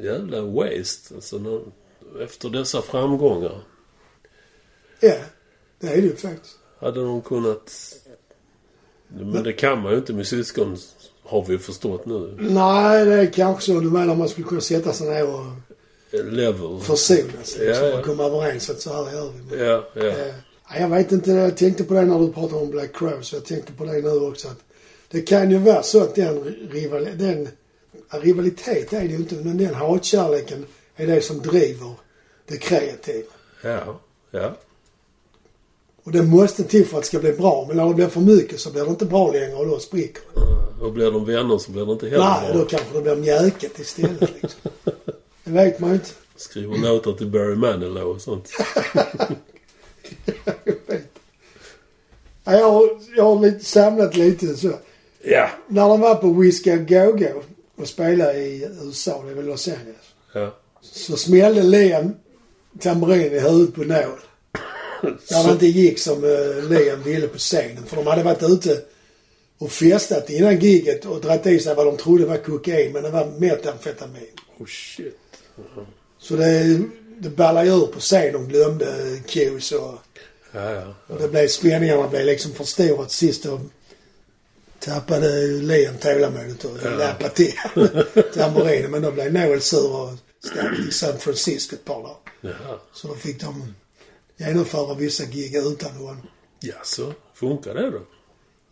Jävla 0.03 0.41
waste. 0.41 1.15
Alltså, 1.15 1.37
när, 1.37 1.61
efter 2.23 2.49
dessa 2.49 2.81
framgångar. 2.81 3.61
Ja, 4.99 5.15
det 5.79 5.87
är 5.87 5.95
det 5.95 6.01
ju 6.07 6.15
faktiskt. 6.15 6.57
Hade 6.79 7.03
de 7.03 7.21
kunnat... 7.21 7.71
Men 9.07 9.43
det 9.43 9.53
kan 9.53 9.81
man 9.81 9.91
ju 9.91 9.97
inte 9.97 10.13
med 10.13 10.27
syskon. 10.27 10.77
Har 11.27 11.45
vi 11.47 11.57
förstått 11.57 12.05
nu. 12.05 12.35
Nej, 12.39 13.05
det 13.05 13.13
är 13.13 13.25
kanske 13.33 13.61
så. 13.73 13.79
Du 13.79 13.89
menar 13.89 14.15
man 14.15 14.29
skulle 14.29 14.47
kunna 14.47 14.61
sätta 14.61 14.93
sig 14.93 15.09
ner 15.09 15.27
och 15.33 15.45
Level. 16.11 16.79
försonas. 16.81 17.57
Ja, 17.59 17.65
Liksom, 17.65 17.85
ja. 17.87 17.99
och 17.99 18.05
komma 18.05 18.23
överens 18.23 18.69
att 18.69 18.81
så 18.81 18.93
här 19.05 19.11
gör 19.13 19.31
vi. 19.31 19.55
Men, 19.57 19.65
Ja, 19.67 19.83
ja. 19.93 20.01
eh, 20.01 20.27
ja, 20.69 20.79
jag 20.79 20.89
vet 20.89 21.11
inte. 21.11 21.31
Jag 21.31 21.57
tänkte 21.57 21.83
på 21.83 21.93
det 21.93 22.05
när 22.05 22.19
du 22.19 22.33
pratade 22.33 22.61
om 22.61 22.71
Black 22.71 22.95
Crows. 22.95 23.33
Jag 23.33 23.45
tänkte 23.45 23.73
på 23.73 23.85
det 23.85 23.91
nu 24.01 24.09
också. 24.09 24.47
Att 24.47 24.59
det 25.11 25.21
kan 25.21 25.51
ju 25.51 25.57
vara 25.57 25.83
så 25.83 26.01
att 26.03 26.15
den, 26.15 26.43
rival, 26.71 27.07
den 27.15 27.47
rivalitet 28.09 28.93
är 28.93 28.99
det 29.01 29.05
ju 29.07 29.15
inte. 29.15 29.35
Men 29.35 29.57
den 29.57 29.73
hatkärleken 29.75 30.65
är 30.95 31.07
det 31.07 31.21
som 31.21 31.39
driver 31.41 31.91
det 32.47 32.57
kreativa. 32.57 33.27
Ja, 33.61 33.99
ja. 34.31 34.55
Och 36.07 36.13
det 36.13 36.23
måste 36.23 36.63
till 36.63 36.85
för 36.85 36.97
att 36.97 37.03
det 37.03 37.07
ska 37.07 37.19
bli 37.19 37.33
bra. 37.33 37.65
Men 37.67 37.77
när 37.77 37.87
det 37.87 37.93
blir 37.93 38.07
för 38.07 38.21
mycket 38.21 38.59
så 38.59 38.71
blir 38.71 38.83
det 38.83 38.89
inte 38.89 39.05
bra 39.05 39.31
längre 39.31 39.55
och 39.55 39.67
då 39.67 39.79
spricker 39.79 40.21
det. 40.33 40.85
Och 40.85 40.93
blir 40.93 41.11
de 41.11 41.25
vänner 41.25 41.57
så 41.57 41.71
blir 41.71 41.85
det 41.85 41.91
inte 41.91 42.09
heller 42.09 42.23
Nej, 42.23 42.51
bra. 42.51 42.61
då 42.61 42.65
kanske 42.65 42.93
det 42.93 43.01
blir 43.01 43.15
mjäket 43.15 43.79
istället 43.79 44.21
liksom. 44.41 44.71
Det 45.43 45.51
vet 45.51 45.79
man 45.79 45.89
ju 45.89 45.95
inte. 45.95 46.09
Skriver 46.35 46.77
låtar 46.77 47.13
till 47.13 47.27
Barry 47.27 47.55
Manilow 47.55 48.15
och 48.15 48.21
sånt. 48.21 48.49
Ja, 52.43 52.53
jag 52.53 52.71
har, 52.71 52.89
jag 53.15 53.23
har 53.23 53.41
lite, 53.41 53.65
samlat 53.65 54.15
lite 54.15 54.55
så. 54.55 54.71
Ja. 55.23 55.49
När 55.67 55.89
de 55.89 56.01
var 56.01 56.15
på 56.15 56.33
Whiskey 56.33 56.71
A 56.71 56.77
Go-Go 56.77 57.41
och 57.77 57.87
spelade 57.87 58.33
i 58.39 58.69
USA, 58.81 59.23
det 59.25 59.31
är 59.31 59.35
väl 59.35 59.45
Los 59.45 59.67
Angeles. 59.67 59.95
Ja. 60.33 60.55
Så 60.81 61.17
smällde 61.17 61.63
Liam 61.63 62.13
tamburin 62.79 63.33
i 63.33 63.39
huvudet 63.39 63.75
på 63.75 63.81
Noel. 63.81 64.09
När 65.31 65.43
det 65.47 65.51
inte 65.51 65.67
gick 65.67 65.99
som 65.99 66.23
uh, 66.23 66.69
Liam 66.69 67.03
ville 67.03 67.27
på 67.27 67.37
scenen. 67.37 67.85
För 67.85 67.95
de 67.95 68.07
hade 68.07 68.23
varit 68.23 68.43
ute 68.43 68.81
och 69.57 69.71
festat 69.71 70.29
innan 70.29 70.59
giget 70.59 71.05
och 71.05 71.21
dragit 71.21 71.45
i 71.45 71.59
sig 71.59 71.75
vad 71.75 71.85
de 71.85 71.97
trodde 71.97 72.25
var 72.25 72.37
kokain. 72.37 72.91
Men 72.91 73.03
det 73.03 73.09
var 73.09 73.25
metamfetamin. 73.37 74.27
Oh 74.59 74.65
shit. 74.67 75.17
Så 76.19 76.35
det, 76.35 76.81
det 77.19 77.29
ballade 77.29 77.69
ur 77.69 77.85
på 77.87 77.99
scen. 77.99 78.33
De 78.33 78.47
glömde 78.47 79.19
cues 79.27 79.71
och, 79.71 79.93
Ja, 80.51 80.71
ja. 80.71 80.93
och 81.07 81.21
det 81.21 81.27
blev, 81.27 81.47
spänningarna 81.47 82.07
blev 82.07 82.25
liksom 82.25 82.51
för 82.51 82.63
stora 82.63 83.05
till 83.05 83.15
sist. 83.15 83.45
Och 83.45 83.59
tappade 84.79 85.47
Liam 85.47 85.97
tålamodet 85.97 86.65
och 86.65 86.77
Ja. 86.83 86.89
lappade 86.89 87.29
till 87.29 87.53
tamburinen. 88.33 88.91
Men 88.91 89.01
då 89.01 89.11
blev 89.11 89.33
Noel 89.33 89.61
sur 89.61 89.91
och 89.95 90.09
stack 90.43 90.75
till 90.75 90.93
San 90.93 91.19
Francisco 91.19 91.75
ett 91.75 91.85
par 91.85 92.01
dagar. 92.03 92.79
Så 92.93 93.07
då 93.07 93.15
fick 93.15 93.41
de 93.41 93.73
genomföra 94.37 94.93
vissa 94.93 95.25
gig 95.25 95.55
utan 95.55 95.91
honom. 95.91 96.27
Ja, 96.59 96.75
så 96.83 97.13
funkar 97.33 97.73
det 97.73 97.91
då? 97.91 98.01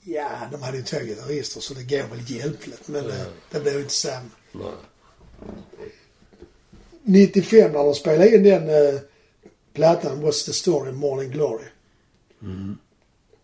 Ja, 0.03 0.30
de 0.51 0.61
hade 0.61 0.78
ju 0.78 0.84
två 0.84 0.97
gitarrister 0.99 1.61
så 1.61 1.74
det 1.74 1.84
går 1.84 2.16
väl 2.16 2.32
hjälpligt. 2.32 2.88
Men 2.88 3.03
det, 3.03 3.26
det 3.51 3.59
blev 3.59 3.80
inte 3.80 3.93
samma. 3.93 4.30
Nej. 4.51 4.72
95 7.03 7.72
när 7.72 7.84
de 7.84 7.95
spelade 7.95 8.36
in 8.36 8.43
den 8.43 8.70
eh, 8.70 8.99
plattan 9.74 10.26
What's 10.26 10.45
the 10.45 10.53
story 10.53 10.91
Morning 10.91 11.32
Glory. 11.32 11.66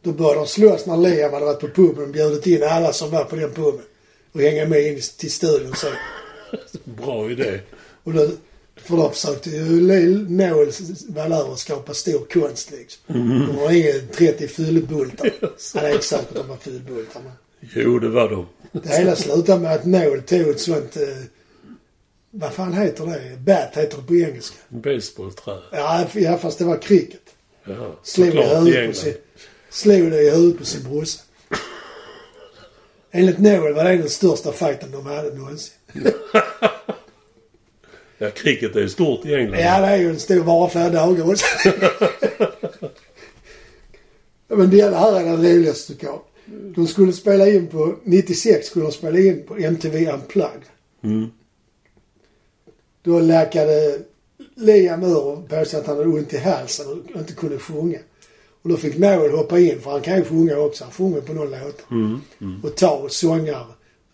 Då 0.02 0.12
började 0.12 0.40
de 0.40 0.48
slåss 0.48 0.86
när 0.86 0.98
Liam 0.98 1.34
hade 1.34 1.46
varit 1.46 1.60
på 1.60 1.68
puben 1.68 2.04
och 2.04 2.10
bjudit 2.10 2.48
in 2.48 2.64
alla 2.64 2.94
som 2.94 3.12
var 3.12 3.24
på 3.24 3.36
den 3.36 3.54
puben. 3.54 3.86
Och 4.32 4.42
hänga 4.42 4.66
med 4.66 4.88
in 4.88 5.02
till 5.18 5.32
studion 5.32 5.76
så. 5.76 5.88
Bra 6.84 7.32
idé. 7.32 7.60
Och 8.04 8.14
då, 8.14 8.30
för 8.84 8.98
då 8.98 9.10
försökte 9.10 9.50
ju 9.50 9.82
Noel 10.30 10.72
Valör 11.10 11.56
skapa 11.56 11.94
stor 11.94 12.26
konst 12.34 12.72
liksom. 12.72 13.02
De 13.48 13.58
har 13.58 13.72
inga 13.72 13.94
30 14.14 14.48
fyllebultar. 14.48 15.32
Han 15.76 15.86
är 15.86 15.92
inte 15.92 16.06
säker 16.06 16.24
att 16.24 16.36
de 16.36 16.48
var 16.48 16.58
fyllebultar 16.58 17.22
men. 17.24 17.32
Jo, 17.76 18.00
det 18.00 18.10
var 18.10 18.30
de. 18.30 18.48
Det 18.72 18.90
hela 18.90 19.16
slutade 19.16 19.62
med 19.62 19.74
att 19.74 19.86
Noel 19.86 20.22
tog 20.22 20.48
ett 20.48 20.60
sånt... 20.60 20.98
Eh, 20.98 21.24
vad 22.32 22.54
fan 22.54 22.74
heter 22.74 23.06
det? 23.06 23.38
Bat 23.38 23.78
heter 23.78 23.98
det 23.98 24.04
på 24.04 24.16
engelska. 24.16 24.58
Basebollträ. 24.70 25.58
Ja, 25.72 26.08
ja 26.14 26.38
fast 26.38 26.60
det 26.60 26.66
var 26.66 26.78
cricket. 26.78 27.22
Jaha. 27.64 27.92
Slog 28.04 28.28
huvudet 28.28 28.88
på 28.88 28.96
sin, 28.96 29.14
slog 29.70 30.12
det 30.12 30.22
i 30.22 30.30
huvudet 30.30 30.58
på 30.58 30.66
sin 30.66 30.84
brorsa. 30.84 31.22
Enligt 33.12 33.40
Noel 33.40 33.74
var 33.74 33.84
det 33.84 33.98
den 33.98 34.10
största 34.10 34.52
fighten 34.52 34.92
de 34.92 35.06
hade 35.06 35.34
någonsin. 35.34 35.74
Ja, 38.22 38.30
cricket 38.30 38.76
är 38.76 38.80
ju 38.80 38.90
stort 38.90 39.26
i 39.26 39.36
England. 39.36 39.60
Ja, 39.60 39.82
det 39.82 39.88
är 39.88 39.98
ju 39.98 40.10
en 40.10 40.20
stor 40.20 40.44
vara 40.44 40.70
flera 40.70 40.90
dagar 40.90 41.30
också. 41.32 41.46
Men 44.48 44.70
det 44.70 44.82
här 44.82 45.20
är 45.20 45.26
den 45.26 45.44
roligaste 45.44 45.94
tycker 45.94 46.08
jag. 46.08 46.22
De 46.76 46.88
skulle 46.88 47.14
spela 47.14 47.48
in 47.48 47.68
på, 47.68 47.96
96 48.04 48.68
skulle 48.68 48.86
de 48.86 48.92
spela 48.92 49.20
in 49.20 49.44
på 49.48 49.58
MTV 49.58 50.12
Unplugged. 50.12 50.62
Mm. 51.04 51.32
Då 53.04 53.20
läkade 53.20 54.00
Liam 54.56 55.04
ur 55.04 55.26
och 55.26 55.50
påstod 55.50 55.80
att 55.80 55.88
han 55.88 55.98
hade 55.98 56.10
ont 56.10 56.34
i 56.34 56.38
halsen 56.38 56.88
och 56.88 57.20
inte 57.20 57.34
kunde 57.34 57.58
sjunga. 57.58 58.00
Och 58.62 58.70
då 58.70 58.78
fick 58.78 58.98
Noel 58.98 59.32
hoppa 59.32 59.60
in, 59.60 59.82
för 59.82 59.92
han 59.92 60.02
kan 60.02 60.18
ju 60.18 60.24
sjunga 60.24 60.58
också. 60.58 60.84
Han 60.84 60.94
sjunger 60.94 61.22
på 61.22 61.34
någon 61.34 61.52
låt. 61.52 61.92
Mm. 61.92 62.22
Mm. 62.42 62.62
Och 62.64 62.76
ta 62.76 63.08
sångare. 63.10 63.66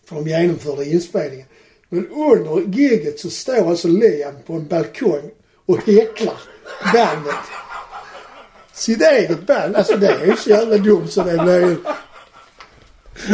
För 0.04 0.16
de 0.16 0.28
genomförde 0.28 0.84
inspelningen. 0.84 1.46
Men 1.88 2.08
under 2.08 2.60
giget 2.76 3.20
så 3.20 3.30
står 3.30 3.70
alltså 3.70 3.88
Liam 3.88 4.34
på 4.46 4.52
en 4.52 4.66
balkong 4.66 5.30
och 5.66 5.78
häcklar 5.86 6.40
bandet. 6.94 7.34
Sitt 8.72 9.02
eget 9.02 9.46
band. 9.46 9.76
Alltså 9.76 9.96
det 9.96 10.08
är 10.08 10.26
ju 10.26 10.36
så 10.36 10.50
jävla 10.50 10.76
dumt 10.78 11.08
så 11.08 11.22
det 11.22 11.38
blir. 11.42 11.76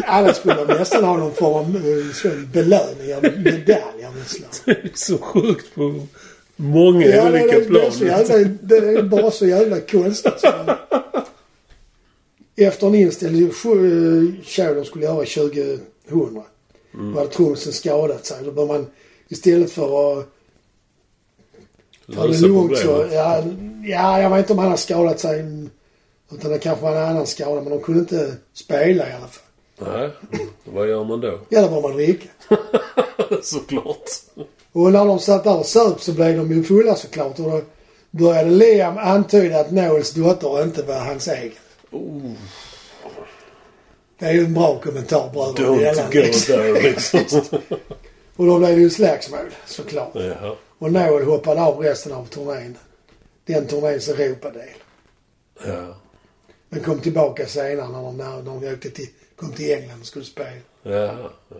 Annars 0.07 0.37
skulle 0.37 0.55
de 0.65 0.75
nästan 0.75 1.05
ha 1.05 1.17
någon 1.17 1.35
form 1.35 1.77
av 1.77 2.33
eh, 2.33 2.39
belöning, 2.53 3.43
medalj 3.43 4.05
av 4.07 4.17
något 4.17 4.29
slag. 4.29 4.77
Så 4.95 5.19
sjukt 5.19 5.75
på 5.75 6.07
många 6.57 7.07
Ja, 7.07 7.29
olika 7.29 7.47
det, 7.47 7.53
det, 7.53 7.57
är 7.57 7.65
plan. 7.65 8.09
jävla, 8.09 8.51
det 8.63 8.77
är 8.77 9.03
bara 9.03 9.31
så 9.31 9.47
jävla 9.47 9.81
konstigt. 9.81 10.41
Så. 10.41 10.49
Efter 12.57 12.87
en 12.87 12.95
inställd 12.95 13.55
show 13.55 14.33
show 14.45 14.75
de 14.75 14.85
skulle 14.85 15.05
göra 15.05 15.25
2000. 15.25 16.43
Mm. 16.95 17.13
Då 17.13 17.19
hade 17.19 17.31
trummisen 17.31 17.73
skadat 17.73 18.27
sig. 18.27 18.45
Då 18.45 18.51
bör 18.51 18.67
man 18.67 18.87
istället 19.29 19.71
för 19.71 20.19
att 20.19 20.27
ta 22.15 22.27
det 22.27 22.41
lugnt 22.41 22.79
så... 22.79 23.07
Ja, 23.13 23.43
ja, 23.85 24.21
jag 24.21 24.31
vet 24.31 24.39
inte 24.39 24.53
om 24.53 24.59
han 24.59 24.71
har 24.71 24.77
skadat 24.77 25.21
sig. 25.21 25.45
Utan 26.33 26.51
det 26.51 26.59
kanske 26.59 26.85
var 26.85 26.97
en 26.97 27.11
annan 27.11 27.27
skada. 27.27 27.61
Men 27.61 27.71
de 27.71 27.81
kunde 27.81 28.01
inte 28.01 28.37
spela 28.53 29.09
i 29.09 29.13
alla 29.13 29.27
fall. 29.27 29.45
Nej, 29.79 30.11
vad 30.65 30.89
gör 30.89 31.05
man 31.05 31.21
då? 31.21 31.41
Ja, 31.49 31.63
då 31.63 31.69
var 31.69 31.83
man 31.83 31.93
dricka. 31.93 32.29
Såklart. 33.43 34.11
Och 34.73 34.93
när 34.93 35.05
de 35.05 35.19
satt 35.19 35.45
där 35.45 35.59
och 35.59 35.67
söp 35.67 36.01
så 36.01 36.13
blev 36.13 36.37
de 36.37 36.53
ju 36.53 36.63
fulla 36.63 36.95
såklart. 36.95 37.39
Och 37.39 37.45
då 37.51 37.61
började 38.11 38.51
Liam 38.51 38.99
antyda 38.99 39.61
att 39.61 39.71
Noels 39.71 40.13
dotter 40.13 40.63
inte 40.63 40.83
var 40.83 40.99
hans 40.99 41.29
egen. 41.29 41.53
Oh, 41.91 42.33
Det 44.25 44.31
är 44.31 44.35
ju 44.35 44.45
en 44.45 44.55
bra 44.55 44.81
kommentar 44.81 45.31
bröderna 45.33 45.93
don't 45.93 46.13
go 46.13 46.33
there 46.33 46.83
liksom. 46.83 47.21
Och 48.37 48.47
då 48.47 48.59
blev 48.59 48.77
det 48.77 48.83
ju 48.83 48.91
slagsmål 48.91 49.51
såklart. 49.67 50.11
Jaha. 50.15 50.57
Och 50.79 50.93
Noel 50.93 51.25
hoppade 51.25 51.63
av 51.63 51.79
resten 51.79 52.13
av 52.13 52.25
turnén. 52.27 52.77
Den 53.47 53.67
turnéns 53.67 54.09
Europadel. 54.09 54.69
Ja. 55.67 55.97
Men 56.69 56.81
kom 56.81 57.01
tillbaka 57.01 57.47
senare 57.47 57.89
när 57.89 58.03
de, 58.03 58.17
när 58.17 58.43
de 58.43 58.73
åkte 58.73 58.91
till, 58.91 59.09
kom 59.37 59.53
till 59.53 59.73
England 59.73 60.01
och 60.01 60.07
skulle 60.07 60.25
spela. 60.25 60.51
Jaha. 60.83 61.31
Ja. 61.49 61.57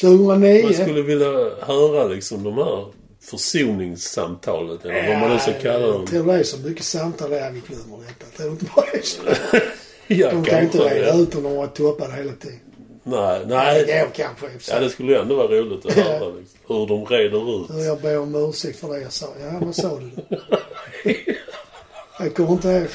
2009. 0.00 0.62
Man 0.64 0.74
skulle 0.74 1.02
vilja 1.02 1.54
höra 1.60 2.04
liksom 2.04 2.42
de 2.42 2.54
här 2.54 2.86
försoningssamtalet 3.20 4.84
eller 4.84 5.08
vad 5.08 5.20
man 5.20 5.30
nu 5.30 5.38
ska 5.38 5.52
kalla 5.52 5.86
dem. 5.86 6.00
Jag 6.00 6.10
tror 6.10 6.32
det 6.32 6.38
är 6.38 6.42
så 6.42 6.58
mycket 6.58 6.84
samtal 6.84 7.30
där 7.30 7.50
vi 7.50 7.60
glömmer 7.60 7.98
detta. 8.06 8.42
Du 8.42 8.50
inte 8.50 8.66
bara 8.76 8.86
det 8.92 9.62
är 10.08 10.14
så? 10.14 10.20
Ja, 10.20 10.30
De 10.30 10.44
kan 10.44 10.62
inte 10.62 10.78
reda 10.78 11.06
ja. 11.08 11.14
ut 11.18 11.34
om 11.34 11.42
de 11.42 11.56
var 11.56 11.66
toppade 11.66 12.12
hela 12.12 12.32
tiden. 12.32 12.58
Nej, 13.06 13.40
Det 13.40 13.46
nej. 13.46 13.84
går 13.86 14.10
kanske. 14.14 14.72
Ja, 14.72 14.80
det 14.80 14.90
skulle 14.90 15.12
ju 15.12 15.18
ändå 15.18 15.34
vara 15.34 15.48
roligt 15.48 15.86
att 15.86 15.92
höra 15.92 16.28
liksom, 16.28 16.58
hur 16.68 16.86
de 16.86 17.06
reder 17.06 17.60
ut. 17.64 17.84
Jag 17.86 18.00
ber 18.00 18.18
om 18.18 18.34
ursäkt 18.34 18.78
för 18.78 18.88
det 18.88 19.00
jag 19.00 19.12
sa. 19.12 19.26
Ja, 19.40 19.58
vad 19.60 19.74
sa 19.74 19.98
du? 20.00 20.10
Jag 22.18 22.34
kommer 22.34 22.52
inte 22.52 22.68
ihåg. 22.68 22.86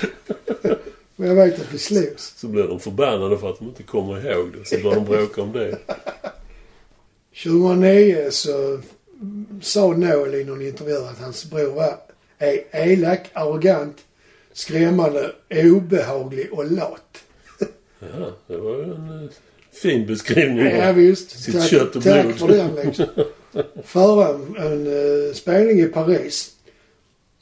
Men 1.16 1.28
jag 1.28 1.36
vet 1.36 1.60
att 1.62 1.74
vi 1.74 1.78
slogs. 1.78 2.34
Så 2.38 2.48
blir 2.48 2.64
de 2.64 2.80
förbannade 2.80 3.38
för 3.38 3.50
att 3.50 3.60
de 3.60 3.66
inte 3.68 3.84
kommer 3.84 4.32
ihåg 4.32 4.52
det. 4.54 4.66
Så 4.66 4.84
börjar 4.84 4.96
de 4.96 5.06
bråka 5.06 5.42
om 5.42 5.52
det. 5.52 5.78
2009 7.44 8.28
så 8.32 8.80
sa 9.62 9.88
Noel 9.88 10.36
i 10.36 10.44
någon 10.44 10.62
intervju 10.62 10.96
att 10.98 11.20
hans 11.20 11.46
bror 11.46 11.72
var 11.74 11.94
är 12.38 12.60
elak, 12.74 13.20
arrogant, 13.34 13.98
skrämmande, 14.60 15.32
obehaglig 15.50 16.54
och 16.54 16.72
lat. 16.72 17.24
Ja, 18.00 18.32
det 18.48 18.58
var 18.58 18.76
ju 18.78 18.84
en 18.84 19.24
eh, 19.24 19.30
fin 19.72 20.08
beskrivning. 20.08 20.66
Ja, 20.66 20.92
visst. 20.92 21.44
Sitt 21.44 21.56
tack, 21.56 21.70
kött 21.70 21.96
och 21.96 22.04
tack 22.04 22.26
blod. 22.26 22.40
för 22.40 22.48
den 22.48 22.76
liksom. 22.76 23.06
Före 23.84 24.34
en, 24.34 24.56
en 24.58 24.88
uh, 24.88 25.34
spelning 25.34 25.80
i 25.80 25.86
Paris 25.86 26.52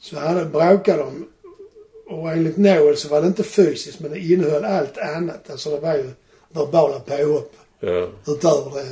så 0.00 0.18
hade, 0.18 0.44
bråkade 0.44 0.98
de 0.98 1.28
och 2.06 2.32
enligt 2.32 2.56
Noel 2.56 2.96
så 2.96 3.08
var 3.08 3.20
det 3.20 3.26
inte 3.26 3.42
fysiskt 3.42 4.00
men 4.00 4.10
det 4.10 4.18
innehöll 4.18 4.64
allt 4.64 4.98
annat. 4.98 5.50
Alltså 5.50 5.70
det 5.70 5.80
var 5.80 5.94
ju 5.94 6.10
verbala 6.50 7.00
påhopp 7.00 7.52
Ja, 7.80 8.08
utöver 8.26 8.82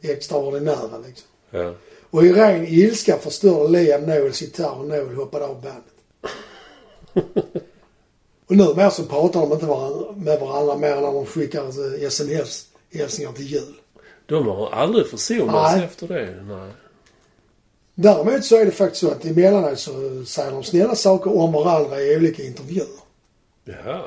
det 0.00 0.12
extraordinära 0.12 0.98
liksom. 1.06 1.26
ja. 1.50 1.74
Och 2.10 2.26
i 2.26 2.32
ren 2.32 2.66
ilska 2.66 3.18
förstörde 3.18 3.68
Liam 3.72 4.02
Noels 4.02 4.42
gitarr 4.42 4.78
och 4.78 4.86
Noel 4.86 5.14
hoppade 5.14 5.44
av 5.44 5.62
bandet. 5.62 5.92
och 8.52 8.58
numera 8.58 8.90
så 8.90 9.04
pratar 9.04 9.40
de 9.40 9.52
inte 9.52 9.66
varandra, 9.66 10.12
med 10.16 10.40
varandra 10.40 10.76
mer 10.76 10.92
än 10.92 11.02
när 11.02 11.12
de 11.12 11.26
skickar 11.26 11.62
eh, 11.62 12.06
sms-hälsningar 12.06 13.32
till 13.32 13.46
jul. 13.46 13.74
De 14.26 14.46
har 14.46 14.70
aldrig 14.70 15.06
försonats 15.06 15.76
Nej. 15.76 15.84
efter 15.84 16.08
det. 16.08 16.44
Nej. 16.48 16.70
Däremot 17.94 18.44
så 18.44 18.56
är 18.56 18.64
det 18.64 18.70
faktiskt 18.70 19.00
så 19.00 19.10
att 19.10 19.24
emellanåt 19.24 19.78
så 19.78 19.92
säger 20.26 20.50
de 20.50 20.62
snälla 20.62 20.94
saker 20.94 21.36
om 21.38 21.52
varandra 21.52 22.00
i 22.00 22.16
olika 22.16 22.42
intervjuer. 22.42 22.86
Ja, 23.64 24.06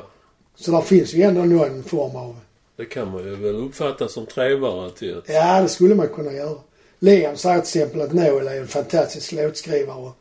Så 0.55 0.71
där 0.71 0.81
finns 0.81 1.13
ju 1.13 1.21
ändå 1.21 1.43
någon 1.43 1.83
form 1.83 2.15
av... 2.15 2.35
det 2.77 2.85
kan 2.85 3.11
man 3.11 3.23
ju 3.23 3.35
väl 3.35 3.55
uppfatta 3.55 4.07
som 4.07 4.25
trevare 4.25 4.91
till 4.91 5.17
att... 5.17 5.29
Ja, 5.29 5.61
det 5.61 5.69
skulle 5.69 5.95
man 5.95 6.07
kunna 6.07 6.31
göra. 6.31 6.57
Liam 6.99 7.37
säger 7.37 7.55
till 7.55 7.61
exempel 7.61 8.01
att 8.01 8.13
Noel 8.13 8.47
är 8.47 8.59
en 8.59 8.67
fantastisk 8.67 9.31
låtskrivare 9.31 10.11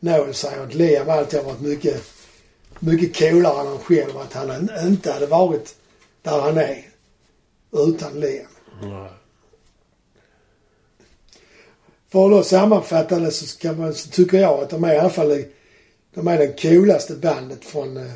Noel 0.00 0.34
säger 0.34 0.62
att 0.62 0.74
Liam 0.74 1.10
alltid 1.10 1.40
har 1.40 1.46
varit 1.46 1.60
mycket, 1.60 2.02
mycket 2.82 3.18
coolare 3.18 3.60
än 3.60 3.66
han 3.66 3.78
själv. 3.78 4.16
Att 4.18 4.32
han 4.32 4.70
inte 4.86 5.12
hade 5.12 5.26
varit 5.26 5.74
där 6.22 6.40
han 6.40 6.58
är 6.58 6.82
utan 7.72 8.20
Liam. 8.20 8.46
För 12.12 12.24
att 12.24 12.30
då 12.30 12.42
sammanfatta 12.42 13.18
det 13.18 13.30
så, 13.30 13.58
kan 13.58 13.78
man, 13.80 13.94
så 13.94 14.08
tycker 14.10 14.38
jag 14.38 14.60
att 14.60 14.70
de 14.70 14.84
är 14.84 14.94
i 14.94 14.98
alla 14.98 15.10
fall 15.10 15.44
de 16.14 16.28
är 16.28 16.38
den 16.38 16.52
coolaste 16.52 17.14
bandet 17.14 17.64
från 17.64 17.96
eh, 17.96 18.12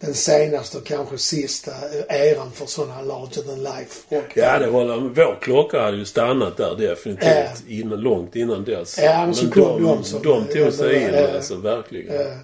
den 0.00 0.14
senaste 0.14 0.78
och 0.78 0.86
kanske 0.86 1.18
sista 1.18 1.72
eran 2.08 2.52
för 2.52 2.66
sådana 2.66 3.02
larger 3.02 3.42
than 3.42 3.58
life 3.62 4.16
rock. 4.16 4.32
Ja, 4.34 4.58
det 4.58 4.66
håller 4.66 4.96
Vår 5.00 5.38
klocka 5.40 5.80
hade 5.82 5.96
ju 5.96 6.04
stannat 6.04 6.56
där 6.56 6.76
definitivt. 6.76 7.28
Ja. 7.34 7.48
Innan, 7.68 8.00
långt 8.00 8.36
innan 8.36 8.64
dess. 8.64 8.98
Ja, 9.02 9.26
men 9.26 9.34
så 9.34 9.50
kom 9.50 9.62
de, 9.62 9.82
de 9.82 10.04
som- 10.04 10.22
de 10.22 10.44
tog 10.44 10.72
sig 10.72 11.02
in 11.02 11.34
alltså, 11.34 11.56
verkligen. 11.56 12.20
Eh, 12.20 12.36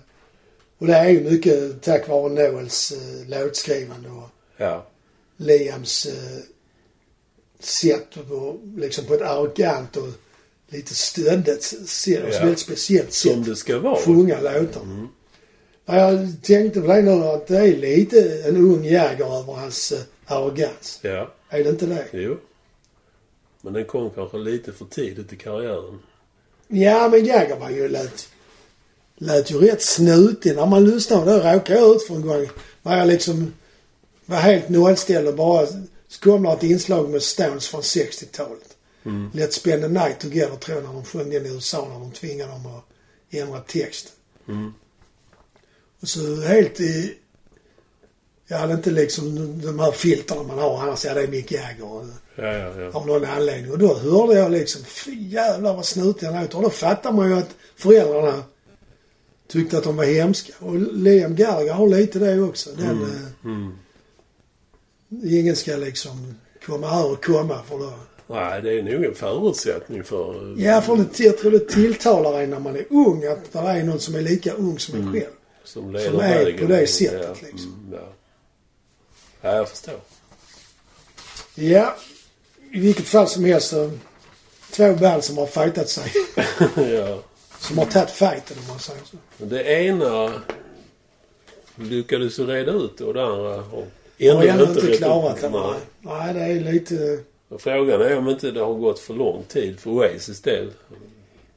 och 0.78 0.86
det 0.86 0.94
är 0.94 1.08
ju 1.10 1.30
mycket 1.30 1.82
tack 1.82 2.08
vare 2.08 2.28
Noels 2.28 2.92
eh, 2.92 3.28
låtskrivande 3.40 4.08
och 4.08 4.28
Ja. 4.56 4.86
Liams 5.36 6.06
eh, 6.06 6.38
sätt 7.60 8.16
och 8.30 8.60
liksom 8.76 9.04
på 9.04 9.14
ett 9.14 9.22
arrogant 9.22 9.96
och 9.96 10.08
lite 10.68 10.94
stöddigt 10.94 11.62
sätt. 11.88 12.22
Ja. 12.32 12.38
väldigt 12.40 12.58
speciellt 12.58 13.12
sätt. 13.12 13.32
Som 13.32 13.44
det 13.44 13.56
ska 13.56 13.78
vara. 13.78 13.96
sjunga 13.96 14.40
låtar. 14.40 14.82
Ja, 15.84 15.96
Jag 16.10 16.28
tänkte 16.42 16.80
på 16.80 16.86
det 16.86 17.02
nu 17.02 17.10
att 17.10 17.46
det 17.46 17.56
är 17.58 17.76
lite 17.76 18.42
en 18.48 18.56
ung 18.56 18.84
jäger 18.84 19.38
över 19.40 19.52
hans 19.52 19.92
eh, 19.92 20.00
arrogans. 20.26 20.98
Ja, 21.02 21.34
Är 21.48 21.64
det 21.64 21.70
inte 21.70 21.86
det? 21.86 22.06
jo. 22.12 22.36
Men 23.60 23.72
den 23.72 23.84
kom 23.84 24.10
kanske 24.10 24.36
lite 24.38 24.72
för 24.72 24.84
tidigt 24.84 25.32
i 25.32 25.36
karriären. 25.36 25.98
Ja, 26.68 27.08
men 27.08 27.24
Jäger 27.24 27.56
var 27.56 27.70
ju 27.70 27.88
lät, 27.88 28.28
lät 29.18 29.50
ju 29.50 29.58
rätt 29.58 29.82
snutig. 29.82 30.56
När 30.56 30.66
man 30.66 30.84
lyssnade 30.84 31.22
på 31.24 31.30
det 31.30 31.54
råkade 31.54 31.78
jag 31.80 31.96
ut 31.96 32.02
för 32.02 32.14
en 32.14 32.26
gång. 32.26 32.48
Var 32.82 32.96
jag 32.96 33.08
liksom 33.08 33.52
var 34.26 34.36
helt 34.36 34.68
nollställd 34.68 35.28
och 35.28 35.34
bara 35.34 35.66
det 36.22 36.52
ett 36.52 36.62
inslag 36.62 37.10
med 37.10 37.22
Stones 37.22 37.68
från 37.68 37.80
60-talet. 37.80 38.76
Mm. 39.04 39.30
Let's 39.34 39.50
spend 39.50 39.82
the 39.82 39.88
night 39.88 40.20
together 40.20 40.56
tror 40.56 40.76
jag 40.76 40.84
när 40.86 40.92
de 40.92 41.04
sjöng 41.04 41.30
den 41.30 41.46
i 41.46 41.48
USA 41.48 41.88
när 41.92 42.00
de 42.00 42.10
tvingade 42.12 42.50
dem 42.50 42.66
att 42.66 42.84
ändra 43.30 43.60
texten. 43.60 44.12
Mm. 44.48 44.72
Och 46.00 46.08
så 46.08 46.40
helt 46.40 46.80
i... 46.80 47.14
Jag 48.48 48.58
hade 48.58 48.72
inte 48.74 48.90
liksom 48.90 49.34
de 49.62 49.78
här 49.78 49.92
filterna 49.92 50.42
man 50.42 50.58
har 50.58 50.78
annars. 50.82 51.04
Ja, 51.04 51.14
det 51.14 51.22
är 51.22 51.28
Mick 51.28 51.52
Jagger. 51.52 51.84
och- 51.92 52.04
Ja, 52.38 52.44
ja, 52.52 52.80
ja. 52.80 52.90
av 52.92 53.06
någon 53.06 53.24
anledning. 53.24 53.72
Och 53.72 53.78
då 53.78 53.94
hörde 53.98 54.34
jag 54.34 54.52
liksom, 54.52 54.84
fy 54.84 55.28
jävlar 55.28 55.74
vad 55.74 55.84
snutig 55.84 56.26
han 56.26 56.42
låter. 56.42 56.56
Och 56.56 56.62
då 56.62 56.70
fattar 56.70 57.12
man 57.12 57.30
ju 57.30 57.36
att 57.38 57.48
föräldrarna 57.76 58.42
tyckte 59.48 59.78
att 59.78 59.84
de 59.84 59.96
var 59.96 60.04
hemska. 60.04 60.52
Och 60.58 60.76
Liam 60.78 61.36
Gallagher 61.36 61.72
har 61.72 61.88
lite 61.88 62.18
det 62.18 62.40
också. 62.40 62.70
Den, 62.76 63.02
eh, 63.02 63.26
Mm. 63.44 63.72
ingen 65.24 65.56
ska 65.56 65.76
liksom 65.76 66.34
komma 66.66 66.88
här 66.88 67.12
och 67.12 67.24
komma 67.24 67.62
för 67.68 67.78
då. 67.78 67.92
Nej, 68.26 68.62
det 68.62 68.78
är 68.78 68.82
nog 68.82 69.04
en 69.04 69.14
förutsättning 69.14 70.04
för... 70.04 70.54
Ja, 70.58 70.80
för 70.80 70.96
det, 70.96 71.20
jag 71.24 71.38
tror 71.38 71.50
det 71.50 71.68
tilltalar 71.68 72.42
en 72.42 72.50
när 72.50 72.60
man 72.60 72.76
är 72.76 72.84
ung 72.90 73.24
att 73.24 73.52
det 73.52 73.58
är 73.58 73.84
någon 73.84 74.00
som 74.00 74.14
är 74.14 74.20
lika 74.20 74.52
ung 74.52 74.78
som 74.78 74.94
en 75.00 75.12
själv. 75.12 75.30
Som 75.64 75.92
leder 75.92 76.10
Som 76.10 76.20
är 76.20 76.44
vägen. 76.44 76.60
på 76.66 76.72
det 76.72 76.86
sättet, 76.86 77.20
ja. 77.42 77.46
liksom. 77.50 77.72
Mm, 77.86 77.98
ja. 78.00 78.12
ja, 79.40 79.56
jag 79.56 79.68
förstår. 79.68 80.00
Ja, 81.54 81.96
i 82.72 82.80
vilket 82.80 83.06
fall 83.06 83.28
som 83.28 83.44
helst 83.44 83.68
så 83.68 83.90
två 84.70 84.94
band 84.94 85.24
som 85.24 85.38
har 85.38 85.46
fightat 85.46 85.88
sig. 85.88 86.12
ja. 86.94 87.22
Som 87.66 87.78
har 87.78 87.86
tagit 87.86 88.10
fighten 88.10 88.56
om 88.58 88.68
man 88.68 88.78
säger 88.78 89.00
så. 89.10 89.16
Det 89.44 89.62
ena 89.62 90.42
lyckades 91.76 92.38
reda 92.38 92.72
ut 92.72 93.00
och 93.00 93.14
det 93.14 93.24
andra 93.24 93.56
har 93.62 93.84
Jag 94.16 94.34
har 94.34 94.44
ändå 94.44 94.64
inte 94.64 94.80
rett 94.80 94.98
klarat 94.98 95.40
det. 95.40 95.50
Nej. 95.50 95.74
Nej, 96.00 96.34
det 96.34 96.40
är 96.40 96.72
lite... 96.72 97.18
Och 97.48 97.60
Frågan 97.60 98.00
är 98.00 98.16
om 98.18 98.28
inte 98.28 98.50
det 98.50 98.60
har 98.60 98.74
gått 98.74 98.98
för 98.98 99.14
lång 99.14 99.42
tid 99.48 99.80
för 99.80 99.90
Oasis 99.90 100.42
del. 100.42 100.70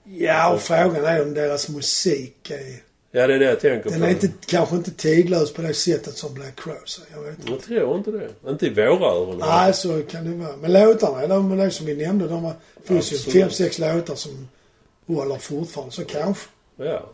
Ja, 0.03 0.53
och 0.53 0.61
frågan 0.61 1.05
är 1.05 1.21
om 1.21 1.33
deras 1.33 1.69
musik 1.69 2.51
är... 2.51 2.89
Ja, 3.11 3.27
det 3.27 3.33
är 3.33 3.39
det 3.39 3.45
jag 3.45 3.59
tänker 3.59 3.89
Den 3.89 3.99
på. 3.99 4.05
är 4.05 4.09
inte, 4.09 4.29
kanske 4.45 4.75
inte 4.75 4.91
tidlös 4.91 5.53
på 5.53 5.61
det 5.61 5.73
sättet 5.73 6.17
som 6.17 6.33
Black 6.33 6.59
Crows 6.59 7.01
är. 7.09 7.15
Jag 7.17 7.23
vet 7.23 7.39
inte. 7.39 7.51
Jag 7.51 7.61
tror 7.61 7.97
inte 7.97 8.11
det. 8.11 8.29
Inte 8.49 8.65
i 8.65 8.69
våra 8.69 9.11
öron. 9.11 9.37
Nej, 9.39 9.73
så 9.73 10.01
kan 10.01 10.31
det 10.31 10.45
vara. 10.45 10.57
Men 10.57 10.73
låtarna, 10.73 11.27
de, 11.27 11.57
de 11.57 11.71
som 11.71 11.85
vi 11.85 11.95
nämnde, 11.95 12.27
de 12.27 12.43
var, 12.43 12.53
finns 12.83 13.13
ju 13.13 13.17
fem, 13.17 13.49
sex 13.49 13.79
låtar 13.79 14.15
som 14.15 14.47
håller 15.15 15.37
fortfarande. 15.37 15.93
Så 15.93 16.05
kanske. 16.05 16.49
Ja. 16.75 17.09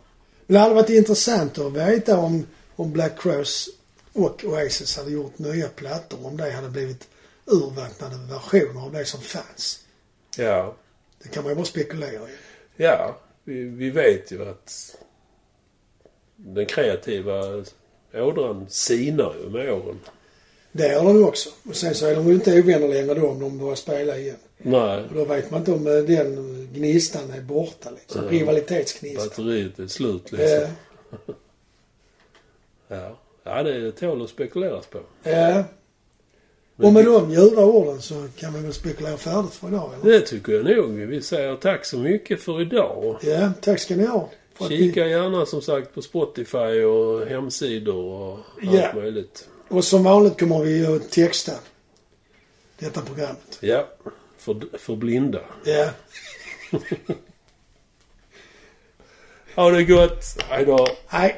Men 0.46 0.54
det 0.54 0.58
hade 0.58 0.74
varit 0.74 0.90
intressant 0.90 1.58
att 1.58 1.72
veta 1.72 2.18
om, 2.18 2.46
om 2.76 2.92
Black 2.92 3.22
Crows 3.22 3.68
och 4.12 4.44
Oasis 4.44 4.96
hade 4.96 5.10
gjort 5.10 5.38
nya 5.38 5.68
plattor. 5.68 6.26
Om 6.26 6.36
det 6.36 6.50
hade 6.50 6.68
blivit 6.68 7.08
urvattnade 7.46 8.16
versioner 8.30 8.86
av 8.86 8.92
det 8.92 9.04
som 9.04 9.20
fanns. 9.20 9.84
Ja. 10.38 10.74
Det 11.22 11.28
kan 11.28 11.42
man 11.42 11.50
ju 11.50 11.56
bara 11.56 11.64
spekulera 11.64 12.28
i. 12.28 12.36
Ja. 12.76 13.16
Vi, 13.44 13.64
vi 13.64 13.90
vet 13.90 14.32
ju 14.32 14.48
att 14.48 14.96
den 16.36 16.66
kreativa 16.66 17.64
ådran 18.14 18.66
sinar 18.68 19.34
ju 19.42 19.50
med 19.50 19.72
åren. 19.72 20.00
Det 20.76 20.88
gör 20.92 21.04
de 21.04 21.24
också. 21.24 21.50
Och 21.68 21.76
sen 21.76 21.94
så 21.94 22.06
är 22.06 22.14
de 22.16 22.26
ju 22.28 22.34
inte 22.34 22.60
ovänner 22.60 22.88
längre 22.88 23.14
då 23.14 23.28
om 23.28 23.40
de 23.40 23.58
börjar 23.58 23.74
spela 23.74 24.18
igen. 24.18 24.36
Nej. 24.58 25.04
Och 25.08 25.14
då 25.14 25.24
vet 25.24 25.50
man 25.50 25.60
inte 25.60 25.72
om 25.72 25.86
eh, 25.86 25.92
den 25.92 26.68
gnistan 26.74 27.30
är 27.30 27.40
borta 27.40 27.90
liksom. 27.90 28.20
Mm. 28.20 28.32
Rivalitetsgnistan. 28.32 29.28
Batteriet 29.28 29.78
är 29.78 29.86
slut 29.86 30.32
liksom. 30.32 30.62
Eh, 30.62 30.68
Ja. 32.88 33.18
Ja, 33.44 33.62
det 33.62 33.92
tål 33.92 34.22
att 34.22 34.30
spekuleras 34.30 34.86
på. 34.86 34.98
eh. 35.30 35.60
Och 36.76 36.92
med 36.92 37.04
de 37.04 37.30
ljuva 37.30 37.64
orden 37.64 38.02
så 38.02 38.28
kan 38.36 38.54
vi 38.54 38.60
väl 38.60 38.72
spekulera 38.72 39.16
färdigt 39.16 39.52
för 39.52 39.68
idag 39.68 39.90
eller? 40.02 40.12
Det 40.12 40.20
tycker 40.20 40.52
jag 40.52 40.64
nog. 40.76 40.90
Vi 40.98 41.22
säger 41.22 41.56
tack 41.56 41.84
så 41.84 41.98
mycket 41.98 42.40
för 42.42 42.60
idag. 42.60 43.16
Ja, 43.22 43.50
tack 43.60 43.80
ska 43.80 43.96
ni 43.96 44.06
ha. 44.06 44.30
Kika 44.68 45.06
gärna 45.06 45.46
som 45.46 45.62
sagt 45.62 45.94
på 45.94 46.02
Spotify 46.02 46.82
och 46.84 47.26
hemsidor 47.26 48.04
och 48.04 48.38
Ja. 48.62 48.86
allt 48.86 48.94
möjligt. 48.96 49.48
Och 49.68 49.84
som 49.84 50.04
vanligt 50.04 50.40
kommer 50.40 50.60
vi 50.62 50.86
att 50.86 51.10
texta 51.10 51.52
detta 52.78 53.00
programmet. 53.00 53.58
Ja. 53.60 53.88
För, 54.38 54.78
för 54.78 54.96
blinda. 54.96 55.40
Ja. 55.64 55.88
Ha 59.54 59.70
det 59.70 59.84
gott. 59.84 60.24
Hej 60.48 60.64
då. 60.64 60.88
Hej. 61.06 61.36